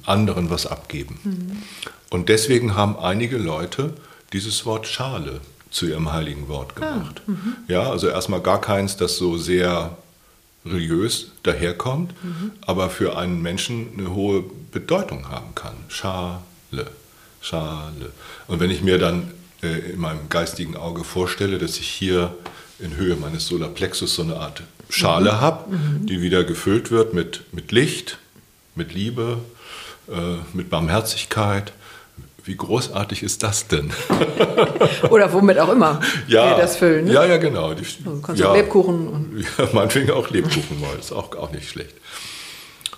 anderen 0.05 0.49
was 0.49 0.65
abgeben. 0.65 1.63
Und 2.09 2.29
deswegen 2.29 2.75
haben 2.75 2.97
einige 2.97 3.37
Leute 3.37 3.93
dieses 4.33 4.65
Wort 4.65 4.87
Schale 4.87 5.41
zu 5.69 5.85
ihrem 5.85 6.11
heiligen 6.11 6.47
Wort 6.47 6.75
gemacht. 6.75 7.21
Ja, 7.67 7.89
also 7.91 8.07
erstmal 8.07 8.41
gar 8.41 8.59
keins, 8.61 8.97
das 8.97 9.17
so 9.17 9.37
sehr 9.37 9.95
religiös 10.65 11.31
daherkommt, 11.43 12.13
aber 12.61 12.89
für 12.89 13.15
einen 13.17 13.41
Menschen 13.43 13.89
eine 13.97 14.13
hohe 14.13 14.43
Bedeutung 14.71 15.29
haben 15.29 15.53
kann. 15.53 15.73
Schale, 15.87 16.39
Schale. 17.41 18.11
Und 18.47 18.59
wenn 18.59 18.69
ich 18.69 18.81
mir 18.81 18.97
dann 18.97 19.31
äh, 19.61 19.91
in 19.91 19.99
meinem 19.99 20.29
geistigen 20.29 20.75
Auge 20.75 21.03
vorstelle, 21.03 21.57
dass 21.57 21.77
ich 21.77 21.87
hier 21.87 22.35
in 22.79 22.95
Höhe 22.95 23.15
meines 23.15 23.47
Solarplexus 23.47 24.15
so 24.15 24.23
eine 24.23 24.37
Art 24.37 24.63
Schale 24.89 25.39
habe, 25.39 25.65
die 26.01 26.21
wieder 26.21 26.43
gefüllt 26.43 26.89
wird 26.91 27.13
mit, 27.13 27.43
mit 27.51 27.71
Licht, 27.71 28.17
mit 28.75 28.93
Liebe, 28.93 29.37
äh, 30.07 30.13
mit 30.53 30.69
Barmherzigkeit. 30.69 31.73
Wie 32.43 32.55
großartig 32.55 33.21
ist 33.21 33.43
das 33.43 33.67
denn? 33.67 33.91
Oder 35.09 35.31
womit 35.31 35.59
auch 35.59 35.69
immer 35.69 35.99
ja, 36.27 36.49
wir 36.49 36.57
das 36.57 36.77
füllen. 36.77 37.05
Ne? 37.05 37.13
Ja, 37.13 37.25
ja, 37.25 37.37
genau. 37.37 37.73
Die, 37.75 37.83
Du 38.03 38.21
kannst 38.21 38.41
ja, 38.41 38.47
auch 38.51 38.55
Lebkuchen 38.55 39.07
und 39.07 39.45
Ja, 39.57 39.69
meinetwegen 39.73 40.09
auch 40.11 40.29
Lebkuchen 40.29 40.79
mal, 40.79 40.97
ist 40.97 41.11
auch, 41.11 41.35
auch 41.35 41.51
nicht 41.51 41.69
schlecht. 41.69 41.93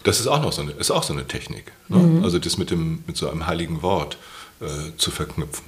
Das 0.04 0.20
ist 0.20 0.28
auch 0.28 0.42
noch 0.42 0.52
so 0.52 0.62
eine, 0.62 0.72
ist 0.72 0.92
auch 0.92 1.04
so 1.04 1.14
eine 1.14 1.28
Technik. 1.28 1.72
Ne? 1.88 1.98
Mhm. 1.98 2.24
Also 2.24 2.40
das 2.40 2.58
mit, 2.58 2.72
dem, 2.72 3.04
mit 3.08 3.18
so 3.18 3.30
einem 3.30 3.48
heiligen 3.48 3.82
Wort 3.82 4.18
äh, 4.60 4.98
zu 4.98 5.12
verknüpfen. 5.12 5.66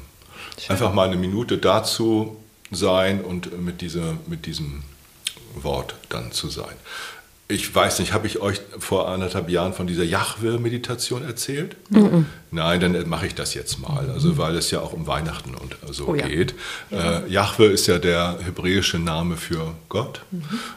Einfach 0.67 0.93
mal 0.93 1.08
eine 1.08 1.17
Minute 1.17 1.58
dazu 1.58 2.38
sein 2.72 3.22
und 3.22 3.62
mit, 3.62 3.82
dieser, 3.82 4.17
mit 4.28 4.46
diesem 4.46 4.84
Wort 5.56 5.96
dann 6.10 6.32
zu 6.32 6.50
sein. 6.50 6.76
Ich 7.53 7.73
weiß 7.73 7.99
nicht, 7.99 8.13
habe 8.13 8.25
ich 8.25 8.39
euch 8.39 8.59
vor 8.79 9.09
anderthalb 9.09 9.47
Jahren 9.47 9.73
von 9.73 9.85
dieser 9.85 10.03
Jahwe-Meditation 10.03 11.23
erzählt? 11.23 11.75
Nein, 12.49 12.79
dann 12.79 13.07
mache 13.07 13.27
ich 13.27 13.35
das 13.35 13.53
jetzt 13.53 13.77
mal. 13.77 14.09
Also 14.09 14.39
weil 14.39 14.55
es 14.55 14.71
ja 14.71 14.79
auch 14.79 14.91
um 14.91 15.05
Weihnachten 15.05 15.53
und 15.53 15.75
so 15.93 16.07
Oh 16.07 16.15
ja. 16.15 16.27
geht. 16.27 16.55
Äh, 16.91 17.29
Jahwe 17.29 17.65
ist 17.65 17.85
ja 17.85 17.99
der 17.99 18.39
hebräische 18.43 18.97
Name 18.97 19.37
für 19.37 19.75
Gott. 19.87 20.21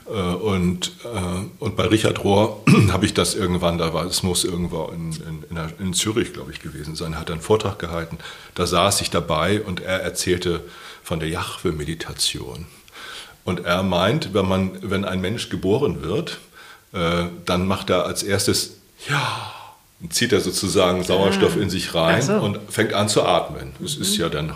Äh, 0.07 0.11
und, 0.13 0.93
äh, 1.05 1.65
und 1.65 1.77
bei 1.77 1.87
Richard 1.87 2.23
Rohr 2.23 2.63
habe 2.93 3.07
ich 3.07 3.15
das 3.15 3.35
irgendwann, 3.35 3.79
da 3.79 3.95
war 3.95 4.05
es 4.05 4.23
muss 4.23 4.45
irgendwo 4.45 4.93
in, 4.95 5.13
in, 5.13 5.57
in, 5.57 5.87
in 5.87 5.95
Zürich, 5.95 6.35
glaube 6.35 6.53
ich, 6.53 6.61
gewesen 6.61 6.95
sein, 6.95 7.19
hat 7.19 7.31
einen 7.31 7.41
Vortrag 7.41 7.79
gehalten. 7.79 8.19
Da 8.55 8.67
saß 8.67 9.01
ich 9.01 9.09
dabei 9.09 9.63
und 9.63 9.81
er 9.81 10.03
erzählte 10.03 10.61
von 11.03 11.21
der 11.21 11.31
Jahwe-Meditation. 11.31 12.67
Und 13.47 13.65
er 13.65 13.83
meint, 13.85 14.35
wenn, 14.35 14.47
man, 14.49 14.73
wenn 14.83 15.05
ein 15.05 15.21
Mensch 15.21 15.49
geboren 15.49 16.03
wird, 16.03 16.39
äh, 16.97 17.27
dann 17.45 17.67
macht 17.67 17.91
er 17.91 18.07
als 18.07 18.23
erstes 18.23 18.79
Ja, 19.09 19.53
zieht 20.11 20.33
er 20.33 20.41
sozusagen 20.41 21.05
Sauerstoff 21.05 21.57
in 21.57 21.71
sich 21.71 21.95
rein 21.95 22.23
so. 22.23 22.35
und 22.35 22.59
fängt 22.71 22.95
an 22.95 23.09
zu 23.09 23.25
atmen. 23.25 23.73
Das 23.81 23.95
ist 23.95 24.17
ja 24.17 24.29
dann 24.29 24.53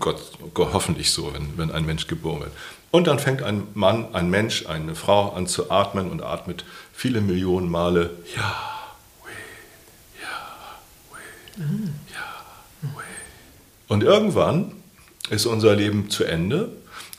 Gott, 0.00 0.18
Gott, 0.54 0.72
hoffentlich 0.72 1.12
so, 1.12 1.32
wenn, 1.32 1.56
wenn 1.56 1.70
ein 1.70 1.86
Mensch 1.86 2.08
geboren 2.08 2.40
wird. 2.40 2.52
Und 2.90 3.06
dann 3.06 3.18
fängt 3.18 3.42
ein 3.42 3.68
Mann, 3.74 4.14
ein 4.14 4.28
Mensch, 4.28 4.66
eine 4.66 4.94
Frau 4.94 5.32
an 5.32 5.46
zu 5.46 5.70
atmen 5.70 6.10
und 6.10 6.22
atmet 6.22 6.64
viele 6.92 7.20
Millionen 7.20 7.70
Male 7.70 8.10
Yahweh, 8.34 9.30
Yahweh, 10.20 11.64
Yahweh. 12.12 13.04
Und 13.86 14.02
irgendwann 14.02 14.72
ist 15.30 15.46
unser 15.46 15.76
Leben 15.76 16.10
zu 16.10 16.24
Ende 16.24 16.70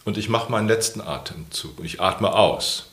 und 0.03 0.17
ich 0.17 0.27
mache 0.27 0.51
meinen 0.51 0.67
letzten 0.67 1.01
Atemzug 1.01 1.79
und 1.79 1.85
ich 1.85 2.01
atme 2.01 2.33
aus. 2.33 2.88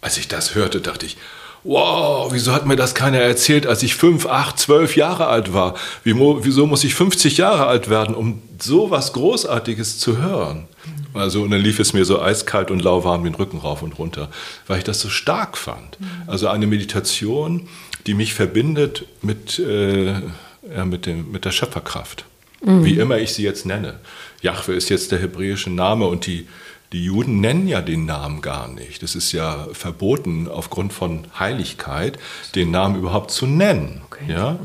Als 0.00 0.18
ich 0.18 0.28
das 0.28 0.54
hörte, 0.54 0.80
dachte 0.80 1.06
ich, 1.06 1.16
wow, 1.64 2.28
wieso 2.32 2.52
hat 2.52 2.66
mir 2.66 2.76
das 2.76 2.94
keiner 2.94 3.18
erzählt, 3.18 3.66
als 3.66 3.82
ich 3.82 3.94
fünf, 3.96 4.26
acht, 4.26 4.58
zwölf 4.58 4.96
Jahre 4.96 5.26
alt 5.26 5.52
war? 5.52 5.74
Wieso 6.04 6.66
muss 6.66 6.84
ich 6.84 6.94
50 6.94 7.38
Jahre 7.38 7.66
alt 7.66 7.90
werden, 7.90 8.14
um 8.14 8.40
so 8.60 8.90
was 8.90 9.12
Großartiges 9.12 9.98
zu 9.98 10.18
hören? 10.18 10.68
Also, 11.12 11.42
und 11.42 11.50
dann 11.50 11.60
lief 11.60 11.78
es 11.80 11.92
mir 11.92 12.04
so 12.04 12.20
eiskalt 12.20 12.70
und 12.70 12.82
lauwarm 12.82 13.24
den 13.24 13.34
Rücken 13.34 13.58
rauf 13.58 13.82
und 13.82 13.98
runter, 13.98 14.28
weil 14.66 14.78
ich 14.78 14.84
das 14.84 15.00
so 15.00 15.08
stark 15.08 15.56
fand. 15.56 15.98
Also 16.26 16.48
eine 16.48 16.66
Meditation, 16.66 17.68
die 18.06 18.14
mich 18.14 18.34
verbindet 18.34 19.06
mit, 19.22 19.58
äh, 19.58 20.12
ja, 20.12 20.84
mit, 20.84 21.06
dem, 21.06 21.32
mit 21.32 21.44
der 21.44 21.52
Schöpferkraft. 21.52 22.26
Wie 22.62 22.98
immer 22.98 23.18
ich 23.18 23.32
sie 23.32 23.44
jetzt 23.44 23.66
nenne. 23.66 24.00
Jahwe 24.40 24.74
ist 24.74 24.88
jetzt 24.88 25.12
der 25.12 25.20
hebräische 25.20 25.70
Name 25.70 26.06
und 26.06 26.26
die, 26.26 26.48
die 26.96 27.04
Juden 27.04 27.40
nennen 27.42 27.68
ja 27.68 27.82
den 27.82 28.06
Namen 28.06 28.40
gar 28.40 28.68
nicht. 28.68 29.02
Es 29.02 29.14
ist 29.14 29.30
ja 29.32 29.68
verboten, 29.72 30.48
aufgrund 30.48 30.94
von 30.94 31.26
Heiligkeit 31.38 32.18
den 32.54 32.70
Namen 32.70 32.96
überhaupt 32.96 33.30
zu 33.30 33.44
nennen. 33.46 34.00
Okay. 34.06 34.24
Ja? 34.32 34.58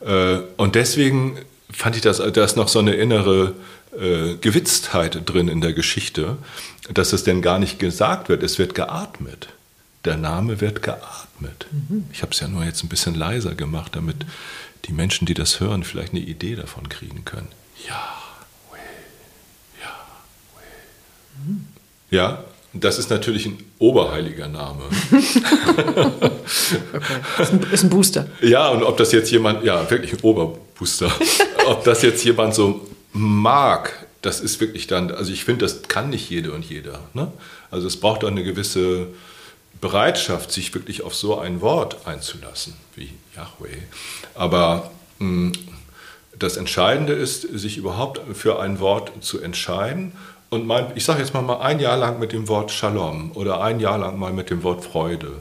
Äh, 0.00 0.40
Und 0.56 0.76
deswegen 0.76 1.36
fand 1.70 1.94
ich 1.94 2.00
das, 2.00 2.22
da 2.32 2.42
ist 2.42 2.56
noch 2.56 2.68
so 2.68 2.78
eine 2.78 2.94
innere 2.94 3.52
äh, 4.00 4.36
Gewitztheit 4.36 5.28
drin 5.28 5.48
in 5.48 5.60
der 5.60 5.74
Geschichte, 5.74 6.38
dass 6.90 7.12
es 7.12 7.22
denn 7.22 7.42
gar 7.42 7.58
nicht 7.58 7.78
gesagt 7.78 8.30
wird, 8.30 8.42
es 8.42 8.58
wird 8.58 8.74
geatmet. 8.74 9.48
Der 10.06 10.16
Name 10.16 10.62
wird 10.62 10.80
geatmet. 10.80 11.66
Ich 12.14 12.22
habe 12.22 12.32
es 12.32 12.40
ja 12.40 12.48
nur 12.48 12.64
jetzt 12.64 12.82
ein 12.82 12.88
bisschen 12.88 13.14
leiser 13.14 13.54
gemacht, 13.54 13.94
damit 13.94 14.24
die 14.86 14.94
Menschen, 14.94 15.26
die 15.26 15.34
das 15.34 15.60
hören, 15.60 15.84
vielleicht 15.84 16.12
eine 16.12 16.22
Idee 16.22 16.56
davon 16.56 16.88
kriegen 16.88 17.26
können. 17.26 17.48
Yahweh, 17.86 18.78
Yahweh. 19.82 19.92
Ja, 21.46 21.73
Das 22.72 22.98
ist 22.98 23.08
natürlich 23.08 23.46
ein 23.46 23.58
oberheiliger 23.78 24.48
Name. 24.48 24.82
okay. 26.92 27.10
Ist 27.38 27.52
ein, 27.52 27.66
ist 27.72 27.84
ein 27.84 27.90
Booster. 27.90 28.26
Ja, 28.40 28.68
und 28.70 28.82
ob 28.82 28.96
das 28.96 29.12
jetzt 29.12 29.30
jemand, 29.30 29.64
ja, 29.64 29.88
wirklich 29.88 30.12
ein 30.12 30.20
Oberbooster, 30.20 31.10
ob 31.66 31.84
das 31.84 32.02
jetzt 32.02 32.24
jemand 32.24 32.54
so 32.54 32.80
mag, 33.12 34.06
das 34.22 34.40
ist 34.40 34.60
wirklich 34.60 34.88
dann, 34.88 35.12
also 35.12 35.32
ich 35.32 35.44
finde, 35.44 35.64
das 35.64 35.82
kann 35.82 36.10
nicht 36.10 36.28
jede 36.28 36.52
und 36.52 36.64
jeder. 36.64 37.00
Ne? 37.12 37.30
Also 37.70 37.86
es 37.86 37.98
braucht 38.00 38.24
auch 38.24 38.28
eine 38.28 38.42
gewisse 38.42 39.06
Bereitschaft, 39.80 40.50
sich 40.50 40.74
wirklich 40.74 41.02
auf 41.02 41.14
so 41.14 41.38
ein 41.38 41.60
Wort 41.60 42.06
einzulassen, 42.06 42.74
wie 42.96 43.10
Yahweh. 43.36 43.76
Aber 44.34 44.90
mh, 45.18 45.26
hm, 45.26 45.52
das 46.36 46.56
Entscheidende 46.56 47.12
ist, 47.12 47.42
sich 47.42 47.76
überhaupt 47.76 48.20
für 48.34 48.60
ein 48.60 48.80
Wort 48.80 49.12
zu 49.20 49.40
entscheiden 49.40 50.12
und 50.54 50.66
mein, 50.68 50.86
ich 50.94 51.04
sage 51.04 51.20
jetzt 51.20 51.34
mal, 51.34 51.42
mal 51.42 51.60
ein 51.60 51.80
Jahr 51.80 51.96
lang 51.96 52.20
mit 52.20 52.32
dem 52.32 52.48
Wort 52.48 52.70
Shalom 52.70 53.32
oder 53.34 53.60
ein 53.60 53.80
Jahr 53.80 53.98
lang 53.98 54.18
mal 54.18 54.32
mit 54.32 54.50
dem 54.50 54.62
Wort 54.62 54.84
Freude 54.84 55.32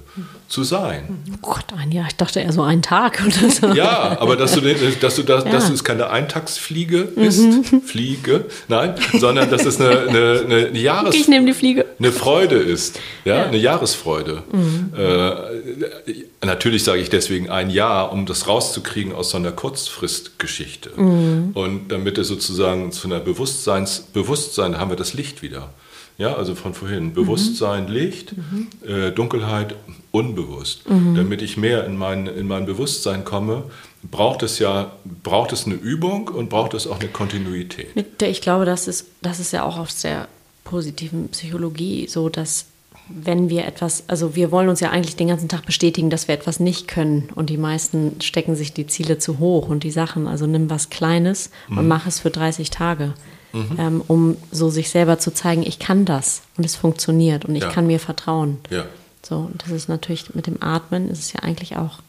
zu 0.48 0.64
sein. 0.64 1.24
Oh 1.32 1.38
Gott, 1.42 1.66
ein 1.78 1.92
Jahr, 1.92 2.06
ich 2.08 2.16
dachte 2.16 2.40
eher 2.40 2.52
so 2.52 2.62
ein 2.62 2.82
Tag 2.82 3.22
oder 3.26 3.50
so. 3.50 3.68
Ja, 3.74 4.18
aber 4.20 4.36
dass 4.36 4.54
du, 4.54 4.62
dass 4.62 5.16
du, 5.16 5.24
das, 5.24 5.46
ja. 5.46 5.52
dass 5.52 5.70
es 5.70 5.84
keine 5.84 6.10
Eintagsfliege 6.10 7.00
ist, 7.16 7.40
mhm. 7.40 7.82
Fliege, 7.82 8.46
nein, 8.68 8.96
sondern 9.20 9.50
dass 9.50 9.66
es 9.66 9.82
eine, 9.82 10.08
eine, 10.08 10.68
eine 10.70 10.80
Jahres... 10.80 11.16
Ich 11.16 11.28
nehme 11.28 11.48
die 11.48 11.54
Fliege. 11.54 11.86
Eine 11.98 12.12
Freude 12.12 12.58
ist, 12.58 13.00
ja, 13.26 13.38
ja. 13.38 13.46
eine 13.46 13.58
Jahresfreude. 13.58 14.44
Mhm. 14.52 14.94
Äh, 14.96 16.46
natürlich 16.46 16.84
sage 16.84 17.02
ich 17.02 17.10
deswegen 17.10 17.50
ein 17.50 17.70
Jahr, 17.70 18.12
um 18.12 18.26
das 18.26 18.48
rauszukriegen 18.48 19.14
aus 19.14 19.32
so 19.32 19.38
einer 19.38 19.52
Kurzfristgeschichte. 19.52 20.92
Mhm. 20.96 21.52
Und 21.54 21.92
damit 21.92 22.18
es 22.18 22.28
sozusagen 22.28 22.92
zu 22.92 23.08
einer 23.08 23.20
Bewusstseins, 23.20 24.02
Bewusstsein 24.14 24.78
haben 24.78 24.92
wir 24.92 24.98
das 24.98 25.14
Licht 25.14 25.42
wieder. 25.42 25.70
Ja, 26.18 26.36
also 26.36 26.56
von 26.56 26.74
vorhin. 26.74 27.14
Bewusstsein, 27.14 27.86
mhm. 27.86 27.92
Licht, 27.92 28.36
mhm. 28.38 28.68
Äh, 28.88 29.12
Dunkelheit, 29.12 29.76
unbewusst. 30.12 30.88
Mhm. 30.90 31.16
Damit 31.16 31.42
ich 31.42 31.58
mehr 31.58 31.86
in 31.86 31.98
mein, 31.98 32.28
in 32.28 32.48
mein 32.48 32.66
Bewusstsein 32.66 33.26
komme, 33.26 33.64
braucht 34.04 34.44
es 34.44 34.60
ja, 34.60 34.92
braucht 35.24 35.54
es 35.54 35.66
eine 35.66 35.76
Übung 35.76 36.28
und 36.28 36.50
braucht 36.50 36.74
es 36.74 36.88
auch 36.88 37.00
eine 37.00 37.10
Kontinuität. 37.10 37.88
Ich 38.22 38.42
glaube, 38.42 38.66
das 38.66 38.88
ist, 38.88 39.08
das 39.22 39.40
ist 39.40 39.54
ja 39.54 39.64
auch 39.64 39.78
aus 39.78 40.02
der 40.02 40.28
positiven 40.64 41.30
Psychologie 41.30 42.08
so, 42.08 42.30
dass 42.30 42.68
wenn 43.10 43.50
wir 43.50 43.66
etwas, 43.66 44.06
also 44.08 44.36
wir 44.36 44.52
wollen 44.52 44.70
uns 44.70 44.80
ja 44.80 44.90
eigentlich 44.90 45.16
den 45.16 45.28
ganzen 45.28 45.50
Tag 45.50 45.66
bestätigen, 45.66 46.10
dass 46.10 46.28
wir 46.28 46.36
etwas 46.36 46.60
nicht 46.60 46.88
können 46.88 47.30
und 47.36 47.50
die 47.50 47.58
meisten 47.58 48.22
stecken 48.22 48.56
sich 48.56 48.74
die 48.74 48.88
Ziele 48.88 49.18
zu 49.18 49.40
hoch 49.40 49.68
und 49.68 49.84
die 49.84 49.92
Sachen, 49.92 50.28
also 50.28 50.48
nimm 50.48 50.70
was 50.70 50.90
Kleines 50.90 51.50
mhm. 51.68 51.80
und 51.80 51.88
mach 51.88 52.08
es 52.08 52.22
für 52.22 52.30
30 52.30 52.70
Tage 52.70 53.14
mhm. 53.54 53.76
ähm, 53.78 54.04
um 54.08 54.38
so 54.52 54.70
sich 54.70 54.90
selber 54.90 55.20
zu 55.20 55.34
zeigen, 55.34 55.64
ich 55.64 55.80
kann 55.80 56.06
das 56.06 56.42
und 56.58 56.66
es 56.66 56.76
funktioniert 56.76 57.46
und 57.46 57.56
ich 57.56 57.64
ja. 57.64 57.70
kann 57.70 57.88
mir 57.88 58.00
vertrauen. 58.00 58.60
Ja. 58.70 58.86
So, 59.22 59.38
und 59.38 59.64
das 59.64 59.72
ist 59.72 59.88
natürlich 59.88 60.36
mit 60.36 60.48
dem 60.48 60.62
Atmen, 60.62 61.10
ist 61.10 61.20
es 61.20 61.34
ja 61.34 61.40
eigentlich 61.40 61.78
auch, 61.78 62.00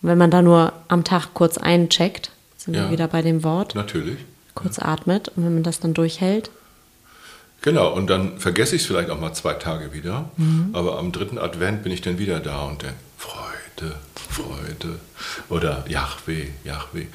wenn 0.00 0.16
man 0.16 0.30
da 0.30 0.40
nur 0.40 0.72
am 0.88 1.04
Tag 1.04 1.34
kurz 1.34 1.58
eincheckt, 1.58 2.30
sind 2.56 2.74
ja. 2.74 2.84
wir 2.84 2.90
wieder 2.90 3.08
bei 3.08 3.20
dem 3.20 3.44
Wort. 3.44 3.74
Natürlich. 3.74 4.18
Kurz 4.54 4.78
atmet 4.78 5.28
und 5.28 5.44
wenn 5.44 5.54
man 5.54 5.62
das 5.62 5.78
dann 5.80 5.94
durchhält. 5.94 6.50
Genau, 7.60 7.92
und 7.92 8.08
dann 8.08 8.38
vergesse 8.38 8.76
ich 8.76 8.82
es 8.82 8.86
vielleicht 8.88 9.10
auch 9.10 9.20
mal 9.20 9.32
zwei 9.32 9.54
Tage 9.54 9.92
wieder, 9.92 10.30
mhm. 10.36 10.70
aber 10.72 10.98
am 10.98 11.12
dritten 11.12 11.38
Advent 11.38 11.82
bin 11.82 11.92
ich 11.92 12.00
dann 12.00 12.18
wieder 12.18 12.40
da 12.40 12.62
und 12.62 12.82
denke, 12.82 12.96
Freude, 13.16 13.96
Freude 14.14 15.00
oder 15.48 15.84
Yahweh, 15.88 16.48
Yahweh. 16.64 17.06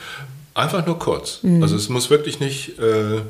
Einfach 0.53 0.85
nur 0.85 0.99
kurz. 0.99 1.39
Mhm. 1.41 1.63
Also 1.63 1.75
es 1.75 1.89
muss 1.89 2.09
wirklich 2.09 2.39
nicht 2.39 2.79
äh, 2.79 3.21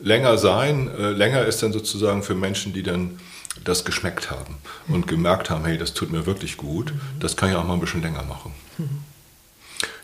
länger 0.00 0.38
sein. 0.38 0.90
Äh, 0.96 1.10
länger 1.10 1.44
ist 1.44 1.62
dann 1.62 1.72
sozusagen 1.72 2.22
für 2.22 2.34
Menschen, 2.34 2.72
die 2.72 2.82
dann 2.82 3.18
das 3.64 3.84
geschmeckt 3.84 4.30
haben 4.30 4.56
und 4.88 5.08
gemerkt 5.08 5.50
haben, 5.50 5.64
hey, 5.64 5.78
das 5.78 5.92
tut 5.92 6.12
mir 6.12 6.26
wirklich 6.26 6.56
gut. 6.56 6.92
Das 7.18 7.36
kann 7.36 7.50
ich 7.50 7.56
auch 7.56 7.64
mal 7.64 7.74
ein 7.74 7.80
bisschen 7.80 8.02
länger 8.02 8.22
machen. 8.22 8.52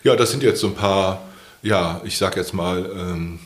Ja, 0.03 0.17
das 0.17 0.31
sind 0.31 0.43
jetzt 0.43 0.61
so 0.61 0.69
ein 0.69 0.75
paar, 0.75 1.23
ja, 1.63 2.01
ich 2.05 2.19
sag 2.19 2.37
jetzt 2.37 2.53
mal, 2.53 2.91
ähm, 2.97 3.39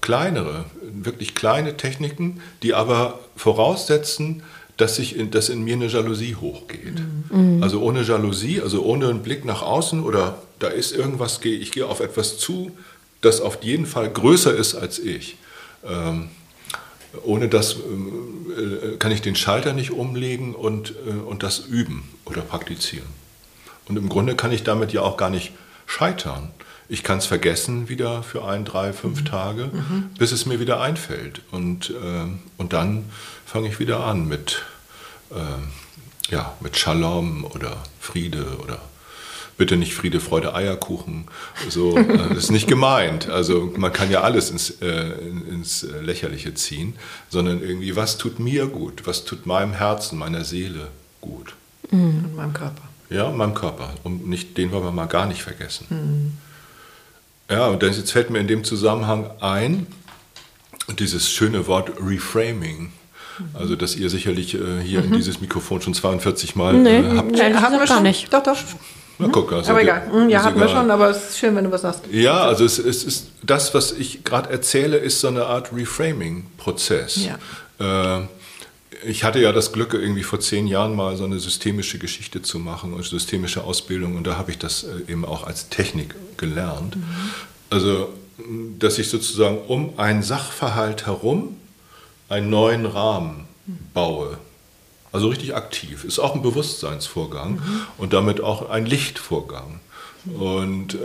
kleinere, 0.00 0.64
wirklich 0.82 1.34
kleine 1.34 1.76
Techniken, 1.76 2.40
die 2.62 2.74
aber 2.74 3.20
voraussetzen, 3.36 4.42
dass, 4.76 4.98
ich 4.98 5.16
in, 5.16 5.30
dass 5.30 5.48
in 5.48 5.62
mir 5.62 5.76
eine 5.76 5.86
Jalousie 5.86 6.34
hochgeht. 6.34 7.00
Mhm. 7.30 7.62
Also 7.62 7.80
ohne 7.80 8.02
Jalousie, 8.02 8.60
also 8.60 8.82
ohne 8.82 9.08
einen 9.08 9.22
Blick 9.22 9.44
nach 9.44 9.62
außen 9.62 10.02
oder 10.02 10.42
da 10.64 10.70
ist 10.70 10.92
irgendwas, 10.92 11.40
ich 11.42 11.72
gehe 11.72 11.86
auf 11.86 12.00
etwas 12.00 12.38
zu, 12.38 12.76
das 13.20 13.40
auf 13.40 13.62
jeden 13.62 13.86
Fall 13.86 14.10
größer 14.10 14.54
ist 14.54 14.74
als 14.74 14.98
ich. 14.98 15.36
Ähm, 15.84 16.30
ohne 17.22 17.48
das 17.48 17.74
äh, 17.74 18.96
kann 18.98 19.12
ich 19.12 19.20
den 19.20 19.36
Schalter 19.36 19.72
nicht 19.74 19.90
umlegen 19.90 20.54
und, 20.54 20.94
äh, 21.06 21.10
und 21.10 21.42
das 21.42 21.60
üben 21.60 22.08
oder 22.24 22.40
praktizieren. 22.40 23.06
Und 23.86 23.98
im 23.98 24.08
Grunde 24.08 24.34
kann 24.36 24.52
ich 24.52 24.64
damit 24.64 24.92
ja 24.92 25.02
auch 25.02 25.18
gar 25.18 25.30
nicht 25.30 25.52
scheitern. 25.86 26.50
Ich 26.88 27.02
kann 27.02 27.18
es 27.18 27.26
vergessen 27.26 27.88
wieder 27.90 28.22
für 28.22 28.44
ein, 28.44 28.64
drei, 28.64 28.92
fünf 28.92 29.20
mhm. 29.20 29.26
Tage, 29.26 29.64
mhm. 29.66 30.10
bis 30.18 30.32
es 30.32 30.46
mir 30.46 30.60
wieder 30.60 30.80
einfällt. 30.80 31.42
Und, 31.50 31.90
äh, 31.90 32.26
und 32.56 32.72
dann 32.72 33.04
fange 33.44 33.68
ich 33.68 33.78
wieder 33.78 34.00
an 34.00 34.26
mit, 34.26 34.62
äh, 35.30 36.32
ja, 36.32 36.56
mit 36.60 36.78
Shalom 36.78 37.44
oder 37.44 37.82
Friede 38.00 38.56
oder 38.62 38.80
bitte 39.56 39.76
nicht 39.76 39.94
Friede, 39.94 40.20
Freude, 40.20 40.54
Eierkuchen. 40.54 41.26
So, 41.68 41.96
äh, 41.96 42.28
das 42.28 42.44
ist 42.44 42.50
nicht 42.50 42.66
gemeint. 42.66 43.28
Also 43.28 43.72
man 43.76 43.92
kann 43.92 44.10
ja 44.10 44.22
alles 44.22 44.50
ins, 44.50 44.70
äh, 44.82 45.12
ins 45.48 45.86
Lächerliche 46.02 46.54
ziehen, 46.54 46.94
sondern 47.28 47.62
irgendwie, 47.62 47.96
was 47.96 48.18
tut 48.18 48.38
mir 48.38 48.66
gut? 48.66 49.06
Was 49.06 49.24
tut 49.24 49.46
meinem 49.46 49.72
Herzen, 49.72 50.18
meiner 50.18 50.44
Seele 50.44 50.88
gut? 51.20 51.54
Mhm. 51.90 52.24
Und 52.24 52.36
meinem 52.36 52.52
Körper. 52.52 52.82
Ja, 53.10 53.30
meinem 53.30 53.54
Körper. 53.54 53.94
Und 54.02 54.26
nicht, 54.26 54.56
den 54.58 54.72
wollen 54.72 54.84
wir 54.84 54.92
mal 54.92 55.06
gar 55.06 55.26
nicht 55.26 55.42
vergessen. 55.42 55.86
Mhm. 55.90 56.32
Ja, 57.50 57.68
und 57.68 57.82
jetzt 57.82 58.10
fällt 58.10 58.30
mir 58.30 58.38
in 58.38 58.48
dem 58.48 58.64
Zusammenhang 58.64 59.30
ein, 59.40 59.86
dieses 60.98 61.30
schöne 61.30 61.66
Wort 61.66 61.92
Reframing. 62.00 62.92
Also, 63.52 63.74
dass 63.74 63.96
ihr 63.96 64.10
sicherlich 64.10 64.54
äh, 64.54 64.80
hier 64.82 65.00
mhm. 65.00 65.06
in 65.06 65.12
dieses 65.14 65.40
Mikrofon 65.40 65.82
schon 65.82 65.92
42 65.92 66.54
Mal 66.54 66.74
nee, 66.74 66.98
äh, 66.98 67.16
habt. 67.16 67.32
Nee, 67.32 67.54
haben 67.54 67.78
wir 67.78 67.86
schon 67.86 68.04
nicht. 68.04 68.32
Doch, 68.32 68.42
doch. 68.42 68.56
Na, 69.18 69.28
guck, 69.30 69.52
also 69.52 69.70
aber 69.70 69.82
egal. 69.82 70.10
Hm, 70.10 70.28
ja, 70.28 70.42
hatten 70.42 70.58
wir 70.58 70.68
schon, 70.68 70.90
aber 70.90 71.10
es 71.10 71.30
ist 71.30 71.38
schön, 71.38 71.54
wenn 71.54 71.64
du 71.64 71.70
was 71.70 71.82
sagst. 71.82 72.02
Ja, 72.10 72.44
also 72.44 72.64
es, 72.64 72.78
es 72.78 73.04
ist 73.04 73.28
das, 73.42 73.72
was 73.74 73.92
ich 73.92 74.24
gerade 74.24 74.50
erzähle, 74.50 74.96
ist 74.96 75.20
so 75.20 75.28
eine 75.28 75.46
Art 75.46 75.70
Reframing-Prozess. 75.72 77.20
Ja. 77.78 78.18
Äh, 78.18 78.26
ich 79.06 79.22
hatte 79.24 79.38
ja 79.38 79.52
das 79.52 79.72
Glück, 79.72 79.94
irgendwie 79.94 80.22
vor 80.22 80.40
zehn 80.40 80.66
Jahren 80.66 80.96
mal 80.96 81.16
so 81.16 81.24
eine 81.24 81.38
systemische 81.38 81.98
Geschichte 81.98 82.42
zu 82.42 82.58
machen 82.58 82.92
und 82.92 83.04
systemische 83.04 83.62
Ausbildung 83.64 84.16
und 84.16 84.26
da 84.26 84.36
habe 84.36 84.50
ich 84.50 84.58
das 84.58 84.84
äh, 84.84 85.10
eben 85.10 85.24
auch 85.24 85.46
als 85.46 85.68
Technik 85.68 86.14
gelernt. 86.36 86.96
Mhm. 86.96 87.04
Also, 87.70 88.08
dass 88.78 88.98
ich 88.98 89.08
sozusagen 89.08 89.58
um 89.68 89.98
einen 89.98 90.22
Sachverhalt 90.22 91.06
herum 91.06 91.56
einen 92.28 92.50
neuen 92.50 92.86
Rahmen 92.86 93.46
baue. 93.92 94.38
Also 95.14 95.28
richtig 95.28 95.54
aktiv. 95.54 96.02
Ist 96.02 96.18
auch 96.18 96.34
ein 96.34 96.42
Bewusstseinsvorgang 96.42 97.52
mhm. 97.52 97.80
und 97.98 98.12
damit 98.12 98.40
auch 98.40 98.68
ein 98.68 98.84
Lichtvorgang. 98.84 99.78
Und, 100.26 100.94
äh, 100.94 100.98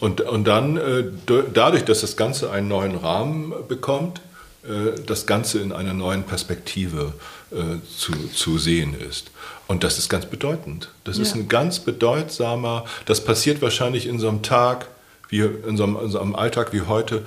und, 0.00 0.22
und 0.22 0.44
dann, 0.44 0.76
äh, 0.76 1.04
dadurch, 1.52 1.84
dass 1.84 2.00
das 2.00 2.16
Ganze 2.16 2.50
einen 2.50 2.66
neuen 2.66 2.96
Rahmen 2.96 3.54
bekommt, 3.68 4.20
äh, 4.64 5.00
das 5.06 5.26
Ganze 5.26 5.60
in 5.60 5.70
einer 5.70 5.94
neuen 5.94 6.24
Perspektive 6.24 7.12
äh, 7.52 7.78
zu, 7.96 8.12
zu 8.34 8.58
sehen 8.58 8.98
ist. 8.98 9.30
Und 9.68 9.84
das 9.84 9.98
ist 9.98 10.08
ganz 10.08 10.26
bedeutend. 10.26 10.88
Das 11.04 11.18
ja. 11.18 11.22
ist 11.22 11.36
ein 11.36 11.48
ganz 11.48 11.78
bedeutsamer, 11.78 12.86
das 13.06 13.22
passiert 13.22 13.62
wahrscheinlich 13.62 14.06
in 14.08 14.18
so 14.18 14.28
einem 14.28 14.42
Tag, 14.42 14.88
wie 15.28 15.40
in 15.40 15.76
so 15.76 15.84
einem, 15.84 15.96
in 16.02 16.10
so 16.10 16.18
einem 16.18 16.34
Alltag 16.34 16.72
wie 16.72 16.82
heute, 16.82 17.22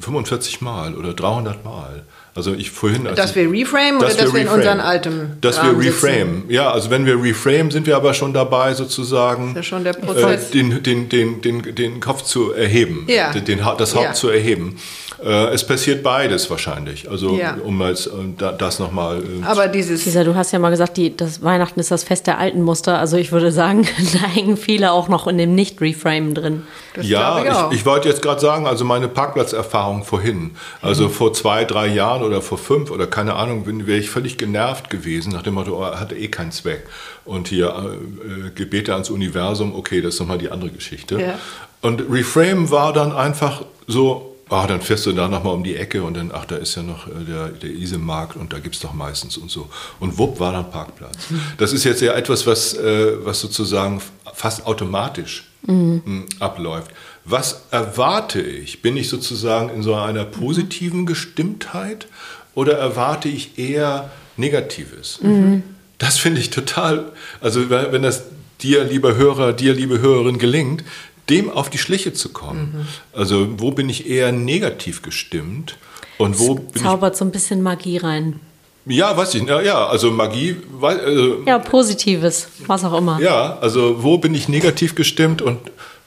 45 0.00 0.60
Mal 0.60 0.94
oder 0.94 1.14
300 1.14 1.64
Mal. 1.64 2.04
Also 2.38 2.54
ich 2.54 2.70
vorhin. 2.70 3.08
Dass 3.16 3.34
wir 3.34 3.50
reframe 3.50 3.98
oder 3.98 4.10
dass 4.10 4.32
wir, 4.32 4.42
in 4.42 4.48
unseren 4.48 4.78
alten. 4.78 5.38
Dass 5.40 5.58
Rahmen 5.58 5.82
wir 5.82 5.88
reframe. 5.88 6.36
Sitzen. 6.36 6.50
Ja, 6.50 6.70
also 6.70 6.88
wenn 6.88 7.04
wir 7.04 7.20
reframe, 7.20 7.72
sind 7.72 7.84
wir 7.84 7.96
aber 7.96 8.14
schon 8.14 8.32
dabei, 8.32 8.74
sozusagen. 8.74 9.54
Ja 9.56 9.62
schon 9.64 9.82
der 9.82 9.94
Prozess. 9.94 10.50
Äh, 10.50 10.52
den, 10.52 10.82
den, 10.84 11.08
den, 11.08 11.40
den, 11.42 11.74
den 11.74 11.98
Kopf 11.98 12.22
zu 12.22 12.52
erheben. 12.52 13.06
Ja. 13.08 13.32
Den, 13.32 13.58
das 13.76 13.96
Haupt 13.96 14.04
ja. 14.04 14.12
zu 14.12 14.28
erheben. 14.28 14.76
Äh, 15.24 15.52
es 15.52 15.66
passiert 15.66 16.02
beides 16.02 16.48
wahrscheinlich. 16.48 17.10
Also 17.10 17.36
ja. 17.36 17.56
um 17.64 17.82
jetzt 17.82 18.06
äh, 18.06 18.52
das 18.56 18.78
nochmal. 18.78 19.18
Äh, 19.18 19.44
Aber 19.44 19.66
dieses. 19.66 20.04
Lisa, 20.04 20.22
du 20.22 20.34
hast 20.34 20.52
ja 20.52 20.58
mal 20.58 20.70
gesagt, 20.70 20.96
die, 20.96 21.16
das 21.16 21.42
Weihnachten 21.42 21.80
ist 21.80 21.90
das 21.90 22.04
Fest 22.04 22.26
der 22.26 22.38
alten 22.38 22.62
Muster. 22.62 22.98
Also 22.98 23.16
ich 23.16 23.32
würde 23.32 23.50
sagen, 23.50 23.82
da 24.12 24.28
hängen 24.28 24.56
viele 24.56 24.92
auch 24.92 25.08
noch 25.08 25.26
in 25.26 25.38
dem 25.38 25.54
Nicht-Reframe 25.54 26.34
drin. 26.34 26.62
Das 26.94 27.08
ja, 27.08 27.42
ich, 27.42 27.72
ich, 27.72 27.80
ich, 27.80 27.86
wollte 27.86 28.08
jetzt 28.08 28.22
gerade 28.22 28.40
sagen, 28.40 28.66
also 28.66 28.84
meine 28.84 29.08
Parkplatzerfahrung 29.08 30.04
vorhin, 30.04 30.52
also 30.82 31.04
mhm. 31.04 31.10
vor 31.10 31.32
zwei, 31.32 31.64
drei 31.64 31.88
Jahren 31.88 32.22
oder 32.22 32.40
vor 32.40 32.58
fünf 32.58 32.90
oder 32.90 33.06
keine 33.06 33.34
Ahnung, 33.34 33.64
wäre 33.66 33.98
ich 33.98 34.10
völlig 34.10 34.38
genervt 34.38 34.88
gewesen, 34.88 35.32
nach 35.32 35.42
dem 35.42 35.54
Motto, 35.54 35.82
oh, 35.82 35.84
hat 35.84 36.12
eh 36.12 36.28
keinen 36.28 36.52
Zweck. 36.52 36.86
Und 37.24 37.48
hier 37.48 37.68
äh, 37.68 38.50
Gebete 38.54 38.92
ans 38.92 39.10
Universum, 39.10 39.74
okay, 39.74 40.00
das 40.00 40.14
ist 40.14 40.20
nochmal 40.20 40.38
die 40.38 40.50
andere 40.50 40.70
Geschichte. 40.70 41.20
Ja. 41.20 41.38
Und 41.80 42.02
Reframe 42.10 42.70
war 42.70 42.92
dann 42.92 43.12
einfach 43.12 43.62
so, 43.86 44.27
ah, 44.48 44.66
dann 44.66 44.80
fährst 44.80 45.06
du 45.06 45.12
da 45.12 45.28
nochmal 45.28 45.54
um 45.54 45.64
die 45.64 45.76
Ecke 45.76 46.02
und 46.02 46.16
dann, 46.16 46.30
ach, 46.32 46.44
da 46.44 46.56
ist 46.56 46.74
ja 46.74 46.82
noch 46.82 47.06
äh, 47.06 47.24
der, 47.26 47.48
der 47.48 47.70
Isemarkt 47.70 48.36
und 48.36 48.52
da 48.52 48.58
gibt 48.58 48.74
es 48.74 48.80
doch 48.80 48.92
meistens 48.92 49.36
und 49.36 49.50
so. 49.50 49.68
Und 50.00 50.18
wupp 50.18 50.40
war 50.40 50.52
dann 50.52 50.70
Parkplatz. 50.70 51.16
Das 51.58 51.72
ist 51.72 51.84
jetzt 51.84 52.00
ja 52.00 52.14
etwas, 52.14 52.46
was, 52.46 52.74
äh, 52.74 53.24
was 53.24 53.40
sozusagen 53.40 54.00
fast 54.34 54.66
automatisch 54.66 55.48
mhm. 55.66 56.26
abläuft. 56.38 56.90
Was 57.24 57.62
erwarte 57.70 58.40
ich? 58.40 58.82
Bin 58.82 58.96
ich 58.96 59.08
sozusagen 59.08 59.68
in 59.70 59.82
so 59.82 59.94
einer 59.94 60.24
positiven 60.24 61.04
Gestimmtheit 61.06 62.06
oder 62.54 62.78
erwarte 62.78 63.28
ich 63.28 63.58
eher 63.58 64.10
Negatives? 64.36 65.20
Mhm. 65.20 65.62
Das 65.98 66.18
finde 66.18 66.40
ich 66.40 66.50
total, 66.50 67.12
also 67.40 67.70
wenn 67.70 68.02
das 68.02 68.22
dir, 68.60 68.84
lieber 68.84 69.16
Hörer, 69.16 69.52
dir, 69.52 69.74
liebe 69.74 70.00
Hörerin, 70.00 70.38
gelingt, 70.38 70.84
dem 71.30 71.50
auf 71.50 71.70
die 71.70 71.78
Schliche 71.78 72.12
zu 72.12 72.30
kommen. 72.30 72.72
Mhm. 72.72 73.18
Also 73.18 73.48
wo 73.58 73.70
bin 73.70 73.88
ich 73.88 74.08
eher 74.08 74.32
negativ 74.32 75.02
gestimmt 75.02 75.76
und 76.18 76.38
wo 76.38 76.54
bin 76.54 76.82
zaubert 76.82 77.16
so 77.16 77.24
ein 77.24 77.30
bisschen 77.30 77.62
Magie 77.62 77.98
rein. 77.98 78.40
Ja, 78.86 79.16
weiß 79.16 79.34
ich. 79.34 79.42
Ja, 79.46 79.86
also 79.86 80.10
Magie. 80.10 80.56
Also, 80.80 81.42
ja, 81.44 81.58
Positives, 81.58 82.48
was 82.66 82.84
auch 82.84 82.96
immer. 82.96 83.20
Ja, 83.20 83.58
also 83.60 84.02
wo 84.02 84.16
bin 84.16 84.34
ich 84.34 84.48
negativ 84.48 84.94
gestimmt 84.94 85.42
und 85.42 85.58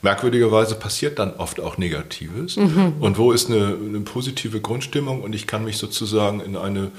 merkwürdigerweise 0.02 0.76
passiert 0.76 1.20
dann 1.20 1.34
oft 1.36 1.60
auch 1.60 1.78
Negatives. 1.78 2.58
Mhm. 2.58 2.96
Und 3.00 3.18
wo 3.18 3.32
ist 3.32 3.50
eine, 3.50 3.78
eine, 3.78 4.00
positive 4.02 4.60
Grundstimmung 4.60 5.22
und 5.22 5.34
ich 5.34 5.48
kann 5.48 5.64
mich 5.64 5.78
sozusagen 5.78 6.42
in 6.42 6.56
eine, 6.56 6.92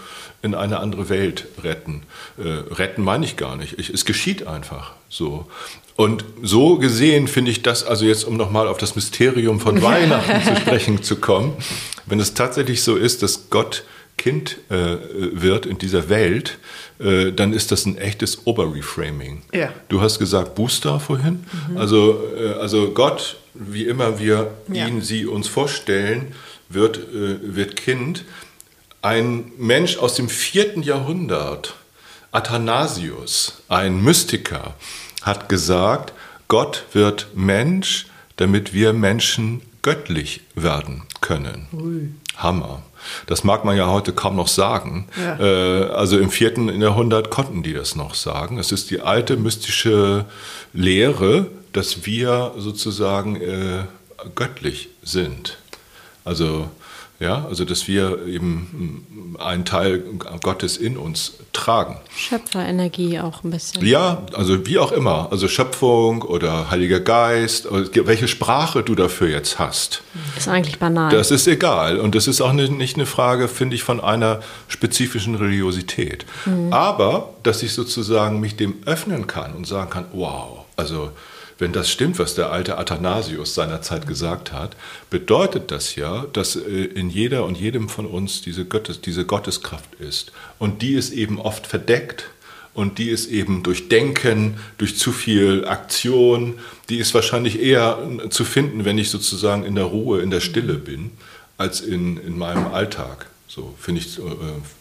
in 0.43 0.55
eine 0.55 0.81
andere 0.81 1.09
Welt 1.09 1.47
retten. 1.63 2.03
Äh, 2.39 2.49
retten 2.75 3.03
meine 3.03 3.25
ich 3.25 3.37
gar 3.37 3.57
nicht. 3.57 3.79
Ich, 3.79 3.91
es 3.91 4.05
geschieht 4.05 4.47
einfach 4.47 4.93
so. 5.09 5.47
Und 5.97 6.25
so 6.43 6.79
gesehen 6.79 7.29
finde 7.29 7.51
ich 7.51 7.63
das, 7.63 7.85
also 7.85 8.05
jetzt 8.05 8.25
um 8.25 8.37
nochmal 8.37 8.67
auf 8.67 8.79
das 8.79 8.95
Mysterium 8.95 9.61
von 9.61 9.83
Weihnachten 9.83 10.43
zu 10.43 10.61
sprechen 10.61 11.03
zu 11.03 11.17
kommen, 11.17 11.55
wenn 12.07 12.21
es 12.21 12.35
tatsächlich 12.35 12.83
so 12.83 12.97
ist, 12.97 13.23
dass 13.23 13.51
Gott 13.51 13.85
Kind 14.17 14.59
äh, 14.71 14.97
wird 15.33 15.67
in 15.67 15.79
dieser 15.79 16.09
Welt, 16.09 16.59
äh, 17.01 17.33
dann 17.33 17.53
ist 17.53 17.73
das 17.73 17.87
ein 17.87 17.99
echtes 17.99 18.47
Oberreframing. 18.47 19.43
Ja. 19.53 19.73
Du 19.89 20.01
hast 20.01 20.19
gesagt 20.19 20.55
Booster 20.55 21.01
vorhin. 21.01 21.45
Mhm. 21.69 21.77
Also, 21.77 22.23
äh, 22.39 22.53
also 22.53 22.93
Gott, 22.93 23.37
wie 23.55 23.85
immer 23.85 24.19
wir 24.19 24.53
ja. 24.73 24.87
ihn, 24.87 25.03
sie 25.03 25.27
uns 25.27 25.49
vorstellen, 25.49 26.35
wird, 26.69 26.99
äh, 26.99 27.57
wird 27.57 27.77
Kind. 27.77 28.25
Ein 29.01 29.51
Mensch 29.59 29.97
aus 29.97 30.15
dem 30.15 30.29
vierten 30.29 30.83
Jahrhundert, 30.83 31.75
Athanasius, 32.31 33.63
ein 33.69 34.01
Mystiker, 34.01 34.75
hat 35.23 35.49
gesagt, 35.49 36.13
Gott 36.47 36.85
wird 36.93 37.29
Mensch, 37.35 38.07
damit 38.37 38.73
wir 38.73 38.93
Menschen 38.93 39.63
göttlich 39.83 40.43
werden 40.55 41.03
können. 41.21 41.67
Ui. 41.73 42.11
Hammer. 42.37 42.83
Das 43.27 43.45
mag 43.45 43.65
man 43.65 43.77
ja 43.77 43.89
heute 43.89 44.13
kaum 44.13 44.37
noch 44.37 44.49
sagen. 44.49 45.09
Ja. 45.21 45.39
Äh, 45.39 45.91
also 45.91 46.19
im 46.19 46.31
vierten 46.31 46.81
Jahrhundert 46.81 47.31
konnten 47.31 47.63
die 47.63 47.73
das 47.73 47.97
noch 47.97 48.15
sagen. 48.15 48.59
Es 48.59 48.73
ist 48.73 48.91
die 48.91 49.01
alte 49.01 49.37
mystische 49.37 50.25
Lehre, 50.73 51.47
dass 51.73 52.07
wir 52.07 52.53
sozusagen 52.57 53.37
äh, 53.37 53.85
göttlich 54.35 54.89
sind. 55.03 55.59
Also 56.25 56.69
ja, 57.23 57.47
also 57.49 57.65
dass 57.65 57.87
wir 57.89 58.27
eben 58.27 59.37
einen 59.39 59.65
Teil 59.65 60.03
Gottes 60.43 60.77
in 60.77 60.97
uns 60.97 61.35
tragen. 61.53 61.97
Schöpferenergie 62.17 63.21
auch 63.21 63.45
ein 63.45 63.51
bisschen. 63.51 63.87
Ja, 63.87 64.23
also 64.35 64.67
wie 64.67 64.79
auch 64.79 64.93
immer. 64.93 65.29
Also 65.31 65.49
Schöpfung 65.49 66.23
oder 66.23 66.71
Heiliger 66.71 67.01
Geist, 67.01 67.69
welche 67.71 68.29
Sprache 68.29 68.83
du 68.83 68.95
dafür 68.95 69.29
jetzt 69.29 69.59
hast. 69.59 70.03
Ist 70.37 70.49
eigentlich 70.49 70.79
banal. 70.79 71.11
Das 71.11 71.31
ist 71.31 71.47
egal. 71.47 71.99
Und 71.99 72.15
das 72.15 72.27
ist 72.27 72.41
auch 72.41 72.53
nicht 72.53 72.97
eine 72.97 73.07
Frage, 73.07 73.49
finde 73.49 73.77
ich, 73.77 73.83
von 73.83 74.01
einer 74.01 74.41
spezifischen 74.69 75.37
Religiosität. 75.37 76.27
Mhm. 76.45 76.73
Aber, 76.73 77.31
dass 77.43 77.63
ich 77.63 77.73
sozusagen 77.73 78.41
mich 78.41 78.57
dem 78.57 78.75
öffnen 78.85 79.27
kann 79.27 79.55
und 79.55 79.67
sagen 79.67 79.91
kann, 79.91 80.07
wow, 80.13 80.65
also 80.77 81.11
wenn 81.63 81.73
das 81.73 81.89
stimmt, 81.91 82.19
was 82.19 82.35
der 82.35 82.51
alte 82.51 82.77
Athanasius 82.77 83.55
seinerzeit 83.55 84.09
gesagt 84.09 84.53
hat, 84.53 84.77
bedeutet 85.11 85.71
das 85.71 85.95
ja, 85.95 86.27
dass 86.33 86.57
äh, 86.57 86.61
in 86.61 87.09
jeder 87.09 87.45
und 87.45 87.57
jedem 87.57 87.89
von 87.89 88.05
uns 88.05 88.43
diese, 88.43 88.65
Gottes, 88.65 89.01
diese 89.01 89.25
Gotteskraft 89.25 89.95
ist. 90.01 90.33
Und 90.59 90.83
die 90.83 90.95
ist 90.95 91.13
eben 91.13 91.39
oft 91.39 91.69
verdeckt 91.69 92.25
und 92.75 92.99
die 92.99 93.11
ist 93.11 93.29
eben 93.29 93.63
durch 93.63 93.89
Denken, 93.89 94.57
durch 94.77 94.99
zu 94.99 95.13
viel 95.13 95.65
Aktion, 95.65 96.59
die 96.89 96.97
ist 96.97 97.15
wahrscheinlich 97.15 97.63
eher 97.63 97.97
zu 98.31 98.45
finden, 98.45 98.85
wenn 98.85 98.99
ich 98.99 99.11
sozusagen 99.11 99.65
in 99.65 99.77
der 99.77 99.85
Ruhe, 99.85 100.21
in 100.21 100.31
der 100.31 100.41
Stille 100.41 100.75
bin, 100.75 101.13
als 101.59 101.81
in, 101.81 102.17
in 102.17 102.37
meinem 102.37 102.67
Alltag. 102.73 103.27
So 103.55 103.75
finde 103.79 104.01
ich, 104.01 104.19
äh, 104.19 104.23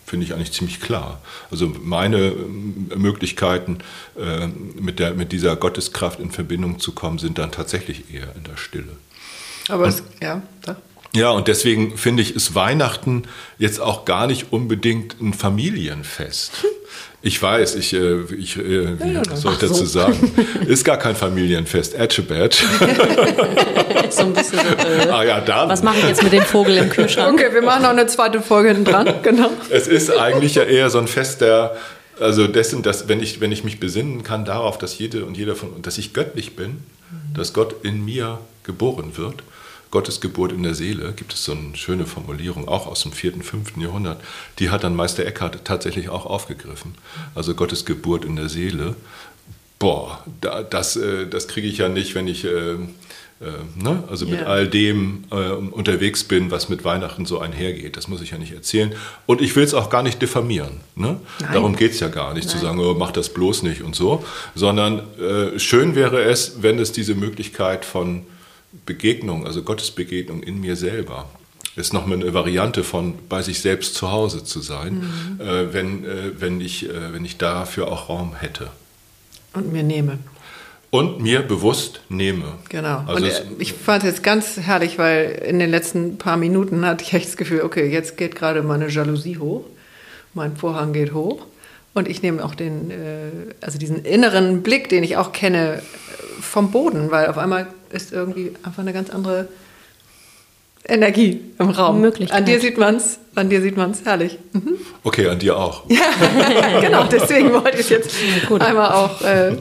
find 0.05 0.24
ich 0.24 0.34
eigentlich 0.34 0.53
ziemlich 0.53 0.80
klar. 0.80 1.22
Also 1.49 1.67
meine 1.67 2.28
äh, 2.28 2.95
Möglichkeiten, 2.95 3.80
äh, 4.17 4.47
mit, 4.47 4.99
der, 4.99 5.13
mit 5.13 5.34
dieser 5.34 5.57
Gotteskraft 5.57 6.22
in 6.22 6.32
Verbindung 6.32 6.80
zu 6.80 6.93
kommen, 6.93 7.19
sind 7.19 7.38
dann 7.38 7.51
tatsächlich 7.51 8.13
eher 8.13 8.34
in 8.34 8.45
der 8.45 8.55
Stille. 8.55 8.95
Aber 9.67 9.84
und, 9.84 9.89
es, 9.89 10.03
ja, 10.22 10.41
da. 10.61 10.78
Ja, 11.13 11.32
und 11.32 11.49
deswegen 11.49 11.97
finde 11.97 12.24
ich, 12.24 12.34
ist 12.34 12.55
Weihnachten 12.55 13.24
jetzt 13.57 13.82
auch 13.82 14.05
gar 14.05 14.26
nicht 14.26 14.53
unbedingt 14.53 15.19
ein 15.19 15.34
Familienfest. 15.34 16.53
Ich 17.24 17.41
weiß, 17.41 17.76
ich, 17.76 17.93
äh, 17.93 18.22
ich 18.36 18.57
äh, 18.57 18.99
wie 18.99 19.13
ja, 19.13 19.22
soll 19.36 19.53
ich 19.53 19.59
dazu 19.59 19.74
so. 19.74 19.86
sagen? 19.86 20.32
Ist 20.67 20.84
gar 20.84 20.97
kein 20.97 21.15
Familienfest. 21.15 21.93
Etchebad. 21.93 22.53
so 24.09 24.24
ein 24.24 24.34
bisschen. 24.34 24.59
Äh, 24.59 25.07
ah 25.11 25.24
ja, 25.24 25.39
dann. 25.39 25.69
Was 25.69 25.84
mache 25.84 25.99
ich 25.99 26.07
jetzt 26.07 26.24
mit 26.24 26.34
dem 26.34 26.43
Vogel 26.43 26.78
im 26.78 26.89
Kühlschrank? 26.89 27.39
Okay, 27.39 27.53
wir 27.53 27.61
machen 27.61 27.84
noch 27.84 27.89
eine 27.89 28.07
zweite 28.07 28.41
Folge 28.41 28.69
hinten 28.69 28.86
dran. 28.86 29.13
Genau. 29.24 29.51
Es 29.69 29.88
ist 29.88 30.09
eigentlich 30.09 30.55
ja 30.55 30.63
eher 30.63 30.89
so 30.89 30.97
ein 30.97 31.07
Fest 31.07 31.41
der, 31.41 31.76
also 32.19 32.47
dessen, 32.47 32.82
dass 32.82 33.07
wenn 33.07 33.22
ich, 33.22 33.39
wenn 33.39 33.51
ich 33.51 33.63
mich 33.63 33.80
besinnen 33.80 34.24
kann 34.24 34.45
darauf, 34.45 34.78
dass 34.78 34.97
jede 34.97 35.26
und 35.26 35.38
jeder 35.38 35.55
von, 35.55 35.82
dass 35.82 35.97
ich 35.99 36.13
göttlich 36.13 36.55
bin, 36.55 36.69
mhm. 36.72 37.34
dass 37.36 37.53
Gott 37.53 37.76
in 37.84 38.03
mir 38.03 38.39
geboren 38.63 39.11
wird 39.15 39.43
Gottesgeburt 39.92 40.52
in 40.52 40.64
der 40.64 40.74
Seele, 40.74 41.14
gibt 41.14 41.34
es 41.34 41.44
so 41.44 41.52
eine 41.52 41.76
schöne 41.76 42.06
Formulierung, 42.06 42.68
auch 42.68 42.88
aus 42.88 43.04
dem 43.04 43.12
4., 43.12 43.34
5. 43.42 43.78
Jahrhundert. 43.78 44.22
Die 44.60 44.70
hat 44.70 44.84
dann 44.84 44.96
Meister 44.96 45.26
Eckhart 45.26 45.64
tatsächlich 45.66 46.10
auch 46.10 46.26
aufgegriffen. 46.26 46.96
Also 47.36 47.54
Gottesgeburt 47.54 48.26
in 48.26 48.38
der 48.38 48.50
Seele. 48.50 48.96
Boah, 49.80 50.24
das, 50.70 50.96
äh, 50.96 51.28
das 51.28 51.48
kriege 51.48 51.68
ich 51.68 51.78
ja 51.80 51.89
nicht, 51.89 52.16
wenn 52.16 52.28
ich 52.28 52.46
äh, 52.46 52.78
äh, 53.42 53.84
ne? 53.84 54.04
also 54.08 54.28
mit 54.28 54.42
yeah. 54.42 54.48
all 54.48 54.68
dem 54.68 55.24
äh, 55.32 55.36
unterwegs 55.36 56.24
bin, 56.24 56.52
was 56.52 56.70
mit 56.70 56.84
Weihnachten 56.84 57.26
so 57.26 57.39
einhergeht. 57.39 57.98
Das 57.98 58.08
muss 58.08 58.22
ich 58.22 58.32
ja 58.32 58.38
nicht 58.38 58.54
erzählen. 58.54 58.94
Und 59.26 59.42
ich 59.42 59.56
will 59.56 59.64
es 59.64 59.74
auch 59.74 59.89
gar 59.89 60.04
nicht 60.04 60.22
diffamieren. 60.22 60.82
Ne? 60.96 61.20
Darum 61.52 61.76
geht 61.76 61.92
es 61.92 62.00
ja 62.00 62.10
gar 62.10 62.36
nicht, 62.36 62.48
Nein. 62.48 62.56
zu 62.56 62.64
sagen, 62.64 62.80
oh, 62.80 62.94
mach 62.94 63.12
das 63.12 63.30
bloß 63.30 63.64
nicht 63.64 63.82
und 63.82 63.96
so. 63.96 64.24
Sondern 64.54 65.02
äh, 65.20 65.58
schön 65.58 65.96
wäre 65.96 66.22
es, 66.22 66.62
wenn 66.62 66.78
es 66.78 66.92
diese 66.92 67.16
Möglichkeit 67.16 67.84
von 67.84 68.28
Begegnung, 68.86 69.45
also 69.45 69.63
Gottesbegegnung 69.63 70.43
in 70.43 70.61
mir 70.61 70.76
selber, 70.76 71.30
ist 71.76 71.93
nochmal 71.93 72.22
eine 72.22 72.34
Variante 72.34 72.84
von 72.84 73.15
bei 73.30 73.41
sich 73.41 73.61
selbst 73.61 73.95
zu 73.95 74.11
Hause 74.11 74.43
zu 74.43 74.61
sein, 74.61 75.03
mhm. 75.39 75.41
äh, 75.41 75.74
wenn, 75.74 76.05
äh, 76.05 76.39
wenn, 76.39 76.59
ich, 76.61 76.89
äh, 76.89 77.13
wenn 77.13 77.24
ich 77.24 77.38
dafür 77.38 77.91
auch 77.91 78.09
Raum 78.09 78.36
hätte. 78.36 78.69
Und 79.53 79.72
mir 79.72 79.84
nehme. 79.84 80.19
Und 80.89 81.22
mir 81.22 81.41
bewusst 81.41 82.01
nehme. 82.09 82.57
Genau. 82.67 83.03
Also 83.07 83.26
und 83.26 83.61
ich 83.61 83.74
fand 83.74 84.03
es 84.03 84.09
jetzt 84.09 84.24
ganz 84.24 84.57
herrlich, 84.57 84.97
weil 84.97 85.41
in 85.47 85.59
den 85.59 85.69
letzten 85.69 86.17
paar 86.17 86.36
Minuten 86.36 86.86
hatte 86.86 87.05
ich 87.05 87.13
echt 87.13 87.28
das 87.28 87.38
Gefühl, 87.38 87.61
okay, 87.61 87.89
jetzt 87.89 88.17
geht 88.17 88.36
gerade 88.36 88.61
meine 88.61 88.89
Jalousie 88.89 89.38
hoch, 89.38 89.63
mein 90.34 90.57
Vorhang 90.57 90.91
geht 90.91 91.13
hoch. 91.13 91.45
Und 91.94 92.08
ich 92.08 92.22
nehme 92.22 92.44
auch 92.44 92.56
den, 92.56 92.89
äh, 92.89 93.30
also 93.60 93.78
diesen 93.78 94.06
inneren 94.06 94.64
Blick, 94.64 94.89
den 94.89 95.04
ich 95.04 95.18
auch 95.18 95.32
kenne, 95.32 95.82
vom 96.39 96.72
Boden, 96.72 97.12
weil 97.12 97.28
auf 97.28 97.38
einmal 97.38 97.68
ist 97.92 98.12
irgendwie 98.12 98.54
einfach 98.64 98.80
eine 98.80 98.94
ganz 98.94 99.10
andere 99.10 99.48
Energie 100.88 101.42
im 101.60 101.70
Raum. 101.70 102.02
Möglichkeit. 102.02 102.38
An 102.38 102.46
dir 102.46 102.60
sieht 102.60 102.78
man 102.78 102.96
es, 102.96 103.20
an 103.36 103.50
dir 103.50 103.62
sieht 103.62 103.78
man 103.78 103.92
es 103.92 104.04
herrlich. 104.04 104.39
Mhm. 104.54 104.78
Okay, 105.04 105.28
an 105.28 105.39
dir 105.39 105.58
auch. 105.58 105.84
Ja, 105.89 106.80
genau, 106.82 107.04
deswegen 107.06 107.54
wollte 107.54 107.78
ich 107.78 107.82
es 107.82 107.89
jetzt 107.89 108.16
Gut. 108.48 108.62
einmal 108.62 108.92
auch 108.92 109.22
äh, 109.22 109.58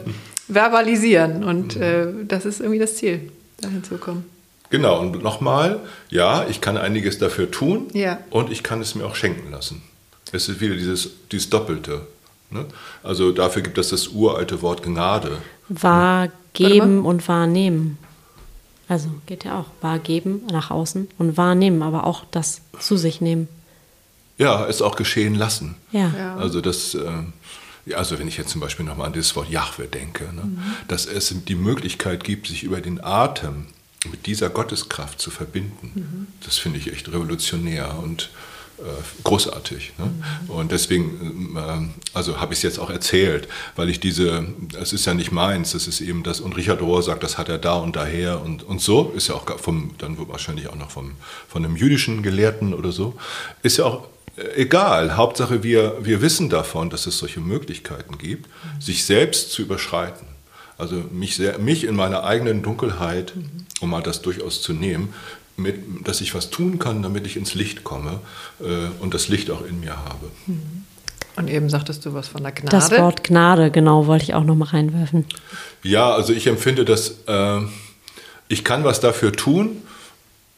verbalisieren 0.48 1.44
und 1.44 1.76
äh, 1.76 2.06
das 2.26 2.46
ist 2.46 2.60
irgendwie 2.60 2.78
das 2.78 2.96
Ziel, 2.96 3.30
dahin 3.60 3.84
zu 3.84 3.98
kommen. 3.98 4.24
Genau, 4.70 5.00
und 5.00 5.22
nochmal, 5.22 5.80
ja, 6.10 6.46
ich 6.48 6.60
kann 6.60 6.76
einiges 6.76 7.18
dafür 7.18 7.50
tun 7.50 7.88
ja. 7.92 8.20
und 8.30 8.50
ich 8.50 8.62
kann 8.62 8.80
es 8.80 8.94
mir 8.94 9.04
auch 9.04 9.16
schenken 9.16 9.50
lassen. 9.50 9.82
Es 10.32 10.48
ist 10.48 10.60
wieder 10.60 10.76
dieses, 10.76 11.10
dieses 11.30 11.50
Doppelte. 11.50 12.02
Ne? 12.50 12.66
Also 13.02 13.32
dafür 13.32 13.62
gibt 13.62 13.78
es 13.78 13.90
das 13.90 14.08
uralte 14.08 14.60
Wort 14.62 14.82
Gnade. 14.82 15.38
Wahrgeben 15.68 17.04
und 17.04 17.26
wahrnehmen. 17.28 17.98
Also 18.88 19.08
geht 19.26 19.44
ja 19.44 19.58
auch. 19.58 19.66
Wahrgeben 19.80 20.42
nach 20.50 20.70
außen 20.70 21.08
und 21.18 21.36
wahrnehmen, 21.36 21.82
aber 21.82 22.06
auch 22.06 22.24
das 22.30 22.60
zu 22.80 22.96
sich 22.96 23.20
nehmen. 23.20 23.48
Ja, 24.36 24.66
es 24.66 24.82
auch 24.82 24.96
geschehen 24.96 25.34
lassen. 25.34 25.76
Ja. 25.92 26.10
ja. 26.16 26.36
Also 26.36 26.60
das, 26.60 26.94
äh, 26.94 27.94
also 27.94 28.18
wenn 28.18 28.26
ich 28.26 28.36
jetzt 28.36 28.50
zum 28.50 28.60
Beispiel 28.60 28.84
nochmal 28.84 29.06
an 29.06 29.12
das 29.12 29.36
Wort 29.36 29.48
Jahwe 29.48 29.86
denke, 29.86 30.24
ne? 30.24 30.42
mhm. 30.42 30.62
dass 30.88 31.06
es 31.06 31.32
die 31.46 31.54
Möglichkeit 31.54 32.24
gibt, 32.24 32.48
sich 32.48 32.64
über 32.64 32.80
den 32.80 33.02
Atem 33.02 33.66
mit 34.10 34.26
dieser 34.26 34.48
Gotteskraft 34.48 35.20
zu 35.20 35.30
verbinden, 35.30 35.92
mhm. 35.94 36.26
das 36.44 36.58
finde 36.58 36.78
ich 36.78 36.92
echt 36.92 37.08
revolutionär 37.12 37.96
und 38.02 38.22
äh, 38.22 38.49
großartig. 39.24 39.92
Ne? 39.98 40.10
Und 40.48 40.72
deswegen, 40.72 41.56
äh, 41.56 42.16
also 42.16 42.40
habe 42.40 42.52
ich 42.52 42.60
es 42.60 42.62
jetzt 42.62 42.78
auch 42.78 42.90
erzählt, 42.90 43.48
weil 43.76 43.88
ich 43.90 44.00
diese, 44.00 44.46
es 44.80 44.92
ist 44.92 45.06
ja 45.06 45.14
nicht 45.14 45.32
meins, 45.32 45.72
das 45.72 45.86
ist 45.86 46.00
eben 46.00 46.22
das, 46.22 46.40
und 46.40 46.56
Richard 46.56 46.80
Rohr 46.80 47.02
sagt, 47.02 47.22
das 47.22 47.38
hat 47.38 47.48
er 47.48 47.58
da 47.58 47.74
und 47.74 47.96
daher 47.96 48.40
und, 48.42 48.62
und 48.62 48.80
so, 48.80 49.12
ist 49.16 49.28
ja 49.28 49.34
auch 49.34 49.58
vom, 49.58 49.92
dann 49.98 50.16
wahrscheinlich 50.28 50.68
auch 50.68 50.76
noch 50.76 50.90
vom, 50.90 51.12
von 51.48 51.64
einem 51.64 51.76
jüdischen 51.76 52.22
Gelehrten 52.22 52.74
oder 52.74 52.92
so, 52.92 53.14
ist 53.62 53.78
ja 53.78 53.84
auch 53.84 54.06
äh, 54.36 54.62
egal. 54.62 55.16
Hauptsache, 55.16 55.62
wir, 55.62 55.98
wir 56.02 56.22
wissen 56.22 56.48
davon, 56.48 56.90
dass 56.90 57.06
es 57.06 57.18
solche 57.18 57.40
Möglichkeiten 57.40 58.18
gibt, 58.18 58.48
sich 58.78 59.04
selbst 59.04 59.52
zu 59.52 59.62
überschreiten. 59.62 60.26
Also 60.78 60.96
mich, 61.12 61.36
sehr, 61.36 61.58
mich 61.58 61.84
in 61.84 61.94
meiner 61.94 62.24
eigenen 62.24 62.62
Dunkelheit, 62.62 63.34
um 63.80 63.90
mal 63.90 64.02
das 64.02 64.22
durchaus 64.22 64.62
zu 64.62 64.72
nehmen, 64.72 65.12
mit, 65.60 66.06
dass 66.06 66.20
ich 66.20 66.34
was 66.34 66.50
tun 66.50 66.78
kann, 66.78 67.02
damit 67.02 67.26
ich 67.26 67.36
ins 67.36 67.54
Licht 67.54 67.84
komme 67.84 68.20
äh, 68.60 68.88
und 69.00 69.14
das 69.14 69.28
Licht 69.28 69.50
auch 69.50 69.64
in 69.64 69.80
mir 69.80 69.96
habe. 69.96 70.30
Mhm. 70.46 70.84
Und 71.36 71.48
eben 71.48 71.70
sagtest 71.70 72.04
du 72.04 72.12
was 72.12 72.28
von 72.28 72.42
der 72.42 72.52
Gnade. 72.52 72.76
Das 72.76 72.90
Wort 72.90 73.24
Gnade, 73.24 73.70
genau, 73.70 74.06
wollte 74.06 74.24
ich 74.24 74.34
auch 74.34 74.44
noch 74.44 74.56
mal 74.56 74.68
reinwerfen. 74.68 75.24
Ja, 75.82 76.12
also 76.12 76.32
ich 76.32 76.46
empfinde, 76.46 76.84
dass 76.84 77.16
äh, 77.26 77.60
ich 78.48 78.64
kann 78.64 78.84
was 78.84 79.00
dafür 79.00 79.32
tun 79.32 79.82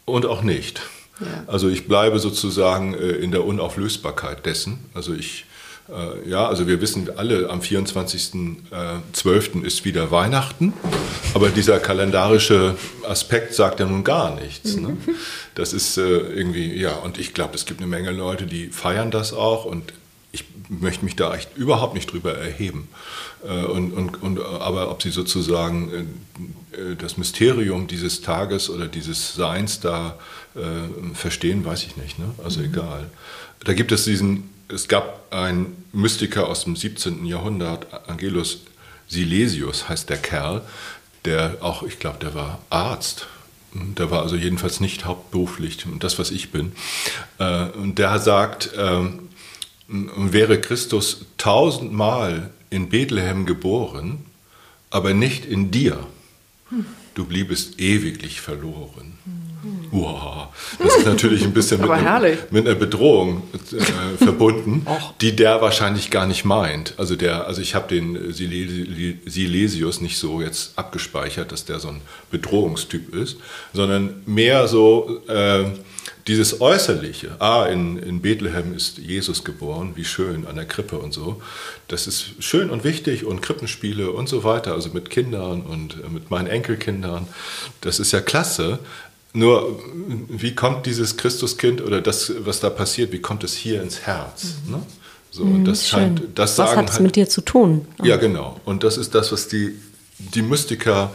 und 0.07 0.27
auch 0.27 0.43
nicht. 0.43 0.81
Ja. 1.21 1.27
Also 1.47 1.69
ich 1.69 1.87
bleibe 1.87 2.19
sozusagen 2.19 2.95
äh, 2.95 3.11
in 3.11 3.31
der 3.31 3.45
Unauflösbarkeit 3.45 4.45
dessen. 4.47 4.79
Also 4.95 5.15
ich 5.15 5.43
äh, 5.43 5.52
ja, 6.27 6.47
also 6.47 6.67
wir 6.67 6.81
wissen 6.81 7.11
alle, 7.17 7.51
am 7.51 7.61
24.12. 7.61 9.63
ist 9.63 9.85
wieder 9.85 10.11
Weihnachten, 10.11 10.73
aber 11.35 11.51
dieser 11.51 11.79
kalendarische 11.81 12.77
Aspekt 13.07 13.55
sagt 13.55 13.81
ja 13.81 13.87
nun 13.87 14.05
gar 14.05 14.35
nichts. 14.35 14.77
Ne? 14.77 14.97
Das 15.55 15.75
ist 15.75 15.99
äh, 15.99 16.03
irgendwie, 16.03 16.75
ja, 16.75 16.95
und 16.95 17.19
ich 17.19 17.35
glaube, 17.35 17.57
es 17.57 17.67
gibt 17.67 17.81
eine 17.81 17.89
Menge 17.89 18.11
Leute, 18.11 18.47
die 18.47 18.69
feiern 18.69 19.11
das 19.11 19.35
auch 19.35 19.67
und 19.67 19.93
ich 20.31 20.45
möchte 20.69 21.05
mich 21.05 21.15
da 21.15 21.35
echt 21.35 21.59
überhaupt 21.59 21.95
nicht 21.95 22.11
drüber 22.11 22.35
erheben. 22.35 22.89
Äh, 23.45 23.65
und, 23.65 23.93
und, 23.93 24.23
und, 24.23 24.41
aber 24.41 24.91
ob 24.91 25.03
sie 25.03 25.11
sozusagen 25.11 26.09
das 26.99 27.19
Mysterium 27.19 27.87
dieses 27.87 28.23
Tages 28.23 28.71
oder 28.71 28.89
dieses 28.89 29.35
Seins 29.35 29.81
da 29.81 30.17
verstehen, 31.13 31.67
weiß 31.67 31.85
ich 31.85 31.99
nicht. 31.99 32.19
Ne? 32.19 32.31
Also 32.43 32.61
mhm. 32.61 32.67
egal. 32.67 33.11
Da 33.65 33.75
gibt 33.75 33.93
es 33.93 34.05
diesen 34.05 34.52
es 34.69 34.89
gab 34.89 35.33
einen 35.33 35.85
Mystiker 35.93 36.49
aus 36.49 36.65
dem 36.65 36.77
17. 36.77 37.25
Jahrhundert, 37.27 38.09
Angelus 38.09 38.61
Silesius 39.09 39.89
heißt 39.89 40.09
der 40.09 40.17
Kerl, 40.17 40.63
der 41.25 41.59
auch, 41.61 41.83
ich 41.83 41.99
glaube, 41.99 42.19
der 42.21 42.35
war 42.35 42.61
Arzt. 42.71 43.27
Der 43.75 44.11
war 44.11 44.23
also 44.23 44.37
jedenfalls 44.37 44.81
nicht 44.81 45.05
hauptberuflich, 45.05 45.87
das, 45.99 46.19
was 46.19 46.31
ich 46.31 46.51
bin. 46.51 46.73
Äh, 47.39 47.69
und 47.71 47.99
der 47.99 48.19
sagt, 48.19 48.71
ähm, 48.77 49.29
wäre 49.89 50.61
Christus 50.61 51.27
tausendmal 51.39 52.51
in 52.71 52.89
Bethlehem 52.89 53.47
geboren, 53.47 54.25
aber 54.91 55.15
nicht 55.15 55.45
in 55.45 55.71
dir, 55.71 56.07
du 57.15 57.25
bliebest 57.25 57.81
ewiglich 57.81 58.41
verloren. 58.41 59.12
Wow, 59.95 60.49
das 60.79 60.97
ist 60.97 61.07
natürlich 61.07 61.45
ein 61.45 61.53
bisschen 61.53 61.81
mit, 61.83 61.91
einem, 61.91 62.39
mit, 62.51 62.67
einer 62.67 62.75
Bedrohung 62.75 63.43
äh, 63.53 64.17
verbunden, 64.17 64.87
die 65.21 65.37
der 65.37 65.61
wahrscheinlich 65.61 66.11
gar 66.11 66.27
nicht 66.27 66.47
meint. 66.47 66.95
Also 66.97 67.15
der, 67.15 67.47
also 67.47 67.61
ich 67.61 67.75
habe 67.75 67.89
den 67.95 68.33
Silesius 68.33 70.01
nicht 70.01 70.17
so 70.17 70.41
jetzt 70.41 70.79
abgespeichert, 70.79 71.53
dass 71.53 71.67
der 71.67 71.79
so 71.79 71.89
ein 71.89 72.01
Bedrohungstyp 72.31 73.15
ist, 73.15 73.37
sondern 73.75 74.23
mehr 74.25 74.67
so 74.67 75.21
äh, 75.29 75.65
dieses 76.27 76.61
Äußerliche. 76.61 77.37
Ah, 77.39 77.67
in, 77.67 77.99
in 77.99 78.23
Bethlehem 78.23 78.75
ist 78.75 78.99
Jesus 78.99 79.45
geboren, 79.45 79.93
wie 79.97 80.05
schön 80.05 80.47
an 80.47 80.57
der 80.57 80.65
Krippe 80.65 80.99
und 80.99 81.13
so. 81.13 81.43
Das 81.89 82.07
ist 82.07 82.33
schön 82.39 82.71
und 82.71 82.85
wichtig 82.85 83.25
und 83.25 83.43
Krippenspiele 83.43 84.11
und 84.11 84.29
so 84.29 84.45
weiter, 84.45 84.73
also 84.73 84.91
mit 84.91 85.11
Kindern 85.11 85.63
und 85.63 85.97
äh, 86.03 86.09
mit 86.09 86.31
meinen 86.31 86.47
Enkelkindern. 86.47 87.27
Das 87.81 87.99
ist 87.99 88.13
ja 88.13 88.21
klasse. 88.21 88.79
Nur, 89.35 89.81
wie 90.29 90.55
kommt 90.55 90.85
dieses 90.85 91.17
Christuskind 91.17 91.81
oder 91.81 92.03
das, 92.03 92.33
was 92.45 92.61
da 92.61 92.69
passiert, 92.69 93.13
wie 93.13 93.21
kommt 93.21 93.45
es 93.45 93.55
hier 93.55 93.83
ins 93.83 94.01
Herz? 94.01 94.57
Mhm. 94.67 94.73
Ne? 94.73 94.83
So, 95.31 95.45
und 95.45 95.65
das 95.65 95.89
scheint, 95.89 96.23
das 96.35 96.59
was 96.59 96.77
hat 96.77 96.89
es 96.91 96.95
halt, 96.95 97.03
mit 97.05 97.17
dir 97.17 97.27
zu 97.27 97.41
tun? 97.41 97.87
Ja, 98.03 98.17
genau. 98.17 98.61
Und 98.67 98.85
das 98.85 98.99
ist 98.99 99.15
das, 99.15 99.33
was 99.33 99.49
die, 99.49 99.75
die 100.19 100.43
Mystiker 100.43 101.11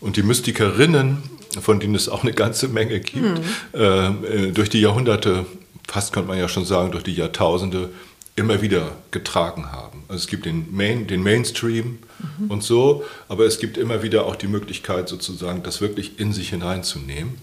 und 0.00 0.18
die 0.18 0.22
Mystikerinnen, 0.22 1.22
von 1.58 1.80
denen 1.80 1.94
es 1.94 2.10
auch 2.10 2.22
eine 2.22 2.34
ganze 2.34 2.68
Menge 2.68 3.00
gibt, 3.00 3.40
mhm. 3.40 3.80
äh, 3.80 4.52
durch 4.52 4.68
die 4.68 4.80
Jahrhunderte, 4.82 5.46
fast 5.88 6.12
könnte 6.12 6.28
man 6.28 6.38
ja 6.38 6.48
schon 6.48 6.66
sagen, 6.66 6.92
durch 6.92 7.04
die 7.04 7.14
Jahrtausende, 7.14 7.88
immer 8.34 8.62
wieder 8.62 8.92
getragen 9.10 9.72
haben. 9.72 10.04
Also 10.08 10.22
es 10.22 10.26
gibt 10.26 10.46
den, 10.46 10.74
Main, 10.74 11.06
den 11.06 11.22
Mainstream 11.22 11.98
mhm. 12.38 12.50
und 12.50 12.62
so, 12.62 13.04
aber 13.28 13.44
es 13.44 13.58
gibt 13.58 13.76
immer 13.76 14.02
wieder 14.02 14.26
auch 14.26 14.36
die 14.36 14.46
Möglichkeit, 14.46 15.08
sozusagen 15.08 15.62
das 15.62 15.80
wirklich 15.80 16.18
in 16.18 16.32
sich 16.32 16.50
hineinzunehmen 16.50 17.34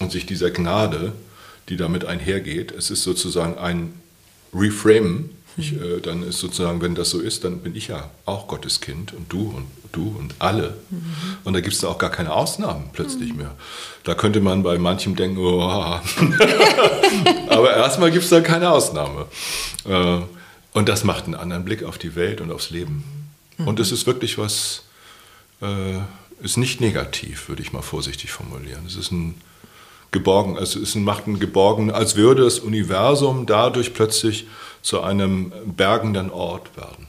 und 0.00 0.12
sich 0.12 0.26
dieser 0.26 0.50
Gnade, 0.50 1.12
die 1.68 1.76
damit 1.76 2.04
einhergeht, 2.04 2.72
es 2.72 2.90
ist 2.90 3.02
sozusagen 3.02 3.58
ein 3.58 3.94
Reframe. 4.52 5.30
Ich, 5.56 5.72
äh, 5.72 6.00
dann 6.00 6.22
ist 6.24 6.38
sozusagen, 6.38 6.82
wenn 6.82 6.94
das 6.94 7.10
so 7.10 7.20
ist, 7.20 7.44
dann 7.44 7.60
bin 7.60 7.76
ich 7.76 7.88
ja 7.88 8.10
auch 8.26 8.48
Gottes 8.48 8.80
Kind 8.80 9.12
und 9.12 9.32
du 9.32 9.50
und 9.50 9.66
du 9.92 10.08
und 10.18 10.34
alle. 10.40 10.76
Mhm. 10.90 11.14
Und 11.44 11.52
da 11.52 11.60
gibt 11.60 11.74
es 11.74 11.84
auch 11.84 11.98
gar 11.98 12.10
keine 12.10 12.32
Ausnahmen 12.32 12.90
plötzlich 12.92 13.32
mhm. 13.32 13.38
mehr. 13.38 13.54
Da 14.02 14.14
könnte 14.14 14.40
man 14.40 14.64
bei 14.64 14.78
manchem 14.78 15.14
denken, 15.14 15.38
oh, 15.38 15.62
aber 17.48 17.76
erstmal 17.76 18.10
gibt 18.10 18.24
es 18.24 18.30
da 18.30 18.40
keine 18.40 18.70
Ausnahme. 18.70 19.26
Äh, 19.84 20.20
und 20.72 20.88
das 20.88 21.04
macht 21.04 21.26
einen 21.26 21.36
anderen 21.36 21.64
Blick 21.64 21.84
auf 21.84 21.98
die 21.98 22.16
Welt 22.16 22.40
und 22.40 22.50
aufs 22.50 22.70
Leben. 22.70 23.04
Mhm. 23.58 23.68
Und 23.68 23.80
es 23.80 23.92
ist 23.92 24.06
wirklich 24.06 24.38
was, 24.38 24.82
äh, 25.62 26.00
ist 26.42 26.56
nicht 26.56 26.80
negativ, 26.80 27.48
würde 27.48 27.62
ich 27.62 27.72
mal 27.72 27.82
vorsichtig 27.82 28.32
formulieren. 28.32 28.84
Es 28.86 28.96
ist 28.96 29.12
ein 29.12 29.36
geborgen. 30.14 30.56
Also 30.56 30.80
es 30.80 30.94
macht 30.94 31.26
einen 31.26 31.38
geborgen, 31.38 31.90
als 31.90 32.16
würde 32.16 32.44
das 32.44 32.60
Universum 32.60 33.44
dadurch 33.44 33.92
plötzlich 33.92 34.46
zu 34.80 35.02
einem 35.02 35.52
bergenden 35.76 36.30
Ort 36.30 36.74
werden. 36.76 37.06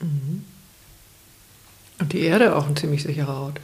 Mhm. 0.00 0.44
Und 2.00 2.12
die 2.12 2.22
Erde 2.22 2.56
auch 2.56 2.66
ein 2.66 2.74
ziemlich 2.74 3.04
sicherer 3.04 3.42
Ort. 3.42 3.60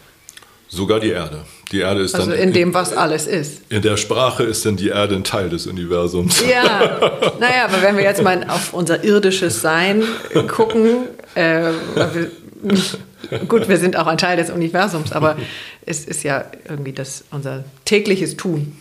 Sogar 0.69 1.01
die 1.01 1.09
Erde. 1.09 1.45
Die 1.73 1.81
Erde 1.81 2.03
ist 2.03 2.15
also 2.15 2.31
dann 2.31 2.39
in 2.39 2.53
dem, 2.53 2.75
was 2.75 2.93
alles 2.93 3.27
ist. 3.27 3.63
In 3.71 3.81
der 3.81 3.97
Sprache 3.97 4.43
ist 4.45 4.67
dann 4.67 4.77
die 4.77 4.89
Erde 4.89 5.17
ein 5.17 5.25
Teil 5.25 5.49
des 5.49 5.67
Universums. 5.67 6.43
Ja, 6.49 7.01
naja, 7.41 7.65
aber 7.65 7.83
wenn 7.83 7.97
wir 7.97 8.05
jetzt 8.05 8.23
mal 8.23 8.45
auf 8.49 8.75
unser 8.75 9.03
irdisches 9.03 9.63
Sein 9.63 10.05
gucken, 10.47 11.09
äh, 11.35 11.73
Gut, 13.49 13.69
wir 13.69 13.77
sind 13.77 13.97
auch 13.97 14.07
ein 14.07 14.19
Teil 14.19 14.37
des 14.37 14.51
Universums, 14.51 15.13
aber 15.13 15.37
es 15.89 16.05
ist 16.05 16.23
ja 16.23 16.45
irgendwie 16.69 16.93
das, 16.93 17.25
unser 17.31 17.65
tägliches 17.85 18.37
Tun. 18.37 18.77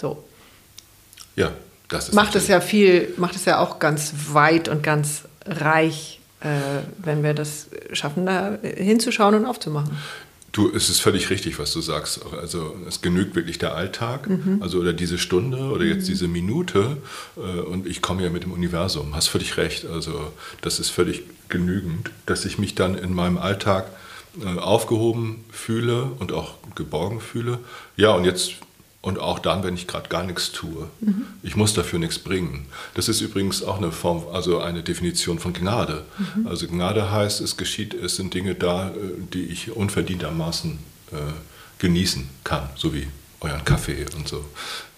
So. 0.00 0.24
Ja, 1.36 1.52
das 1.88 2.08
ist. 2.08 2.14
Macht 2.14 2.34
es 2.36 2.48
ja 2.48 2.60
viel, 2.60 3.12
macht 3.18 3.36
es 3.36 3.44
ja 3.44 3.58
auch 3.58 3.78
ganz 3.78 4.12
weit 4.32 4.68
und 4.68 4.82
ganz 4.82 5.22
reich, 5.44 6.20
äh, 6.40 6.48
wenn 6.98 7.22
wir 7.22 7.34
das 7.34 7.68
schaffen, 7.92 8.24
da 8.24 8.58
hinzuschauen 8.62 9.34
und 9.34 9.44
aufzumachen. 9.44 9.96
Du, 10.52 10.74
es 10.74 10.88
ist 10.88 11.00
völlig 11.00 11.28
richtig, 11.28 11.58
was 11.58 11.72
du 11.74 11.82
sagst. 11.82 12.20
Also 12.40 12.74
es 12.88 13.02
genügt 13.02 13.36
wirklich 13.36 13.58
der 13.58 13.74
Alltag, 13.74 14.30
mhm. 14.30 14.62
also 14.62 14.78
oder 14.78 14.94
diese 14.94 15.18
Stunde 15.18 15.58
oder 15.58 15.84
jetzt 15.84 16.04
mhm. 16.04 16.12
diese 16.12 16.28
Minute. 16.28 16.96
Äh, 17.36 17.60
und 17.60 17.86
ich 17.86 18.00
komme 18.00 18.22
ja 18.24 18.30
mit 18.30 18.44
dem 18.44 18.52
Universum. 18.52 19.14
Hast 19.14 19.28
völlig 19.28 19.58
recht. 19.58 19.84
Also 19.84 20.32
das 20.62 20.80
ist 20.80 20.88
völlig 20.88 21.24
genügend, 21.50 22.10
dass 22.24 22.46
ich 22.46 22.58
mich 22.58 22.74
dann 22.74 22.96
in 22.96 23.12
meinem 23.12 23.36
Alltag 23.36 23.88
aufgehoben 24.58 25.44
fühle 25.50 26.04
und 26.18 26.32
auch 26.32 26.54
geborgen 26.74 27.20
fühle. 27.20 27.58
Ja, 27.96 28.12
und 28.12 28.24
jetzt 28.24 28.54
und 29.00 29.18
auch 29.18 29.38
dann, 29.38 29.62
wenn 29.62 29.74
ich 29.74 29.86
gerade 29.86 30.08
gar 30.08 30.24
nichts 30.24 30.50
tue. 30.52 30.88
Mhm. 31.00 31.26
Ich 31.42 31.54
muss 31.54 31.72
dafür 31.72 31.98
nichts 31.98 32.18
bringen. 32.18 32.66
Das 32.94 33.08
ist 33.08 33.20
übrigens 33.20 33.62
auch 33.62 33.78
eine 33.78 33.92
Form, 33.92 34.24
also 34.32 34.60
eine 34.60 34.82
Definition 34.82 35.38
von 35.38 35.52
Gnade. 35.52 36.04
Mhm. 36.18 36.46
Also 36.48 36.66
Gnade 36.66 37.10
heißt, 37.10 37.40
es 37.40 37.56
geschieht, 37.56 37.94
es 37.94 38.16
sind 38.16 38.34
Dinge 38.34 38.54
da, 38.54 38.88
äh, 38.88 38.92
die 39.32 39.44
ich 39.44 39.70
unverdientermaßen 39.70 40.78
äh, 41.12 41.16
genießen 41.78 42.28
kann, 42.42 42.68
so 42.74 42.92
wie 42.92 43.06
euren 43.40 43.64
Kaffee 43.64 44.04
und 44.16 44.26
so. 44.26 44.44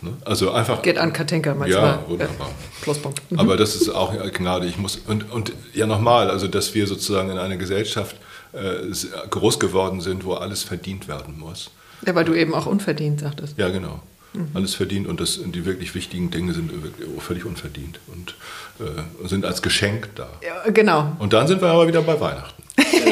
Ne? 0.01 0.15
Also 0.25 0.51
einfach. 0.51 0.81
Geht 0.81 0.97
an 0.97 1.13
Katinka 1.13 1.55
manchmal. 1.55 1.83
Ja, 1.83 2.05
wunderbar. 2.09 2.49
Ja, 2.49 2.55
Pluspunkt. 2.81 3.31
Mhm. 3.31 3.39
Aber 3.39 3.59
das 3.59 3.77
ist 3.77 3.91
auch 3.91 4.15
Gnade. 4.33 4.67
Ich 4.67 4.79
muss 4.79 4.97
und, 5.07 5.31
und 5.31 5.53
ja 5.75 5.87
nochmal, 5.87 6.31
also 6.31 6.49
dass 6.49 6.75
wir 6.75 6.87
sozusagen 6.87 7.31
in 7.31 7.37
einer 7.37 7.59
Gesellschaft 7.59 8.17
äh, 8.17 8.30
groß 9.31 9.61
geworden 9.61 10.01
sind, 10.01 10.25
wo 10.25 10.35
alles 10.35 10.63
verdient 10.63 11.09
werden 11.09 11.39
muss. 11.39 11.71
Ja, 12.07 12.15
weil 12.15 12.25
du 12.25 12.35
eben 12.35 12.55
auch 12.55 12.67
unverdient 12.67 13.21
sagtest. 13.21 13.59
Ja, 13.59 13.69
genau. 13.69 14.01
Mhm. 14.33 14.49
Alles 14.55 14.75
verdient 14.75 15.07
und 15.09 15.21
das, 15.21 15.41
die 15.45 15.65
wirklich 15.65 15.95
wichtigen 15.95 16.31
Dinge 16.31 16.55
sind 16.55 16.71
völlig 17.19 17.45
unverdient 17.45 17.99
und 18.07 18.37
äh, 18.79 19.29
sind 19.29 19.45
als 19.45 19.61
Geschenk 19.61 20.09
da. 20.15 20.29
Ja, 20.47 20.71
genau. 20.71 21.17
Und 21.19 21.33
dann 21.33 21.49
sind 21.49 21.61
wir 21.61 21.69
aber 21.69 21.89
wieder 21.89 22.03
bei 22.03 22.19
Weihnachten. 22.21 22.60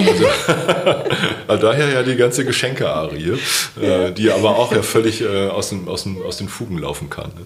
Also, 0.06 0.24
also 1.48 1.66
daher 1.66 1.88
ja 1.90 2.02
die 2.02 2.16
ganze 2.16 2.44
Geschenke-Arie, 2.44 3.38
äh, 3.80 4.12
die 4.12 4.30
aber 4.30 4.56
auch 4.56 4.72
ja 4.72 4.82
völlig 4.82 5.20
äh, 5.22 5.48
aus, 5.48 5.70
den, 5.70 5.88
aus, 5.88 6.04
den, 6.04 6.22
aus 6.22 6.36
den 6.38 6.48
Fugen 6.48 6.78
laufen 6.78 7.10
kann. 7.10 7.32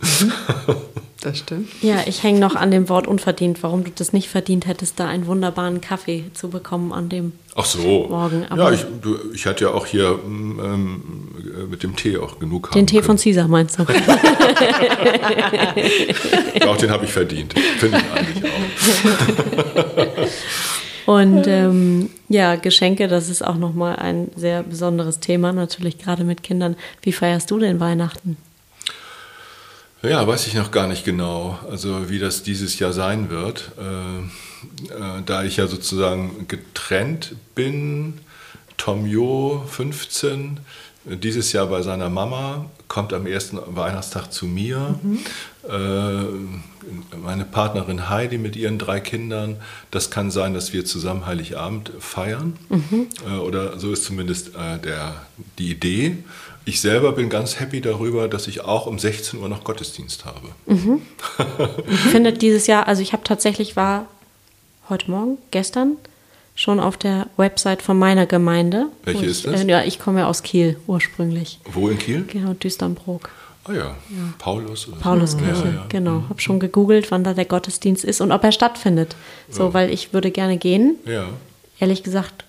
Das 1.25 1.39
stimmt. 1.39 1.69
Ja, 1.83 2.03
ich 2.07 2.25
hänge 2.25 2.41
noch 2.41 2.57
an 2.57 2.73
dem 2.73 2.89
Wort 2.89 3.07
unverdient, 3.07 3.63
warum 3.63 3.85
du 3.85 3.93
das 3.95 4.13
nicht 4.13 4.29
verdient 4.29 4.67
hättest, 4.67 4.99
da 4.99 5.07
einen 5.07 5.29
wunderbaren 5.29 5.81
Kaffee 5.81 6.25
zu 6.35 6.49
bekommen 6.51 6.93
an 6.93 7.09
dem 7.11 7.31
Ach 7.55 7.65
so. 7.65 8.09
Morgen. 8.09 8.45
ja, 8.57 8.73
ich, 8.73 8.85
du, 9.01 9.17
ich 9.33 9.47
hatte 9.47 9.67
ja 9.67 9.71
auch 9.71 9.87
hier 9.87 10.19
ähm, 10.25 11.29
mit 11.71 11.85
dem 11.85 11.95
Tee 11.95 12.19
auch 12.19 12.41
genug 12.41 12.71
haben 12.71 12.75
Den 12.75 12.89
Tee 12.89 12.97
können. 12.97 13.07
von 13.07 13.19
Caesar 13.19 13.47
meinst 13.47 13.79
du? 13.79 13.85
Auch 16.67 16.77
den 16.77 16.91
habe 16.91 17.05
ich 17.05 17.13
verdient. 17.13 17.55
Finde 17.79 17.99
ich 17.99 18.05
eigentlich 18.19 18.45
auch. 18.51 18.59
Und 21.13 21.47
ähm, 21.47 22.09
ja, 22.31 22.57
Geschenke, 22.57 23.07
das 23.07 23.29
ist 23.29 23.45
auch 23.45 23.57
nochmal 23.57 23.97
ein 23.97 24.31
sehr 24.35 24.63
besonderes 24.63 25.21
Thema, 25.21 25.53
natürlich 25.53 25.99
gerade 25.99 26.25
mit 26.25 26.43
Kindern. 26.43 26.75
Wie 27.03 27.13
feierst 27.13 27.51
du 27.51 27.59
denn 27.59 27.81
Weihnachten? 27.81 28.39
Ja, 30.03 30.27
weiß 30.27 30.47
ich 30.47 30.55
noch 30.55 30.71
gar 30.71 30.89
nicht 30.89 31.05
genau, 31.05 31.59
also 31.71 32.09
wie 32.09 32.19
das 32.19 32.43
dieses 32.43 32.79
Jahr 32.79 32.95
sein 32.95 33.29
wird. 33.29 33.73
Äh, 33.79 34.21
äh, 34.95 35.23
da 35.27 35.45
ich 35.45 35.59
ja 35.59 35.67
sozusagen 35.67 36.47
getrennt 36.49 37.37
bin, 37.55 38.15
Tom 38.79 39.07
Jo, 39.07 39.63
15, 39.69 40.61
dieses 41.05 41.53
Jahr 41.53 41.67
bei 41.67 41.83
seiner 41.83 42.09
Mama, 42.09 42.71
kommt 42.93 43.15
am 43.15 43.27
ersten 43.27 43.59
Weihnachtstag 43.75 44.31
zu 44.31 44.45
mir. 44.45 45.01
Äh, 45.67 47.17
meine 47.17 47.47
Partnerin 47.47 48.11
Heidi 48.11 48.37
mit 48.37 48.55
ihren 48.55 48.79
drei 48.79 49.01
Kindern. 49.01 49.57
Das 49.91 50.11
kann 50.11 50.31
sein, 50.31 50.53
dass 50.53 50.75
wir 50.75 50.85
zusammen 50.85 51.25
Heiligabend 51.25 51.91
feiern. 52.01 52.59
Äh, 53.27 53.39
oder 53.39 53.79
so 53.79 53.93
ist 53.93 54.05
zumindest 54.05 54.49
äh, 54.49 54.79
der, 54.79 55.15
die 55.59 55.71
Idee. 55.71 56.19
Ich 56.67 56.83
selber 56.83 57.13
bin 57.13 57.31
ganz 57.31 57.61
happy 57.61 57.81
darüber, 57.81 58.29
dass 58.29 58.47
ich 58.47 58.61
auch 58.61 58.85
um 58.87 58.99
16 58.99 59.41
Uhr 59.41 59.49
noch 59.49 59.65
Gottesdienst 59.65 60.27
habe. 60.27 60.49
Findet 62.11 62.43
dieses 62.43 62.67
Jahr, 62.67 62.89
also 62.89 63.01
ich 63.01 63.15
habe 63.15 63.25
tatsächlich 63.25 63.75
war 63.75 64.07
heute 64.91 65.11
Morgen, 65.11 65.39
gestern, 65.51 65.97
schon 66.55 66.81
auf 66.81 66.97
der 66.97 67.27
Website 67.37 67.83
von 67.83 67.99
meiner 67.99 68.27
Gemeinde. 68.27 68.87
Welche 69.05 69.23
wo 69.23 69.25
ist 69.27 69.39
ich, 69.47 69.51
das? 69.53 69.63
Äh, 69.65 69.69
ja, 69.71 69.83
ich 69.85 69.99
komme 69.99 70.21
ja 70.21 70.29
aus 70.29 70.43
Kiel 70.43 70.77
ursprünglich. 70.87 71.59
Wo 71.73 71.89
in 71.89 71.99
Kiel? 71.99 72.25
Genau, 72.29 72.53
Düsternbrook. 72.55 73.31
Ah 73.65 73.73
ja, 73.73 73.95
Paulus. 74.39 74.89
Oder 74.89 74.97
so. 74.97 75.03
Pauluskirche, 75.03 75.65
Ja, 75.67 75.73
ja. 75.75 75.87
genau. 75.89 76.25
Habe 76.29 76.41
schon 76.41 76.59
gegoogelt, 76.59 77.11
wann 77.13 77.23
da 77.25 77.33
der 77.33 77.45
Gottesdienst 77.45 78.05
ist 78.05 78.21
und 78.21 78.33
ob 78.33 78.43
er 78.43 78.51
stattfindet. 78.53 79.15
So, 79.49 79.73
weil 79.73 79.91
ich 79.91 80.13
würde 80.13 80.31
gerne 80.31 80.57
gehen. 80.57 80.97
Ja, 81.07 81.27
Ehrlich 81.79 82.03
gesagt, 82.03 82.45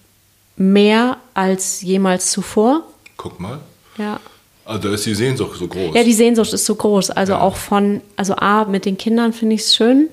mehr 0.58 1.18
als 1.34 1.82
jemals 1.82 2.32
zuvor. 2.32 2.84
guck 3.18 3.40
mal. 3.40 3.60
Ja. 3.98 4.20
Also 4.66 4.88
da 4.88 4.94
ist 4.96 5.06
die 5.06 5.14
Sehnsucht 5.14 5.58
so 5.60 5.68
groß. 5.68 5.94
Ja, 5.96 6.04
die 6.04 6.14
Sehnsucht 6.14 6.52
ist 6.54 6.66
so 6.66 6.76
groß. 6.76 7.12
Also 7.12 7.34
Ja. 7.34 7.42
auch 7.42 7.58
von, 7.58 8.02
also 8.16 8.36
A, 8.36 8.66
mit 8.66 8.86
den 8.86 8.98
Kindern 8.98 9.34
finde 9.34 9.56
ich 9.56 9.62
es 9.62 9.76
schön. 9.76 10.08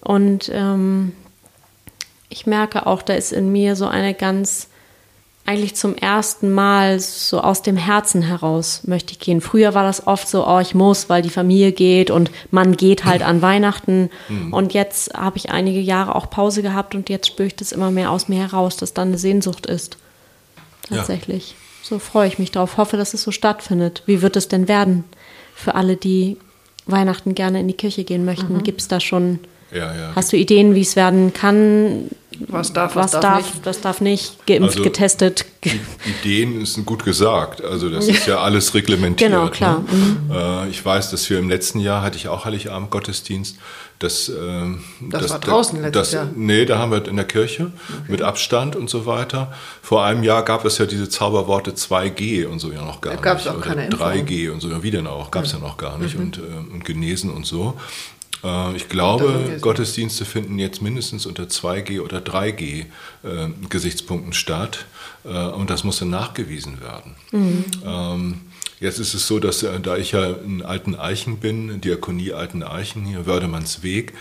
Und 0.00 0.50
ähm, 0.52 1.12
ich 2.34 2.46
merke 2.46 2.86
auch, 2.88 3.02
da 3.02 3.14
ist 3.14 3.32
in 3.32 3.52
mir 3.52 3.76
so 3.76 3.86
eine 3.86 4.12
ganz, 4.12 4.66
eigentlich 5.46 5.76
zum 5.76 5.94
ersten 5.94 6.50
Mal 6.50 6.98
so 6.98 7.40
aus 7.40 7.62
dem 7.62 7.76
Herzen 7.76 8.22
heraus 8.22 8.82
möchte 8.86 9.12
ich 9.12 9.20
gehen. 9.20 9.40
Früher 9.40 9.72
war 9.72 9.84
das 9.84 10.08
oft 10.08 10.26
so, 10.26 10.44
oh, 10.44 10.58
ich 10.58 10.74
muss, 10.74 11.08
weil 11.08 11.22
die 11.22 11.30
Familie 11.30 11.70
geht 11.70 12.10
und 12.10 12.32
man 12.50 12.76
geht 12.76 13.04
halt 13.04 13.22
an 13.22 13.40
Weihnachten. 13.40 14.10
Und 14.50 14.74
jetzt 14.74 15.14
habe 15.14 15.36
ich 15.36 15.50
einige 15.50 15.78
Jahre 15.78 16.16
auch 16.16 16.28
Pause 16.28 16.62
gehabt 16.62 16.96
und 16.96 17.08
jetzt 17.08 17.28
spüre 17.28 17.46
ich 17.46 17.54
das 17.54 17.70
immer 17.70 17.92
mehr 17.92 18.10
aus 18.10 18.28
mir 18.28 18.40
heraus, 18.40 18.76
dass 18.76 18.94
da 18.94 19.02
eine 19.02 19.18
Sehnsucht 19.18 19.66
ist. 19.66 19.96
Ja. 20.90 20.96
Tatsächlich. 20.96 21.54
So 21.84 22.00
freue 22.00 22.26
ich 22.26 22.40
mich 22.40 22.50
drauf. 22.50 22.78
Hoffe, 22.78 22.96
dass 22.96 23.14
es 23.14 23.22
so 23.22 23.30
stattfindet. 23.30 24.02
Wie 24.06 24.22
wird 24.22 24.34
es 24.34 24.48
denn 24.48 24.66
werden 24.66 25.04
für 25.54 25.76
alle, 25.76 25.94
die 25.94 26.36
Weihnachten 26.86 27.36
gerne 27.36 27.60
in 27.60 27.68
die 27.68 27.74
Kirche 27.74 28.02
gehen 28.02 28.24
möchten? 28.24 28.62
Gibt 28.64 28.80
es 28.80 28.88
da 28.88 28.98
schon, 28.98 29.38
ja, 29.70 29.94
ja. 29.94 30.12
hast 30.16 30.32
du 30.32 30.36
Ideen, 30.36 30.74
wie 30.74 30.80
es 30.80 30.96
werden 30.96 31.32
kann? 31.32 32.08
Was 32.48 32.72
darf, 32.72 32.96
Was, 32.96 33.12
was, 33.14 33.20
darf, 33.20 33.36
nicht? 33.54 33.66
was 33.66 33.80
darf 33.80 34.00
nicht? 34.00 34.46
Geimpft, 34.46 34.70
Also- 34.70 34.82
getestet. 34.82 35.44
ge- 35.60 35.72
Ideen 36.22 36.60
ist 36.60 36.84
gut 36.84 37.04
gesagt. 37.04 37.62
Also 37.64 37.88
das 37.88 38.06
ist 38.08 38.26
ja 38.26 38.38
alles 38.38 38.74
reglementiert. 38.74 39.30
Genau, 39.30 39.48
klar. 39.48 39.82
Ne? 40.28 40.64
Äh, 40.66 40.70
ich 40.70 40.84
weiß, 40.84 41.10
dass 41.10 41.28
wir 41.30 41.38
im 41.38 41.48
letzten 41.48 41.80
Jahr 41.80 42.02
hatte 42.02 42.16
ich 42.16 42.28
auch 42.28 42.44
Heiligabend 42.44 42.90
Gottesdienst. 42.90 43.56
Das, 44.00 44.28
ähm, 44.28 44.80
Das 45.00 45.30
war 45.30 45.38
draußen 45.38 45.80
letztes 45.80 45.92
das, 46.10 46.12
Jahr. 46.12 46.28
Nee, 46.34 46.64
da 46.66 46.78
haben 46.78 46.90
wir 46.90 47.06
in 47.06 47.14
der 47.16 47.24
Kirche 47.24 47.70
mit 48.08 48.22
Abstand 48.22 48.74
und 48.74 48.90
so 48.90 49.06
weiter. 49.06 49.52
Vor 49.82 50.04
einem 50.04 50.24
Jahr 50.24 50.42
gab 50.44 50.64
es 50.64 50.78
ja 50.78 50.84
diese 50.86 51.08
Zauberworte 51.08 51.70
2G 51.74 52.44
und 52.46 52.58
so 52.58 52.72
ja 52.72 52.82
noch 52.84 53.00
gar 53.00 53.14
Da 53.14 53.20
gab's 53.20 53.44
nicht. 53.44 53.52
auch 53.54 53.58
Oder 53.58 53.66
keine 53.66 53.84
Impfung. 53.86 54.00
3G 54.06 54.50
und 54.50 54.60
so, 54.60 54.68
ja, 54.68 54.82
wie 54.82 54.90
denn 54.90 55.06
auch, 55.06 55.30
gab 55.30 55.44
es 55.44 55.52
ja 55.52 55.58
noch 55.60 55.76
gar 55.76 55.96
nicht. 55.98 56.16
Und, 56.16 56.38
äh, 56.38 56.40
und 56.72 56.84
genesen 56.84 57.30
und 57.30 57.46
so. 57.46 57.74
Äh, 58.44 58.76
Ich 58.76 58.88
glaube. 58.88 59.58
Gottesdienste 59.60 60.24
finden 60.24 60.58
jetzt 60.58 60.82
mindestens 60.82 61.26
unter 61.26 61.44
2G 61.44 62.00
oder 62.00 62.18
3G 62.18 62.80
äh, 62.82 62.86
Gesichtspunkten 63.68 64.32
statt. 64.32 64.86
Äh, 65.24 65.28
und 65.28 65.70
das 65.70 65.84
muss 65.84 65.98
dann 65.98 66.10
nachgewiesen 66.10 66.80
werden. 66.80 67.14
Ähm, 67.84 68.40
jetzt 68.80 68.98
ist 68.98 69.14
es 69.14 69.26
so, 69.26 69.38
dass 69.38 69.64
da 69.82 69.96
ich 69.96 70.12
ja 70.12 70.30
in 70.32 70.62
Alten 70.62 70.94
Eichen 70.94 71.38
bin, 71.38 71.80
Diakonie 71.80 72.32
Alten 72.32 72.62
Eichen, 72.62 73.04
hier 73.04 73.26
Wördemanns 73.26 73.82
Weg, 73.82 74.12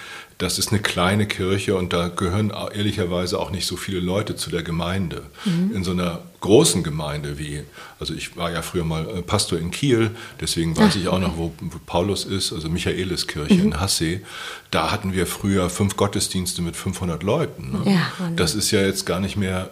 das 0.44 0.60
ist 0.60 0.72
eine 0.72 0.82
kleine 0.82 1.26
Kirche 1.26 1.76
und 1.76 1.94
da 1.94 2.10
gehören 2.10 2.52
ehrlicherweise 2.74 3.40
auch 3.40 3.50
nicht 3.50 3.66
so 3.66 3.78
viele 3.78 4.00
Leute 4.00 4.36
zu 4.36 4.50
der 4.50 4.62
Gemeinde. 4.62 5.24
In 5.46 5.84
so 5.84 5.92
einer 5.92 6.20
großen 6.42 6.84
Gemeinde 6.84 7.40
wie, 7.40 7.64
also 8.00 8.14
ich 8.14 8.36
war 8.36 8.52
ja 8.52 8.62
früher 8.62 8.84
mal 8.84 9.08
äh, 9.08 9.22
Pastor 9.22 9.58
in 9.58 9.72
Kiel, 9.72 10.12
deswegen 10.42 10.76
weiß 10.76 10.98
ich 10.98 11.08
auch 11.08 11.20
noch, 11.20 11.38
wo, 11.38 11.54
wo 11.62 11.78
Paulus 11.86 12.26
ist, 12.26 12.52
also 12.52 12.68
Michaeliskirche 12.70 13.54
in 13.54 13.80
Hassee. 13.80 14.22
Da 14.70 14.92
hatten 14.92 15.14
wir 15.14 15.26
früher 15.26 15.70
fünf 15.70 15.96
Gottesdienste 15.96 16.62
mit 16.62 16.76
500 16.76 17.24
Leuten. 17.24 17.72
Ne? 17.72 17.92
Ja, 17.94 18.30
das 18.36 18.54
ist 18.56 18.72
ja 18.72 18.82
jetzt 18.82 19.06
gar 19.06 19.22
nicht 19.22 19.38
mehr 19.38 19.70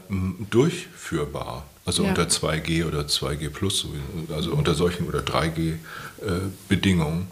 durchführbar. 0.50 1.66
Also 1.86 2.04
Ja. 2.04 2.10
unter 2.10 2.24
2G 2.30 2.86
oder 2.86 3.02
2G 3.08 3.50
plus, 3.50 3.86
also 4.34 4.52
unter 4.52 4.76
solchen 4.76 5.08
oder 5.08 5.20
3G 5.20 5.72
äh, 5.72 5.76
Bedingungen. 6.70 7.28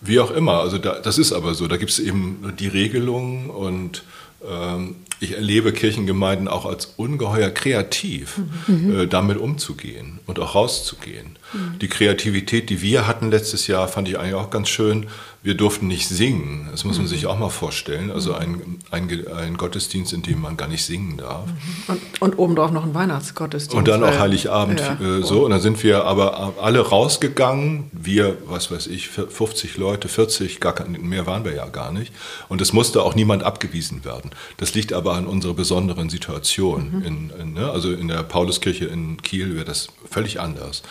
Wie 0.00 0.18
auch 0.20 0.30
immer, 0.30 0.60
also 0.60 0.78
da, 0.78 0.98
das 0.98 1.18
ist 1.18 1.32
aber 1.32 1.54
so, 1.54 1.68
da 1.68 1.76
gibt 1.76 1.90
es 1.90 1.98
eben 1.98 2.54
die 2.58 2.68
Regelungen 2.68 3.50
und 3.50 4.02
ähm, 4.48 4.96
ich 5.20 5.32
erlebe 5.36 5.72
Kirchengemeinden 5.72 6.48
auch 6.48 6.64
als 6.66 6.94
ungeheuer 6.96 7.50
kreativ, 7.50 8.40
äh, 8.68 9.06
damit 9.06 9.36
umzugehen 9.38 10.18
und 10.26 10.38
auch 10.38 10.54
rauszugehen. 10.54 11.36
Die 11.80 11.88
Kreativität, 11.88 12.70
die 12.70 12.80
wir 12.80 13.06
hatten 13.08 13.30
letztes 13.30 13.66
Jahr, 13.66 13.88
fand 13.88 14.08
ich 14.08 14.18
eigentlich 14.18 14.34
auch 14.34 14.50
ganz 14.50 14.68
schön. 14.68 15.06
Wir 15.42 15.54
durften 15.54 15.88
nicht 15.88 16.06
singen, 16.06 16.68
das 16.70 16.84
muss 16.84 16.98
man 16.98 17.06
sich 17.06 17.26
auch 17.26 17.38
mal 17.38 17.48
vorstellen. 17.48 18.10
Also 18.10 18.34
ein, 18.34 18.78
ein, 18.90 19.08
Ge- 19.08 19.26
ein 19.32 19.56
Gottesdienst, 19.56 20.12
in 20.12 20.20
dem 20.22 20.42
man 20.42 20.58
gar 20.58 20.68
nicht 20.68 20.84
singen 20.84 21.16
darf. 21.16 21.48
Und, 21.88 22.00
und 22.20 22.38
obendrauf 22.38 22.70
noch 22.72 22.84
ein 22.84 22.92
Weihnachtsgottesdienst. 22.94 23.74
Und 23.74 23.88
dann 23.88 24.04
auch 24.04 24.08
weil- 24.10 24.20
Heiligabend 24.20 24.80
Ja. 24.80 25.18
äh, 25.18 25.22
so. 25.22 25.44
Und 25.46 25.50
dann 25.52 25.60
sind 25.62 25.82
wir 25.82 26.04
aber 26.04 26.54
alle 26.60 26.80
rausgegangen. 26.80 27.84
Wir, 27.92 28.36
was 28.46 28.70
weiß 28.70 28.86
ich, 28.88 29.08
50 29.08 29.76
Leute, 29.78 30.08
40, 30.08 30.60
gar 30.60 30.74
mehr 30.88 31.26
waren 31.26 31.44
wir 31.44 31.54
ja 31.54 31.66
gar 31.66 31.90
nicht. 31.90 32.12
Und 32.50 32.60
es 32.60 32.72
musste 32.74 33.02
auch 33.02 33.14
niemand 33.14 33.42
abgewiesen 33.42 34.04
werden. 34.04 34.30
Das 34.58 34.74
liegt 34.74 34.92
aber 34.92 35.09
an 35.14 35.26
unserer 35.26 35.54
besonderen 35.54 36.10
Situation. 36.10 37.02
In, 37.04 37.30
in, 37.38 37.52
ne? 37.54 37.70
Also 37.70 37.92
in 37.92 38.08
der 38.08 38.22
Pauluskirche 38.22 38.86
in 38.86 39.20
Kiel 39.22 39.54
wäre 39.54 39.64
das 39.64 39.88
völlig 40.08 40.40
anders. 40.40 40.82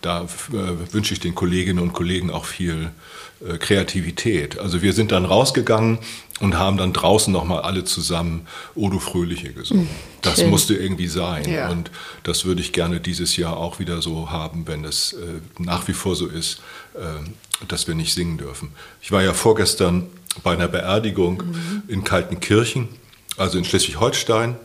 Da 0.00 0.22
äh, 0.22 0.92
wünsche 0.92 1.14
ich 1.14 1.20
den 1.20 1.34
Kolleginnen 1.34 1.78
und 1.78 1.92
Kollegen 1.92 2.30
auch 2.30 2.44
viel 2.44 2.90
äh, 3.46 3.56
Kreativität. 3.58 4.58
Also 4.58 4.82
wir 4.82 4.92
sind 4.92 5.12
dann 5.12 5.24
rausgegangen 5.24 5.98
und 6.40 6.58
haben 6.58 6.76
dann 6.76 6.92
draußen 6.92 7.32
nochmal 7.32 7.62
alle 7.62 7.84
zusammen 7.84 8.46
O 8.74 8.88
du 8.90 8.98
Fröhliche 8.98 9.52
gesungen. 9.52 9.88
Das 10.22 10.36
schön. 10.36 10.50
musste 10.50 10.74
irgendwie 10.74 11.06
sein. 11.06 11.48
Ja. 11.48 11.70
Und 11.70 11.90
das 12.22 12.44
würde 12.44 12.60
ich 12.60 12.72
gerne 12.72 13.00
dieses 13.00 13.36
Jahr 13.36 13.56
auch 13.56 13.78
wieder 13.78 14.02
so 14.02 14.30
haben, 14.30 14.66
wenn 14.66 14.84
es 14.84 15.14
äh, 15.14 15.16
nach 15.58 15.88
wie 15.88 15.92
vor 15.92 16.16
so 16.16 16.26
ist, 16.26 16.60
äh, 16.94 16.98
dass 17.68 17.88
wir 17.88 17.94
nicht 17.94 18.14
singen 18.14 18.38
dürfen. 18.38 18.72
Ich 19.02 19.12
war 19.12 19.22
ja 19.22 19.32
vorgestern 19.32 20.06
bei 20.42 20.52
einer 20.52 20.68
Beerdigung 20.68 21.42
in 21.88 22.04
Kaltenkirchen, 22.04 22.88
also 23.40 23.58
in 23.58 23.64
Schleswig-Holstein. 23.64 24.56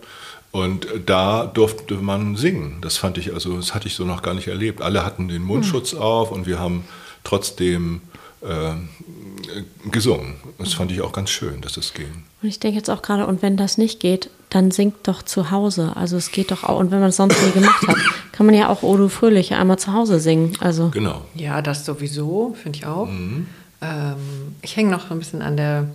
Und 0.51 0.87
da 1.05 1.45
durfte 1.47 1.95
man 1.95 2.37
singen. 2.37 2.77
Das 2.81 2.95
fand 2.95 3.17
ich, 3.17 3.33
also 3.33 3.57
das 3.57 3.73
hatte 3.73 3.87
ich 3.87 3.95
so 3.95 4.05
noch 4.05 4.21
gar 4.21 4.33
nicht 4.33 4.47
erlebt. 4.47 4.81
Alle 4.81 5.05
hatten 5.05 5.27
den 5.27 5.43
Mundschutz 5.43 5.93
auf 5.93 6.31
und 6.31 6.47
wir 6.47 6.59
haben 6.59 6.85
trotzdem 7.25 8.01
äh, 8.41 8.75
gesungen. 9.91 10.35
Das 10.57 10.73
fand 10.73 10.91
ich 10.91 11.01
auch 11.01 11.11
ganz 11.11 11.29
schön, 11.29 11.59
dass 11.59 11.73
das 11.73 11.93
ging. 11.93 12.23
Und 12.41 12.47
ich 12.47 12.59
denke 12.59 12.77
jetzt 12.77 12.89
auch 12.89 13.01
gerade, 13.01 13.27
und 13.27 13.41
wenn 13.41 13.57
das 13.57 13.77
nicht 13.77 13.99
geht, 13.99 14.29
dann 14.49 14.71
singt 14.71 14.95
doch 15.03 15.23
zu 15.23 15.51
Hause. 15.51 15.91
Also 15.95 16.15
es 16.15 16.31
geht 16.31 16.51
doch 16.51 16.63
auch, 16.63 16.79
und 16.79 16.91
wenn 16.91 17.01
man 17.01 17.09
es 17.09 17.17
sonst 17.17 17.35
nie 17.43 17.51
gemacht 17.51 17.85
hat, 17.85 17.97
kann 18.31 18.45
man 18.45 18.55
ja 18.55 18.69
auch 18.69 18.81
Odo 18.81 19.09
Fröhliche 19.09 19.57
einmal 19.57 19.79
zu 19.79 19.91
Hause 19.91 20.21
singen. 20.21 20.53
Also 20.61 20.89
Genau. 20.89 21.21
Ja, 21.33 21.61
das 21.61 21.85
sowieso, 21.85 22.55
finde 22.61 22.77
ich 22.77 22.85
auch. 22.85 23.07
Mhm. 23.07 23.47
Ähm, 23.81 24.15
ich 24.61 24.77
hänge 24.77 24.91
noch 24.91 25.09
so 25.09 25.13
ein 25.13 25.19
bisschen 25.19 25.41
an 25.41 25.57
der 25.57 25.89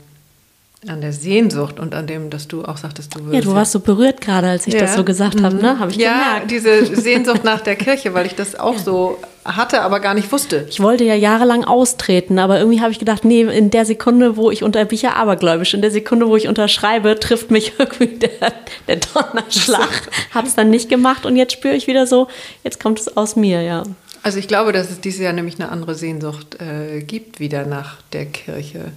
an 0.89 1.03
der 1.03 1.13
Sehnsucht 1.13 1.79
und 1.79 1.95
an 1.95 2.07
dem, 2.07 2.31
dass 2.31 2.49
du 2.49 2.65
auch 2.65 2.79
sagtest, 2.79 3.15
du 3.15 3.25
würdest. 3.25 3.45
Ja, 3.45 3.51
du 3.51 3.55
warst 3.55 3.73
so 3.73 3.81
berührt 3.81 4.23
gerade, 4.23 4.49
als 4.49 4.67
ich 4.67 4.75
ja. 4.75 4.81
das 4.81 4.95
so 4.95 5.05
gesagt 5.05 5.35
mhm. 5.35 5.45
habe, 5.45 5.57
ne? 5.57 5.79
Habe 5.79 5.91
ich 5.91 5.99
ja, 5.99 6.39
gemerkt. 6.41 6.51
diese 6.51 6.97
Sehnsucht 6.97 7.45
nach 7.45 7.61
der 7.61 7.77
Kirche, 7.77 8.15
weil 8.15 8.25
ich 8.25 8.35
das 8.35 8.59
auch 8.59 8.77
ja. 8.77 8.83
so 8.83 9.19
hatte, 9.45 9.83
aber 9.83 10.01
gar 10.01 10.15
nicht 10.15 10.33
wusste. 10.33 10.67
Ich 10.71 10.81
wollte 10.81 11.05
ja 11.05 11.15
jahrelang 11.15 11.65
austreten, 11.65 12.39
aber 12.39 12.59
irgendwie 12.59 12.81
habe 12.81 12.93
ich 12.93 12.99
gedacht, 12.99 13.27
nee, 13.27 13.43
in 13.43 13.71
der 13.71 13.85
Sekunde, 13.85 14.39
wo 14.39 14.51
ich 14.51 14.63
unter, 14.63 14.83
bin 14.87 14.95
ich 14.95 15.03
ja 15.03 15.15
abergläubisch, 15.15 15.75
in 15.75 15.83
der 15.83 15.91
Sekunde, 15.91 16.29
wo 16.29 16.37
ich 16.37 16.49
unterschreibe, 16.49 17.21
trifft 17.21 17.51
mich 17.51 17.75
irgendwie 17.79 18.19
der, 18.19 18.53
der 18.89 18.97
Donnerschlag. 18.97 20.09
habe 20.33 20.49
es 20.49 20.55
dann 20.55 20.71
nicht 20.71 20.89
gemacht 20.89 21.27
und 21.27 21.37
jetzt 21.37 21.53
spüre 21.53 21.75
ich 21.75 21.89
wieder 21.89 22.07
so, 22.07 22.29
jetzt 22.65 22.83
kommt 22.83 23.01
es 23.01 23.17
aus 23.19 23.37
mir, 23.37 23.61
ja. 23.61 23.83
Also 24.23 24.39
ich 24.39 24.49
glaube, 24.49 24.73
dass 24.73 24.91
es 24.91 25.01
dieses 25.01 25.21
Jahr 25.21 25.33
nämlich 25.33 25.59
eine 25.59 25.71
andere 25.71 25.95
Sehnsucht 25.95 26.59
äh, 26.61 27.01
gibt 27.01 27.41
wieder 27.41 27.67
nach 27.67 27.99
der 28.13 28.27
Kirche. 28.27 28.93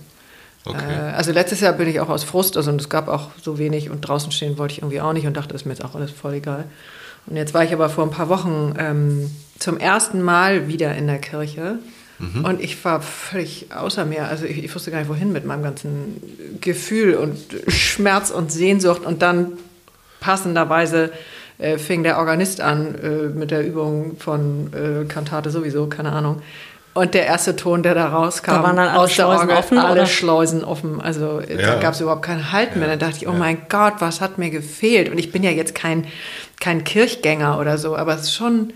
Okay. 0.65 0.79
Äh, 0.79 1.13
also 1.13 1.31
letztes 1.31 1.59
Jahr 1.59 1.73
bin 1.73 1.87
ich 1.87 1.99
auch 1.99 2.09
aus 2.09 2.23
Frust, 2.23 2.57
also 2.57 2.71
es 2.71 2.89
gab 2.89 3.07
auch 3.07 3.31
so 3.41 3.57
wenig 3.57 3.89
und 3.89 4.01
draußen 4.01 4.31
stehen 4.31 4.57
wollte 4.57 4.73
ich 4.73 4.77
irgendwie 4.79 5.01
auch 5.01 5.13
nicht 5.13 5.27
und 5.27 5.35
dachte, 5.35 5.53
ist 5.53 5.65
mir 5.65 5.73
jetzt 5.73 5.83
auch 5.83 5.95
alles 5.95 6.11
voll 6.11 6.35
egal. 6.35 6.65
Und 7.25 7.37
jetzt 7.37 7.53
war 7.53 7.63
ich 7.63 7.73
aber 7.73 7.89
vor 7.89 8.03
ein 8.03 8.11
paar 8.11 8.29
Wochen 8.29 8.73
ähm, 8.77 9.31
zum 9.59 9.77
ersten 9.77 10.21
Mal 10.21 10.67
wieder 10.67 10.95
in 10.95 11.07
der 11.07 11.19
Kirche 11.19 11.79
mhm. 12.19 12.43
und 12.45 12.61
ich 12.61 12.83
war 12.83 13.01
völlig 13.01 13.67
außer 13.73 14.05
mir. 14.05 14.27
Also 14.27 14.45
ich, 14.45 14.63
ich, 14.63 14.75
wusste 14.75 14.91
gar 14.91 14.99
nicht, 14.99 15.09
wohin 15.09 15.31
mit 15.31 15.45
meinem 15.45 15.63
ganzen 15.63 16.21
Gefühl 16.59 17.15
und 17.15 17.37
Schmerz 17.67 18.29
und 18.29 18.51
Sehnsucht 18.51 19.05
und 19.05 19.21
dann 19.21 19.53
passenderweise 20.19 21.11
äh, 21.59 21.77
fing 21.77 22.03
der 22.03 22.17
Organist 22.17 22.61
an 22.61 22.95
äh, 22.95 23.09
mit 23.29 23.51
der 23.51 23.65
Übung 23.65 24.17
von 24.17 24.71
äh, 24.73 25.05
Kantate 25.05 25.49
sowieso, 25.49 25.87
keine 25.87 26.11
Ahnung. 26.11 26.41
Und 26.93 27.15
der 27.15 27.25
erste 27.25 27.55
Ton, 27.55 27.81
der 27.81 27.95
da 27.95 28.09
rauskam, 28.09 28.51
da 28.51 28.63
waren 28.63 28.75
dann 28.75 28.87
alle 28.87 28.99
aus 28.99 29.11
Schleusen 29.11 29.47
der 29.47 29.57
Orgel, 29.57 29.57
offen, 29.57 29.77
alle 29.79 29.91
oder? 29.93 30.05
Schleusen 30.05 30.63
offen. 30.63 31.01
Also 31.01 31.41
ja. 31.41 31.57
da 31.57 31.79
gab 31.79 31.95
es 31.95 32.01
überhaupt 32.01 32.21
keinen 32.23 32.51
Halt 32.51 32.75
mehr. 32.75 32.85
Ja. 32.85 32.95
Dann 32.95 32.99
dachte 32.99 33.17
ich, 33.17 33.27
oh 33.27 33.31
ja. 33.31 33.37
mein 33.37 33.67
Gott, 33.67 33.95
was 33.99 34.21
hat 34.21 34.37
mir 34.37 34.51
gefehlt? 34.51 35.09
Und 35.09 35.17
ich 35.17 35.31
bin 35.31 35.41
ja 35.41 35.49
jetzt 35.49 35.73
kein, 35.73 36.05
kein 36.59 36.83
Kirchgänger 36.83 37.59
oder 37.59 37.79
so, 37.79 37.97
aber 37.97 38.13
es 38.13 38.21
ist 38.21 38.35
schon, 38.35 38.73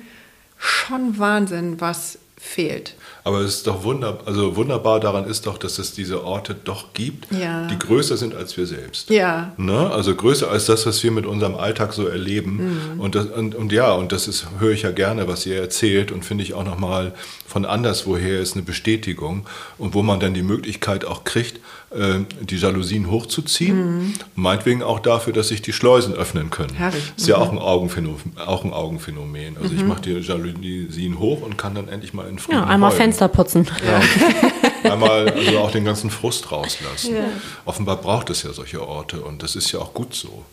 schon 0.57 1.20
Wahnsinn, 1.20 1.80
was 1.80 2.18
fehlt. 2.39 2.95
Aber 3.28 3.41
es 3.41 3.55
ist 3.55 3.67
doch 3.67 3.84
wunderbar, 3.84 4.25
also 4.25 4.55
wunderbar 4.55 5.01
daran 5.01 5.25
ist 5.25 5.47
doch, 5.47 5.57
dass 5.57 5.80
es 5.80 5.91
diese 5.91 6.23
Orte 6.23 6.55
doch 6.55 6.93
gibt, 6.93 7.28
ja. 7.30 7.67
die 7.67 7.78
größer 7.78 8.15
sind 8.15 8.34
als 8.34 8.55
wir 8.55 8.65
selbst. 8.65 9.09
Ja. 9.09 9.51
Ne? 9.57 9.91
Also 9.91 10.15
größer 10.15 10.49
als 10.49 10.63
das, 10.63 10.86
was 10.86 11.03
wir 11.03 11.11
mit 11.11 11.25
unserem 11.25 11.55
Alltag 11.55 11.91
so 11.91 12.07
erleben. 12.07 12.93
Mhm. 12.93 13.01
Und, 13.01 13.15
das, 13.15 13.25
und, 13.25 13.53
und, 13.53 13.73
ja, 13.73 13.91
und 13.91 14.13
das 14.13 14.30
ist, 14.30 14.47
höre 14.59 14.71
ich 14.71 14.84
ja 14.84 14.91
gerne, 14.91 15.28
was 15.28 15.45
ihr 15.45 15.59
erzählt 15.59 16.13
und 16.13 16.23
finde 16.23 16.45
ich 16.45 16.53
auch 16.53 16.63
nochmal 16.63 17.11
von 17.45 17.65
anderswoher 17.65 18.39
ist 18.39 18.55
eine 18.55 18.63
Bestätigung 18.63 19.45
und 19.78 19.93
wo 19.93 20.03
man 20.03 20.21
dann 20.21 20.34
die 20.34 20.41
Möglichkeit 20.41 21.03
auch 21.03 21.25
kriegt, 21.25 21.59
die 21.89 22.57
Jalousien 22.57 23.09
hochzuziehen. 23.09 23.99
Mhm. 23.99 24.13
Meinetwegen 24.35 24.83
auch 24.83 24.99
dafür, 24.99 25.31
dass 25.31 25.47
sich 25.47 25.61
die 25.61 25.71
Schleusen 25.71 26.13
öffnen 26.13 26.49
können. 26.49 26.73
Herrlich. 26.73 27.13
Ist 27.15 27.27
ja 27.27 27.38
mhm. 27.38 27.43
auch 27.43 27.51
ein 27.53 27.57
Augenphänomen. 27.59 28.33
Auch 28.45 28.65
ein 28.65 28.73
Augenphänomen. 28.73 29.57
Also 29.57 29.73
mhm. 29.73 29.79
ich 29.79 29.85
mache 29.85 30.01
die 30.01 30.11
Jalousien 30.11 31.17
hoch 31.17 31.41
und 31.41 31.57
kann 31.57 31.75
dann 31.75 31.88
endlich 31.88 32.13
mal 32.13 32.27
in 32.27 32.39
Frieden 32.39 32.59
Ja, 32.59 32.65
einmal 32.65 32.89
heulen. 32.89 33.03
Fenster 33.03 33.29
putzen. 33.29 33.67
Ja. 33.85 34.91
einmal 34.91 35.29
also 35.29 35.59
auch 35.59 35.71
den 35.71 35.85
ganzen 35.85 36.09
Frust 36.09 36.51
rauslassen. 36.51 37.15
Ja. 37.15 37.23
Offenbar 37.63 37.97
braucht 37.97 38.29
es 38.31 38.43
ja 38.43 38.51
solche 38.51 38.85
Orte 38.85 39.21
und 39.21 39.41
das 39.41 39.55
ist 39.55 39.71
ja 39.71 39.79
auch 39.79 39.93
gut 39.93 40.13
so. 40.13 40.27
Ne? 40.27 40.43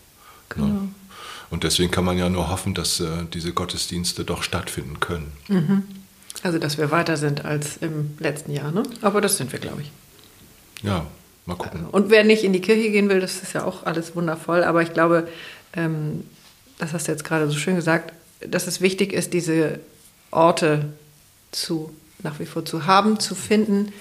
Genau. 0.50 0.66
Ne? 0.66 0.88
Und 1.50 1.64
deswegen 1.64 1.90
kann 1.90 2.04
man 2.04 2.16
ja 2.16 2.28
nur 2.28 2.48
hoffen, 2.48 2.74
dass 2.74 3.00
äh, 3.00 3.06
diese 3.32 3.52
Gottesdienste 3.52 4.24
doch 4.24 4.42
stattfinden 4.44 5.00
können. 5.00 5.32
Mhm. 5.48 5.82
Also, 6.42 6.58
dass 6.58 6.78
wir 6.78 6.90
weiter 6.90 7.16
sind 7.16 7.44
als 7.44 7.76
im 7.78 8.16
letzten 8.18 8.52
Jahr, 8.52 8.70
ne? 8.70 8.82
Aber 9.02 9.20
das 9.20 9.36
sind 9.36 9.52
wir, 9.52 9.58
glaube 9.58 9.82
ich. 9.82 9.90
Ja, 10.82 11.06
Mal 11.46 11.56
gucken. 11.56 11.86
Und 11.90 12.10
wer 12.10 12.24
nicht 12.24 12.44
in 12.44 12.52
die 12.52 12.60
Kirche 12.60 12.90
gehen 12.90 13.08
will, 13.08 13.20
das 13.20 13.42
ist 13.42 13.52
ja 13.52 13.64
auch 13.64 13.84
alles 13.84 14.16
wundervoll. 14.16 14.64
Aber 14.64 14.82
ich 14.82 14.92
glaube, 14.92 15.28
ähm, 15.74 16.24
das 16.78 16.92
hast 16.92 17.06
du 17.06 17.12
jetzt 17.12 17.24
gerade 17.24 17.48
so 17.48 17.56
schön 17.56 17.76
gesagt, 17.76 18.12
dass 18.40 18.66
es 18.66 18.80
wichtig 18.80 19.12
ist, 19.12 19.32
diese 19.32 19.80
Orte 20.30 20.86
zu, 21.52 21.94
nach 22.22 22.38
wie 22.40 22.46
vor 22.46 22.64
zu 22.64 22.86
haben, 22.86 23.20
zu 23.20 23.34
finden, 23.34 23.92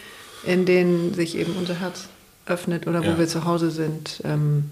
in 0.44 0.66
denen 0.66 1.14
sich 1.14 1.38
eben 1.38 1.56
unser 1.56 1.76
Herz 1.76 2.08
öffnet 2.46 2.88
oder 2.88 3.02
wo 3.02 3.12
ja. 3.12 3.20
wir 3.20 3.28
zu 3.28 3.46
Hause 3.46 3.72
sind. 3.72 4.22
Ähm, 4.26 4.72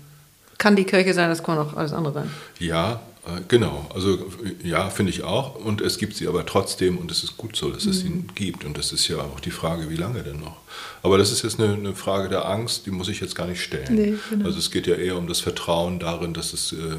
kann 0.58 0.76
die 0.76 0.84
Kirche 0.84 1.14
sein, 1.14 1.30
das 1.30 1.44
kann 1.44 1.58
auch 1.58 1.76
alles 1.76 1.94
andere 1.94 2.14
sein. 2.14 2.32
Ja, 2.60 2.94
äh, 2.94 3.11
genau, 3.48 3.88
also 3.94 4.18
ja, 4.64 4.90
finde 4.90 5.12
ich 5.12 5.24
auch. 5.24 5.56
Und 5.56 5.82
es 5.82 5.98
gibt 5.98 6.16
sie 6.16 6.28
aber 6.28 6.46
trotzdem 6.46 6.98
und 6.98 7.12
es 7.12 7.24
ist 7.24 7.38
gut 7.38 7.56
so, 7.56 7.70
dass 7.70 7.86
mhm. 7.86 7.92
es 7.92 8.00
sie 8.00 8.10
mhm. 8.10 8.28
gibt. 8.34 8.64
Und 8.66 8.78
das 8.78 8.92
ist 8.92 9.08
ja 9.08 9.18
auch 9.18 9.40
die 9.40 9.52
Frage, 9.52 9.90
wie 9.90 9.96
lange 9.96 10.24
denn 10.24 10.40
noch. 10.40 10.58
Aber 11.04 11.18
das 11.18 11.32
ist 11.32 11.44
jetzt 11.44 11.60
eine, 11.60 11.74
eine 11.74 11.96
Frage 11.96 12.30
der 12.30 12.46
Angst, 12.48 12.86
die 12.86 12.92
muss 12.92 13.10
ich 13.10 13.20
jetzt 13.20 13.36
gar 13.36 13.48
nicht 13.48 13.62
stellen. 13.62 13.94
Nee, 13.94 14.14
genau. 14.30 14.46
Also 14.46 14.58
es 14.58 14.72
geht 14.72 14.88
ja 14.88 14.96
eher 14.96 15.18
um 15.18 15.28
das 15.28 15.40
Vertrauen 15.40 16.00
darin, 16.00 16.34
dass 16.34 16.54
es, 16.54 16.74
äh, 16.74 16.98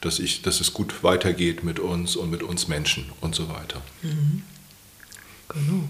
dass, 0.00 0.18
ich, 0.18 0.42
dass 0.42 0.60
es 0.60 0.72
gut 0.72 1.02
weitergeht 1.02 1.64
mit 1.64 1.78
uns 1.78 2.16
und 2.16 2.30
mit 2.30 2.42
uns 2.42 2.68
Menschen 2.68 3.10
und 3.20 3.34
so 3.34 3.48
weiter. 3.48 3.82
Mhm. 4.02 4.42
Genau. 5.48 5.88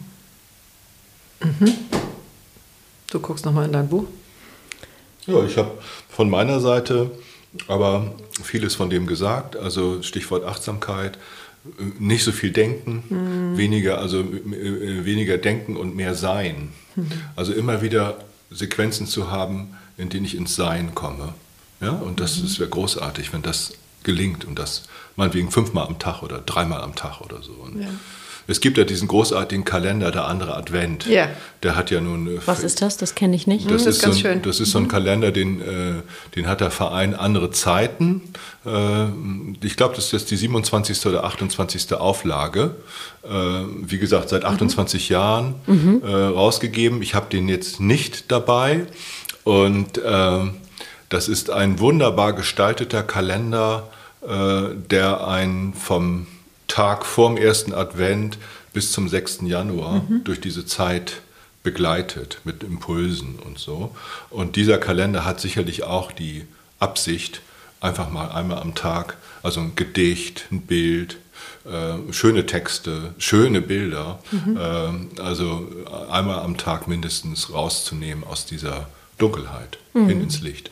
Mhm. 1.41 1.75
Du 3.11 3.21
guckst 3.21 3.45
nochmal 3.45 3.67
in 3.67 3.73
dein 3.73 3.89
Buch. 3.89 4.07
Ja, 5.27 5.45
ich 5.45 5.57
habe 5.57 5.79
von 6.09 6.31
meiner 6.31 6.59
Seite 6.61 7.11
aber 7.67 8.15
vieles 8.43 8.75
von 8.75 8.91
dem 8.91 9.07
gesagt, 9.07 9.57
also 9.57 10.03
Stichwort 10.03 10.45
Achtsamkeit, 10.45 11.19
nicht 11.99 12.25
so 12.25 12.33
viel 12.33 12.51
denken, 12.51 13.05
mhm. 13.09 13.59
weniger, 13.59 13.99
also 13.99 14.21
äh, 14.21 15.05
weniger 15.05 15.39
denken 15.39 15.77
und 15.77 15.97
mehr 15.97 16.15
sein. 16.15 16.71
Mhm. 16.95 17.11
Also 17.37 17.53
immer 17.53 17.83
wieder 17.83 18.19
Sequenzen 18.51 19.07
zu 19.07 19.31
haben, 19.31 19.77
in 19.97 20.09
denen 20.09 20.25
ich 20.25 20.37
ins 20.37 20.55
Sein 20.55 20.95
komme. 20.95 21.35
Ja, 21.81 21.91
und 21.91 22.21
das 22.21 22.39
mhm. 22.39 22.59
wäre 22.59 22.71
großartig, 22.71 23.33
wenn 23.33 23.43
das 23.43 23.75
gelingt 24.03 24.45
und 24.45 24.59
das 24.59 24.85
meinetwegen 25.17 25.51
fünfmal 25.51 25.87
am 25.87 25.99
Tag 25.99 26.23
oder 26.23 26.39
dreimal 26.39 26.81
am 26.81 26.95
Tag 26.95 27.21
oder 27.21 27.43
so. 27.43 27.53
Und 27.53 27.83
ja. 27.83 27.89
Es 28.51 28.61
gibt 28.61 28.79
ja 28.79 28.85
diesen 28.85 29.09
großartigen 29.09 29.67
Kalender, 29.67 30.11
der 30.11 30.25
andere 30.25 30.57
Advent. 30.57 31.05
Ja. 31.05 31.29
Der 31.63 31.77
hat 31.77 31.91
ja 31.91 32.01
nun. 32.01 32.27
Äh, 32.27 32.41
Was 32.47 32.65
ist 32.65 32.81
das? 32.81 32.97
Das 32.97 33.15
kenne 33.15 33.37
ich 33.37 33.47
nicht. 33.47 33.71
Das, 33.71 33.83
mhm, 33.83 33.85
das 33.85 33.97
ist, 33.97 34.03
ganz 34.03 34.15
so 34.17 34.27
ein, 34.27 34.33
schön. 34.33 34.43
Das 34.43 34.59
ist 34.59 34.71
so 34.71 34.79
ein 34.79 34.85
mhm. 34.85 34.89
Kalender, 34.89 35.33
den, 35.33 35.61
äh, 35.61 35.95
den 36.35 36.47
hat 36.47 36.63
der 36.63 36.71
Verein 36.71 37.15
andere 37.15 37.51
Zeiten. 37.51 38.23
Äh, 38.65 39.05
ich 39.63 39.77
glaube, 39.77 39.95
das 39.97 40.07
ist 40.07 40.13
jetzt 40.13 40.31
die 40.31 40.37
27. 40.37 41.05
oder 41.07 41.25
28. 41.25 41.93
Auflage. 41.95 42.75
Wie 43.83 43.99
gesagt, 43.99 44.31
seit 44.31 44.47
28 44.47 45.11
mhm. 45.11 45.13
Jahren 45.13 45.55
mhm. 45.67 46.03
rausgegeben. 46.03 47.03
Ich 47.03 47.15
habe 47.15 47.27
den 47.29 47.49
jetzt 47.49 47.79
nicht 47.79 48.31
dabei. 48.33 48.87
Und 49.45 50.01
das 51.09 51.29
ist 51.29 51.51
ein 51.51 51.79
wunderbar 51.79 52.33
gestalteter 52.33 53.03
Kalender, 53.03 53.91
der 54.23 55.27
einen 55.27 55.75
vom 55.75 56.27
Tag 56.69 57.05
vorm 57.05 57.37
ersten 57.37 57.75
Advent 57.75 58.39
bis 58.73 58.93
zum 58.93 59.09
6. 59.09 59.41
Januar 59.43 60.05
mhm. 60.09 60.23
durch 60.25 60.41
diese 60.41 60.65
Zeit 60.65 61.21
begleitet 61.63 62.41
mit 62.45 62.63
Impulsen 62.63 63.39
und 63.45 63.59
so. 63.59 63.95
Und 64.31 64.57
dieser 64.57 64.79
Kalender 64.79 65.25
hat 65.25 65.41
sicherlich 65.41 65.83
auch 65.83 66.13
die 66.13 66.47
Absicht, 66.79 67.41
einfach 67.81 68.11
mal 68.11 68.29
einmal 68.29 68.59
am 68.59 68.75
Tag, 68.75 69.17
also 69.43 69.61
ein 69.61 69.75
Gedicht, 69.75 70.47
ein 70.51 70.63
Bild, 70.63 71.19
äh, 71.65 72.13
schöne 72.13 72.47
Texte, 72.47 73.15
schöne 73.19 73.61
Bilder, 73.61 74.21
mhm. 74.31 74.57
äh, 74.57 75.21
also 75.21 75.69
einmal 76.11 76.41
am 76.41 76.57
Tag 76.57 76.89
mindestens 76.89 77.53
rauszunehmen 77.53 78.25
aus 78.25 78.47
dieser 78.47 78.89
Dunkelheit 79.19 79.79
mhm. 79.95 80.09
hin 80.09 80.23
ins 80.23 80.41
Licht. 80.41 80.71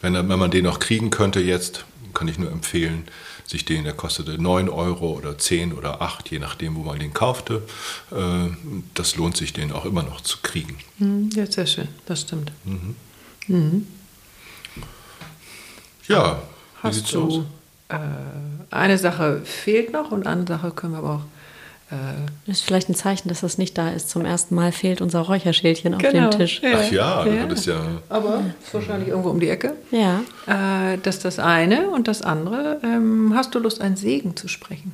Wenn, 0.00 0.14
wenn 0.14 0.38
man 0.38 0.50
den 0.50 0.64
noch 0.64 0.78
kriegen 0.78 1.10
könnte 1.10 1.40
jetzt, 1.40 1.84
kann 2.14 2.28
ich 2.28 2.38
nur 2.38 2.50
empfehlen, 2.50 3.08
sich 3.48 3.64
den, 3.64 3.84
der 3.84 3.94
kostete 3.94 4.40
9 4.40 4.68
Euro 4.68 5.12
oder 5.12 5.38
10 5.38 5.72
oder 5.72 6.02
8, 6.02 6.30
je 6.30 6.38
nachdem, 6.38 6.76
wo 6.76 6.82
man 6.82 6.98
den 6.98 7.14
kaufte. 7.14 7.62
Äh, 8.10 8.50
das 8.94 9.16
lohnt 9.16 9.36
sich, 9.36 9.52
den 9.52 9.72
auch 9.72 9.86
immer 9.86 10.02
noch 10.02 10.20
zu 10.20 10.38
kriegen. 10.42 10.78
Hm, 10.98 11.30
ja, 11.34 11.46
sehr 11.46 11.66
schön, 11.66 11.88
das 12.06 12.20
stimmt. 12.20 12.52
Mhm. 12.64 12.94
Mhm. 13.46 13.86
Ja, 16.08 16.42
hast 16.82 17.12
du 17.12 17.46
äh, 17.88 17.98
eine 18.70 18.98
Sache 18.98 19.40
fehlt 19.44 19.92
noch 19.92 20.10
und 20.10 20.26
eine 20.26 20.46
Sache 20.46 20.70
können 20.70 20.92
wir 20.92 20.98
aber 20.98 21.14
auch 21.14 21.24
äh, 21.90 22.50
ist 22.50 22.62
vielleicht 22.64 22.90
ein 22.90 22.94
Zeichen, 22.94 23.28
dass 23.28 23.40
das 23.40 23.56
nicht 23.56 23.78
da 23.78 23.90
ist. 23.90 24.10
Zum 24.10 24.24
ersten 24.24 24.54
Mal 24.54 24.72
fehlt 24.72 25.00
unser 25.00 25.20
Räucherschälchen 25.20 25.94
auf 25.94 26.02
genau. 26.02 26.28
dem 26.28 26.38
Tisch. 26.38 26.60
Ach 26.64 26.90
ja, 26.90 27.26
ja. 27.26 27.46
das 27.46 27.60
ist 27.60 27.66
ja. 27.66 27.80
Aber 28.10 28.42
ist 28.62 28.74
wahrscheinlich 28.74 29.08
irgendwo 29.08 29.30
um 29.30 29.40
die 29.40 29.48
Ecke. 29.48 29.74
Ja. 29.90 30.20
Äh, 30.46 30.98
das 31.02 31.16
ist 31.16 31.24
das 31.24 31.38
eine. 31.38 31.88
Und 31.88 32.06
das 32.06 32.20
andere, 32.20 32.80
ähm, 32.82 33.32
hast 33.34 33.54
du 33.54 33.58
Lust, 33.58 33.80
einen 33.80 33.96
Segen 33.96 34.36
zu 34.36 34.48
sprechen 34.48 34.92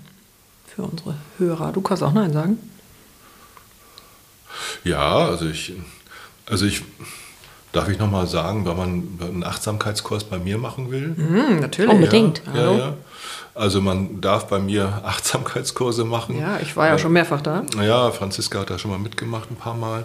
für 0.67 0.83
unsere 0.83 1.17
Hörer? 1.39 1.73
Du 1.73 1.81
kannst 1.81 2.03
auch 2.03 2.13
Nein 2.13 2.33
sagen. 2.33 2.59
Ja, 4.85 5.27
also 5.27 5.47
ich, 5.47 5.73
also 6.47 6.67
ich, 6.67 6.83
darf 7.73 7.89
ich 7.89 7.99
nochmal 7.99 8.29
sagen, 8.29 8.67
wenn 8.67 8.77
man 8.77 9.19
einen 9.21 9.45
Achtsamkeitskurs 9.45 10.25
bei 10.25 10.39
mir 10.39 10.59
machen 10.59 10.93
will? 10.93 11.09
Mm, 11.09 11.61
natürlich. 11.61 11.93
Unbedingt. 11.93 12.43
Ja, 12.55 12.63
ja, 12.63 12.79
ja. 12.79 12.95
Also 13.55 13.81
man 13.81 14.21
darf 14.21 14.49
bei 14.49 14.59
mir 14.59 15.03
Achtsamkeitskurse 15.05 16.05
machen. 16.05 16.39
Ja, 16.41 16.59
ich 16.61 16.77
war 16.77 16.89
ja 16.89 16.99
schon 16.99 17.13
mehrfach 17.13 17.41
da. 17.41 17.63
Ja, 17.81 18.11
Franziska 18.11 18.61
hat 18.61 18.71
da 18.71 18.79
schon 18.79 18.91
mal 18.91 18.99
mitgemacht 18.99 19.51
ein 19.51 19.57
paar 19.57 19.75
Mal. 19.75 20.05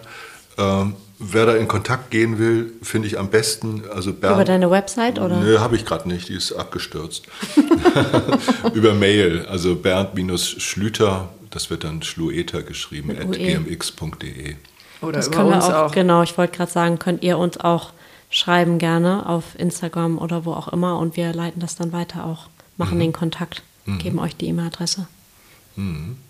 Ähm, 0.58 0.96
wer 1.20 1.46
da 1.48 1.56
in 1.56 1.68
Kontakt 1.68 2.12
gehen 2.12 2.38
will, 2.38 2.74
finde 2.84 3.08
ich 3.08 3.18
am 3.18 3.30
besten. 3.30 3.84
Also 3.94 4.14
Bernd, 4.14 4.36
Über 4.36 4.46
deine 4.46 4.70
Website 4.70 5.20
oder? 5.20 5.38
Nö, 5.38 5.60
habe 5.60 5.76
ich 5.76 5.86
gerade 5.86 6.08
nicht, 6.08 6.30
die 6.30 6.36
ist 6.36 6.52
abgestürzt. 6.54 7.26
Über 8.74 8.94
Mail, 8.94 9.46
also 9.50 9.76
Bernd-Schlüter, 9.76 11.30
das 11.50 11.70
wird 11.70 11.84
dann 11.84 12.04
Schlueter 12.04 12.62
geschrieben, 12.62 13.12
at 13.12 13.26
UE. 13.28 13.38
gmx.de. 13.38 14.56
Oder 15.02 15.12
Das 15.14 15.28
über 15.28 15.36
können 15.38 15.50
wir 15.50 15.56
uns 15.56 15.66
auch, 15.66 15.74
auch. 15.88 15.92
genau, 15.92 16.24
ich 16.24 16.38
wollte 16.38 16.58
gerade 16.58 16.72
sagen, 16.72 17.00
könnt 17.00 17.24
ihr 17.24 17.38
uns 17.38 17.58
auch 17.60 17.92
schreiben 18.30 18.78
gerne 18.78 19.28
auf 19.28 19.58
Instagram 19.58 20.20
oder 20.20 20.46
wo 20.46 20.54
auch 20.54 20.68
immer 20.68 21.00
und 21.00 21.18
wir 21.18 21.34
leiten 21.34 21.60
das 21.60 21.76
dann 21.76 21.92
weiter 21.92 22.26
auch, 22.26 22.48
machen 22.80 22.98
Mhm. 22.98 23.02
den 23.02 23.14
Kontakt, 23.14 23.62
geben 24.00 24.18
euch 24.20 24.36
die 24.36 24.48
E-Mail-Adresse. 24.48 25.08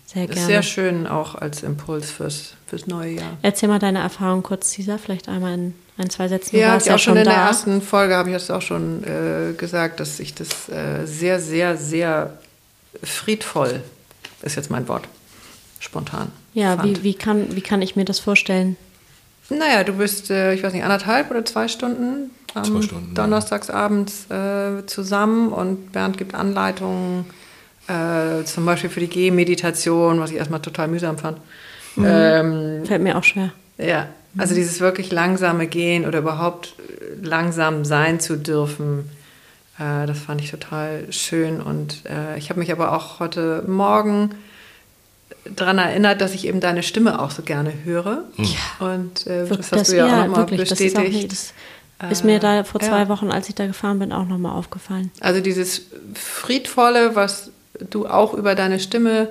Sehr 0.06 0.24
Ist 0.24 0.32
gerne. 0.32 0.46
sehr 0.46 0.62
schön 0.62 1.06
auch 1.06 1.34
als 1.34 1.62
Impuls 1.62 2.10
fürs, 2.10 2.54
fürs 2.66 2.86
neue 2.86 3.12
Jahr. 3.14 3.36
Erzähl 3.42 3.68
mal 3.68 3.78
deine 3.78 3.98
Erfahrung 4.00 4.42
kurz, 4.42 4.74
Caesar, 4.74 4.98
vielleicht 4.98 5.28
einmal 5.28 5.54
in 5.54 5.74
ein, 5.98 6.08
zwei 6.10 6.28
Sätzen. 6.28 6.56
Ja, 6.56 6.76
ich 6.76 6.90
auch 6.90 6.98
schon 6.98 7.16
in 7.16 7.24
da. 7.24 7.30
der 7.32 7.40
ersten 7.42 7.82
Folge 7.82 8.14
habe 8.16 8.28
ich 8.30 8.34
das 8.36 8.50
auch 8.50 8.62
schon 8.62 9.02
äh, 9.04 9.52
gesagt, 9.54 9.98
dass 10.00 10.20
ich 10.20 10.34
das 10.34 10.68
äh, 10.68 11.04
sehr, 11.06 11.40
sehr, 11.40 11.76
sehr 11.76 12.38
friedvoll 13.02 13.82
ist 14.42 14.56
jetzt 14.56 14.70
mein 14.70 14.86
Wort 14.88 15.06
spontan. 15.80 16.30
Ja, 16.54 16.76
fand. 16.76 16.98
wie, 16.98 17.02
wie, 17.02 17.14
kann, 17.14 17.54
wie 17.56 17.60
kann 17.60 17.82
ich 17.82 17.94
mir 17.96 18.04
das 18.04 18.18
vorstellen? 18.20 18.76
Naja, 19.48 19.82
du 19.84 19.94
bist, 19.94 20.30
äh, 20.30 20.54
ich 20.54 20.62
weiß 20.62 20.72
nicht, 20.72 20.84
anderthalb 20.84 21.30
oder 21.30 21.44
zwei 21.44 21.66
Stunden 21.68 22.30
am 22.54 22.82
Stunden, 22.82 23.08
ja. 23.08 23.22
donnerstagsabends 23.22 24.30
äh, 24.30 24.86
zusammen 24.86 25.52
und 25.52 25.92
Bernd 25.92 26.18
gibt 26.18 26.34
Anleitungen, 26.34 27.26
äh, 27.88 28.44
zum 28.44 28.66
Beispiel 28.66 28.90
für 28.90 29.00
die 29.00 29.08
Gehmeditation, 29.08 30.20
was 30.20 30.30
ich 30.30 30.36
erstmal 30.36 30.60
total 30.60 30.88
mühsam 30.88 31.18
fand. 31.18 31.38
Mhm. 31.96 32.04
Ähm, 32.06 32.86
Fällt 32.86 33.02
mir 33.02 33.16
auch 33.18 33.24
schwer. 33.24 33.52
ja, 33.78 34.08
also 34.38 34.54
dieses 34.54 34.80
wirklich 34.80 35.10
langsame 35.10 35.66
Gehen 35.66 36.06
oder 36.06 36.20
überhaupt 36.20 36.74
äh, 36.78 37.26
langsam 37.26 37.84
sein 37.84 38.20
zu 38.20 38.36
dürfen, 38.36 39.10
äh, 39.78 40.06
das 40.06 40.18
fand 40.18 40.40
ich 40.40 40.50
total 40.50 41.06
schön. 41.10 41.60
Und 41.60 42.04
äh, 42.06 42.38
ich 42.38 42.50
habe 42.50 42.60
mich 42.60 42.70
aber 42.70 42.92
auch 42.92 43.18
heute 43.18 43.64
Morgen 43.66 44.30
daran 45.44 45.78
erinnert, 45.78 46.20
dass 46.20 46.34
ich 46.34 46.46
eben 46.46 46.60
deine 46.60 46.82
Stimme 46.82 47.20
auch 47.20 47.30
so 47.30 47.42
gerne 47.42 47.72
höre. 47.84 48.24
Und 48.78 49.26
äh, 49.26 49.46
das 49.46 49.72
hast 49.72 49.90
du 49.90 49.96
ja, 49.96 50.06
auch 50.06 50.26
nochmal 50.26 50.50
wirklich, 50.50 50.68
das 50.68 50.80
ist, 50.80 50.96
auch 50.96 51.00
bestätigt. 51.00 51.30
nicht, 51.30 51.32
das 51.32 51.54
ist 52.08 52.24
mir 52.24 52.38
da 52.38 52.64
vor 52.64 52.80
ja. 52.80 52.88
zwei 52.88 53.08
Wochen, 53.08 53.30
als 53.30 53.48
ich 53.48 53.54
da 53.54 53.66
gefahren 53.66 53.98
bin, 53.98 54.12
auch 54.12 54.26
nochmal 54.26 54.52
aufgefallen. 54.52 55.10
Also 55.20 55.40
dieses 55.40 55.82
Friedvolle, 56.14 57.14
was 57.14 57.50
du 57.78 58.06
auch 58.06 58.34
über 58.34 58.54
deine 58.54 58.80
Stimme 58.80 59.28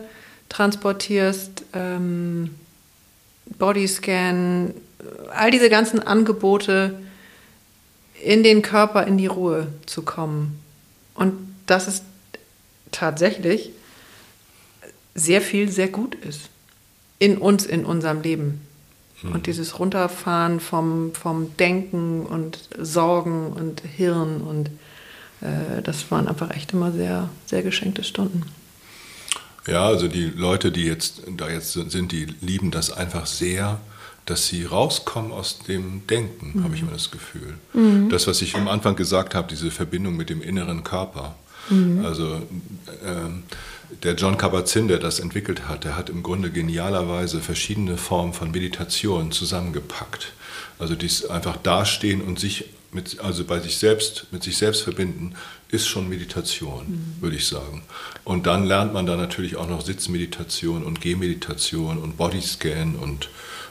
transportierst, 0.50 1.64
ähm, 1.74 2.56
Bodyscan, 3.58 4.74
all 5.34 5.52
diese 5.52 5.70
ganzen 5.70 6.00
Angebote, 6.00 7.00
in 8.22 8.44
den 8.44 8.62
Körper, 8.62 9.08
in 9.08 9.18
die 9.18 9.28
Ruhe 9.28 9.68
zu 9.86 10.02
kommen. 10.02 10.60
Und 11.16 11.34
dass 11.66 11.88
es 11.88 12.04
tatsächlich 12.92 13.72
sehr 15.16 15.42
viel, 15.42 15.70
sehr 15.70 15.88
gut 15.88 16.16
ist. 16.16 16.50
In 17.18 17.38
uns, 17.38 17.66
in 17.66 17.86
unserem 17.86 18.22
Leben. 18.22 18.62
Und 19.24 19.48
dieses 19.48 19.80
Runterfahren 19.80 20.60
vom, 20.60 21.14
vom 21.14 21.56
Denken 21.58 22.26
und 22.26 22.70
Sorgen 22.78 23.52
und 23.52 23.82
Hirn 23.82 24.42
und 24.42 24.70
äh, 25.42 25.82
das 25.84 26.10
waren 26.12 26.28
einfach 26.28 26.52
echt 26.52 26.74
immer 26.74 26.92
sehr, 26.92 27.30
sehr 27.46 27.62
geschenkte 27.62 28.04
Stunden. 28.04 28.44
Ja, 29.68 29.86
also 29.86 30.08
die 30.08 30.26
Leute, 30.26 30.72
die 30.72 30.86
jetzt 30.86 31.22
da 31.38 31.50
jetzt 31.50 31.74
sind, 31.74 32.12
die 32.12 32.26
lieben 32.42 32.72
das 32.72 32.92
einfach 32.92 33.26
sehr, 33.26 33.80
dass 34.26 34.48
sie 34.48 34.64
rauskommen 34.64 35.32
aus 35.32 35.60
dem 35.60 36.08
Denken, 36.08 36.64
habe 36.64 36.76
ich 36.76 36.82
immer 36.82 36.92
das 36.92 37.12
Gefühl. 37.12 37.56
Das, 38.10 38.28
was 38.28 38.42
ich 38.42 38.56
am 38.56 38.68
Anfang 38.68 38.96
gesagt 38.96 39.36
habe, 39.36 39.48
diese 39.48 39.72
Verbindung 39.72 40.16
mit 40.16 40.30
dem 40.30 40.42
inneren 40.42 40.84
Körper. 40.84 41.36
Also 42.04 42.42
ähm, 43.06 43.44
der 44.04 44.16
John 44.16 44.38
Kabat-Zinn, 44.38 44.88
der 44.88 45.00
das 45.00 45.20
entwickelt 45.20 45.68
hat, 45.68 45.84
der 45.84 45.98
hat 45.98 46.10
im 46.10 46.24
Grunde 46.24 46.52
genialerweise 46.52 47.42
verschiedene 47.42 47.98
Formen 47.98 48.34
von 48.34 48.52
Meditation 48.52 49.32
zusammengepackt. 49.32 50.34
Also 50.78 50.96
dies 50.96 51.26
einfach 51.26 51.58
dastehen 51.58 52.22
und 52.22 52.40
sich 52.40 52.66
mit, 52.92 53.20
also 53.20 53.44
bei 53.44 53.60
sich 53.60 53.78
selbst, 53.78 54.28
mit 54.32 54.44
sich 54.44 54.58
selbst 54.58 54.82
verbinden, 54.82 55.36
ist 55.70 55.88
schon 55.88 56.10
Meditation, 56.10 57.16
würde 57.20 57.36
ich 57.36 57.48
sagen. 57.48 57.84
Und 58.24 58.48
dann 58.48 58.66
lernt 58.66 58.94
man 58.94 59.06
da 59.06 59.16
natürlich 59.16 59.58
auch 59.58 59.68
noch 59.70 59.82
Sitzmeditation 59.82 60.84
und 60.84 61.02
Gehmeditation 61.02 62.00
und 62.00 62.18
Bodyscan 62.18 62.96
und, 62.96 63.30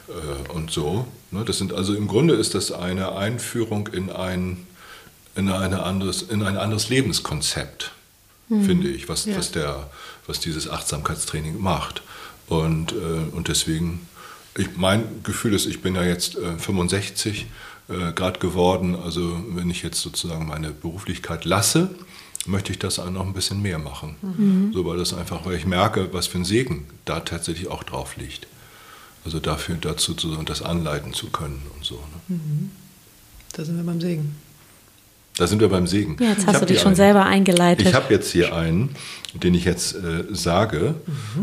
äh, 0.08 0.52
und 0.52 0.70
so. 0.70 1.08
Ne, 1.32 1.44
Das 1.44 1.58
sind 1.58 1.72
also 1.72 1.94
im 1.94 2.06
Grunde 2.06 2.34
ist 2.34 2.54
das 2.54 2.70
eine 2.70 3.16
Einführung 3.16 3.88
in 3.88 4.10
ein, 4.10 4.66
in 5.34 5.48
eine 5.48 5.82
anderes, 5.82 6.22
in 6.22 6.42
ein 6.42 6.56
anderes 6.56 6.88
Lebenskonzept, 6.88 7.92
finde 8.48 8.88
ich, 8.88 9.08
was, 9.08 9.24
Ja. 9.26 9.36
was, 9.36 9.50
der, 9.50 9.90
was 10.28 10.38
dieses 10.38 10.70
Achtsamkeitstraining 10.70 11.60
macht. 11.60 12.02
Und, 12.46 12.92
äh, 12.92 13.34
und 13.34 13.48
deswegen, 13.48 14.06
ich, 14.56 14.76
mein 14.76 15.22
Gefühl 15.24 15.54
ist, 15.54 15.66
ich 15.66 15.82
bin 15.82 15.96
ja 15.96 16.04
jetzt 16.04 16.36
äh, 16.36 16.56
65 16.58 17.46
äh, 17.88 18.12
gerade 18.12 18.38
geworden. 18.38 18.94
Also 18.94 19.42
wenn 19.50 19.70
ich 19.70 19.82
jetzt 19.82 20.00
sozusagen 20.00 20.46
meine 20.46 20.70
Beruflichkeit 20.70 21.44
lasse, 21.44 21.90
möchte 22.46 22.72
ich 22.72 22.78
das 22.78 22.98
auch 22.98 23.10
noch 23.10 23.26
ein 23.26 23.34
bisschen 23.34 23.60
mehr 23.60 23.78
machen. 23.78 24.70
So, 24.72 24.86
weil 24.86 24.96
das 24.96 25.12
einfach, 25.12 25.44
weil 25.44 25.56
ich 25.56 25.66
merke, 25.66 26.12
was 26.14 26.28
für 26.28 26.38
ein 26.38 26.44
Segen 26.46 26.86
da 27.04 27.20
tatsächlich 27.20 27.68
auch 27.68 27.82
drauf 27.82 28.16
liegt. 28.16 28.46
Also 29.24 29.38
dafür, 29.38 29.76
dazu 29.78 30.14
zu, 30.14 30.34
das 30.44 30.62
anleiten 30.62 31.12
zu 31.12 31.28
können 31.28 31.60
und 31.74 31.84
so. 31.84 31.96
Ne? 31.96 32.40
Da 33.52 33.64
sind 33.64 33.76
wir 33.76 33.84
beim 33.84 34.00
Segen. 34.00 34.36
Da 35.38 35.46
sind 35.46 35.60
wir 35.60 35.68
beim 35.68 35.86
Segen. 35.86 36.16
Ja, 36.18 36.30
jetzt 36.30 36.48
hast 36.48 36.60
du 36.60 36.66
dich 36.66 36.78
schon 36.78 36.88
einen. 36.88 36.96
selber 36.96 37.24
eingeleitet. 37.24 37.86
Ich 37.86 37.94
habe 37.94 38.12
jetzt 38.12 38.32
hier 38.32 38.56
einen, 38.56 38.96
den 39.34 39.54
ich 39.54 39.64
jetzt 39.64 39.94
äh, 39.94 40.24
sage, 40.30 40.96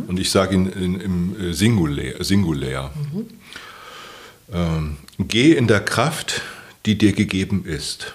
und 0.07 0.19
ich 0.19 0.31
sage 0.31 0.53
ihn 0.53 0.65
in, 0.67 0.99
im 0.99 1.39
äh, 1.39 1.53
Singulär. 1.53 2.21
Singulär. 2.21 2.91
Ähm, 4.51 4.97
geh 5.17 5.53
in 5.53 5.67
der 5.67 5.79
Kraft, 5.79 6.41
die 6.85 6.97
dir 6.97 7.13
gegeben 7.13 7.63
ist. 7.65 8.13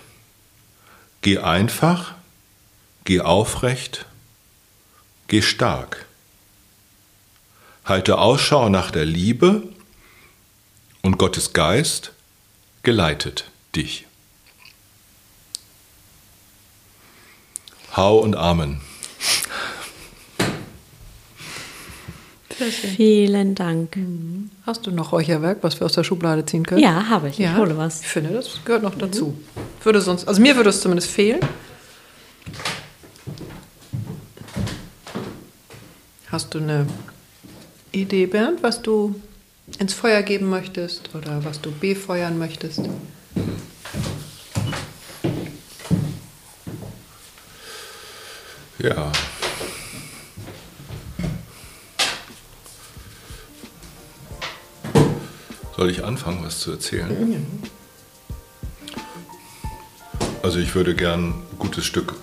Geh 1.23 1.39
einfach, 1.39 2.15
geh 3.05 3.23
aufrecht, 3.23 4.05
geh 5.29 5.41
stark. 5.41 6.05
Halte 7.87 8.19
Ausschau 8.19 8.69
nach 8.69 8.91
der 8.91 9.07
Liebe 9.07 9.63
und 11.01 11.17
Gottes 11.17 11.55
Geist 11.55 12.13
geleitet 12.83 13.47
dich. 13.75 14.07
Hau 17.97 18.19
und 18.19 18.37
Amen. 18.37 18.81
Vielen 22.97 23.55
Dank. 23.55 23.97
Hast 24.67 24.87
du 24.87 24.91
noch 24.91 25.13
Räucherwerk, 25.13 25.59
was 25.63 25.81
wir 25.81 25.87
aus 25.87 25.95
der 25.95 26.05
Schublade 26.05 26.45
ziehen 26.45 26.67
können? 26.67 26.83
Ja, 26.83 27.09
habe 27.09 27.31
ich. 27.31 27.41
Ich 27.41 27.57
hole 27.57 27.77
was. 27.77 28.03
Ich 28.03 28.09
finde, 28.09 28.31
das 28.31 28.61
gehört 28.65 28.83
noch 28.83 28.95
dazu. 28.97 29.35
Würde 29.83 30.01
sonst, 30.01 30.29
also 30.29 30.43
mir 30.43 30.57
würde 30.57 30.71
es 30.71 30.81
zumindest 30.81 31.11
fehlen. 31.11 31.41
Hast 36.31 36.55
du 36.55 36.59
eine 36.59 36.87
Idee, 37.93 38.27
Bernd, 38.27 38.63
was 38.63 38.83
du 38.83 39.15
ins 39.79 39.95
Feuer 39.95 40.23
geben 40.23 40.49
möchtest 40.49 41.15
oder 41.15 41.45
was 41.45 41.61
du 41.61 41.73
befeuern 41.73 42.39
möchtest? 42.39 42.83
Ja. 48.83 49.13
Soll 55.77 55.91
ich 55.91 56.03
anfangen, 56.03 56.43
was 56.45 56.61
zu 56.61 56.73
erzählen? 56.73 57.47
Also 60.43 60.59
ich 60.59 60.75
würde 60.75 60.95
gern 60.95 61.25
ein 61.25 61.59
gutes 61.59 61.85
Stück, 61.85 62.15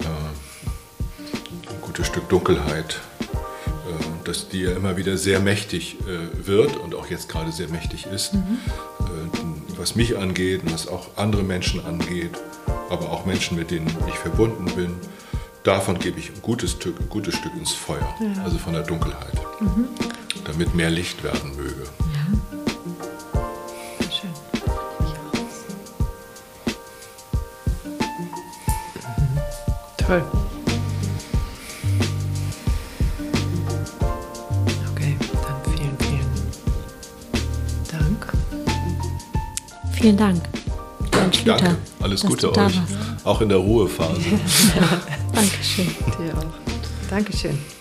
äh, 0.00 0.04
ein 0.04 1.80
gutes 1.82 2.06
Stück 2.06 2.30
Dunkelheit, 2.30 3.00
äh, 3.30 4.24
dass 4.24 4.48
die 4.48 4.62
ja 4.62 4.72
immer 4.72 4.96
wieder 4.96 5.18
sehr 5.18 5.40
mächtig 5.40 5.98
äh, 6.00 6.46
wird 6.46 6.76
und 6.76 6.94
auch 6.94 7.08
jetzt 7.10 7.28
gerade 7.28 7.52
sehr 7.52 7.68
mächtig 7.68 8.06
ist, 8.06 8.32
äh, 8.34 8.38
was 9.76 9.96
mich 9.96 10.16
angeht 10.16 10.62
und 10.62 10.72
was 10.72 10.88
auch 10.88 11.08
andere 11.16 11.42
Menschen 11.42 11.84
angeht, 11.84 12.32
aber 12.88 13.10
auch 13.10 13.26
Menschen, 13.26 13.58
mit 13.58 13.70
denen 13.70 13.94
ich 14.08 14.14
verbunden 14.14 14.64
bin. 14.74 14.96
Davon 15.64 15.98
gebe 15.98 16.20
ich 16.20 16.28
ein 16.30 16.42
gutes 16.42 16.72
Stück, 16.72 17.00
ein 17.00 17.08
gutes 17.08 17.36
Stück 17.36 17.54
ins 17.56 17.72
Feuer, 17.72 18.06
also 18.44 18.58
von 18.58 18.74
der 18.74 18.82
Dunkelheit, 18.82 19.32
damit 20.44 20.74
mehr 20.74 20.90
Licht 20.90 21.24
werden 21.24 21.56
möge. 21.56 21.84
Schön. 24.10 24.30
Toll. 29.96 30.22
Okay, 34.92 35.16
dann 35.32 35.74
vielen, 35.74 35.96
vielen 35.98 36.28
Dank. 37.90 38.32
Vielen 39.92 40.16
Dank. 40.18 40.42
Schlüter, 41.34 41.56
Danke. 41.56 41.76
Alles 42.02 42.20
dass 42.20 42.30
Gute 42.30 42.46
du 42.48 42.52
da 42.52 42.66
euch. 42.66 42.76
warst. 42.76 42.92
Auch 43.26 43.40
in 43.40 43.48
der 43.48 43.58
Ruhephase. 43.58 44.20
Dankeschön. 45.34 45.86
Dir 46.18 46.38
auch. 46.38 47.10
Dankeschön. 47.10 47.73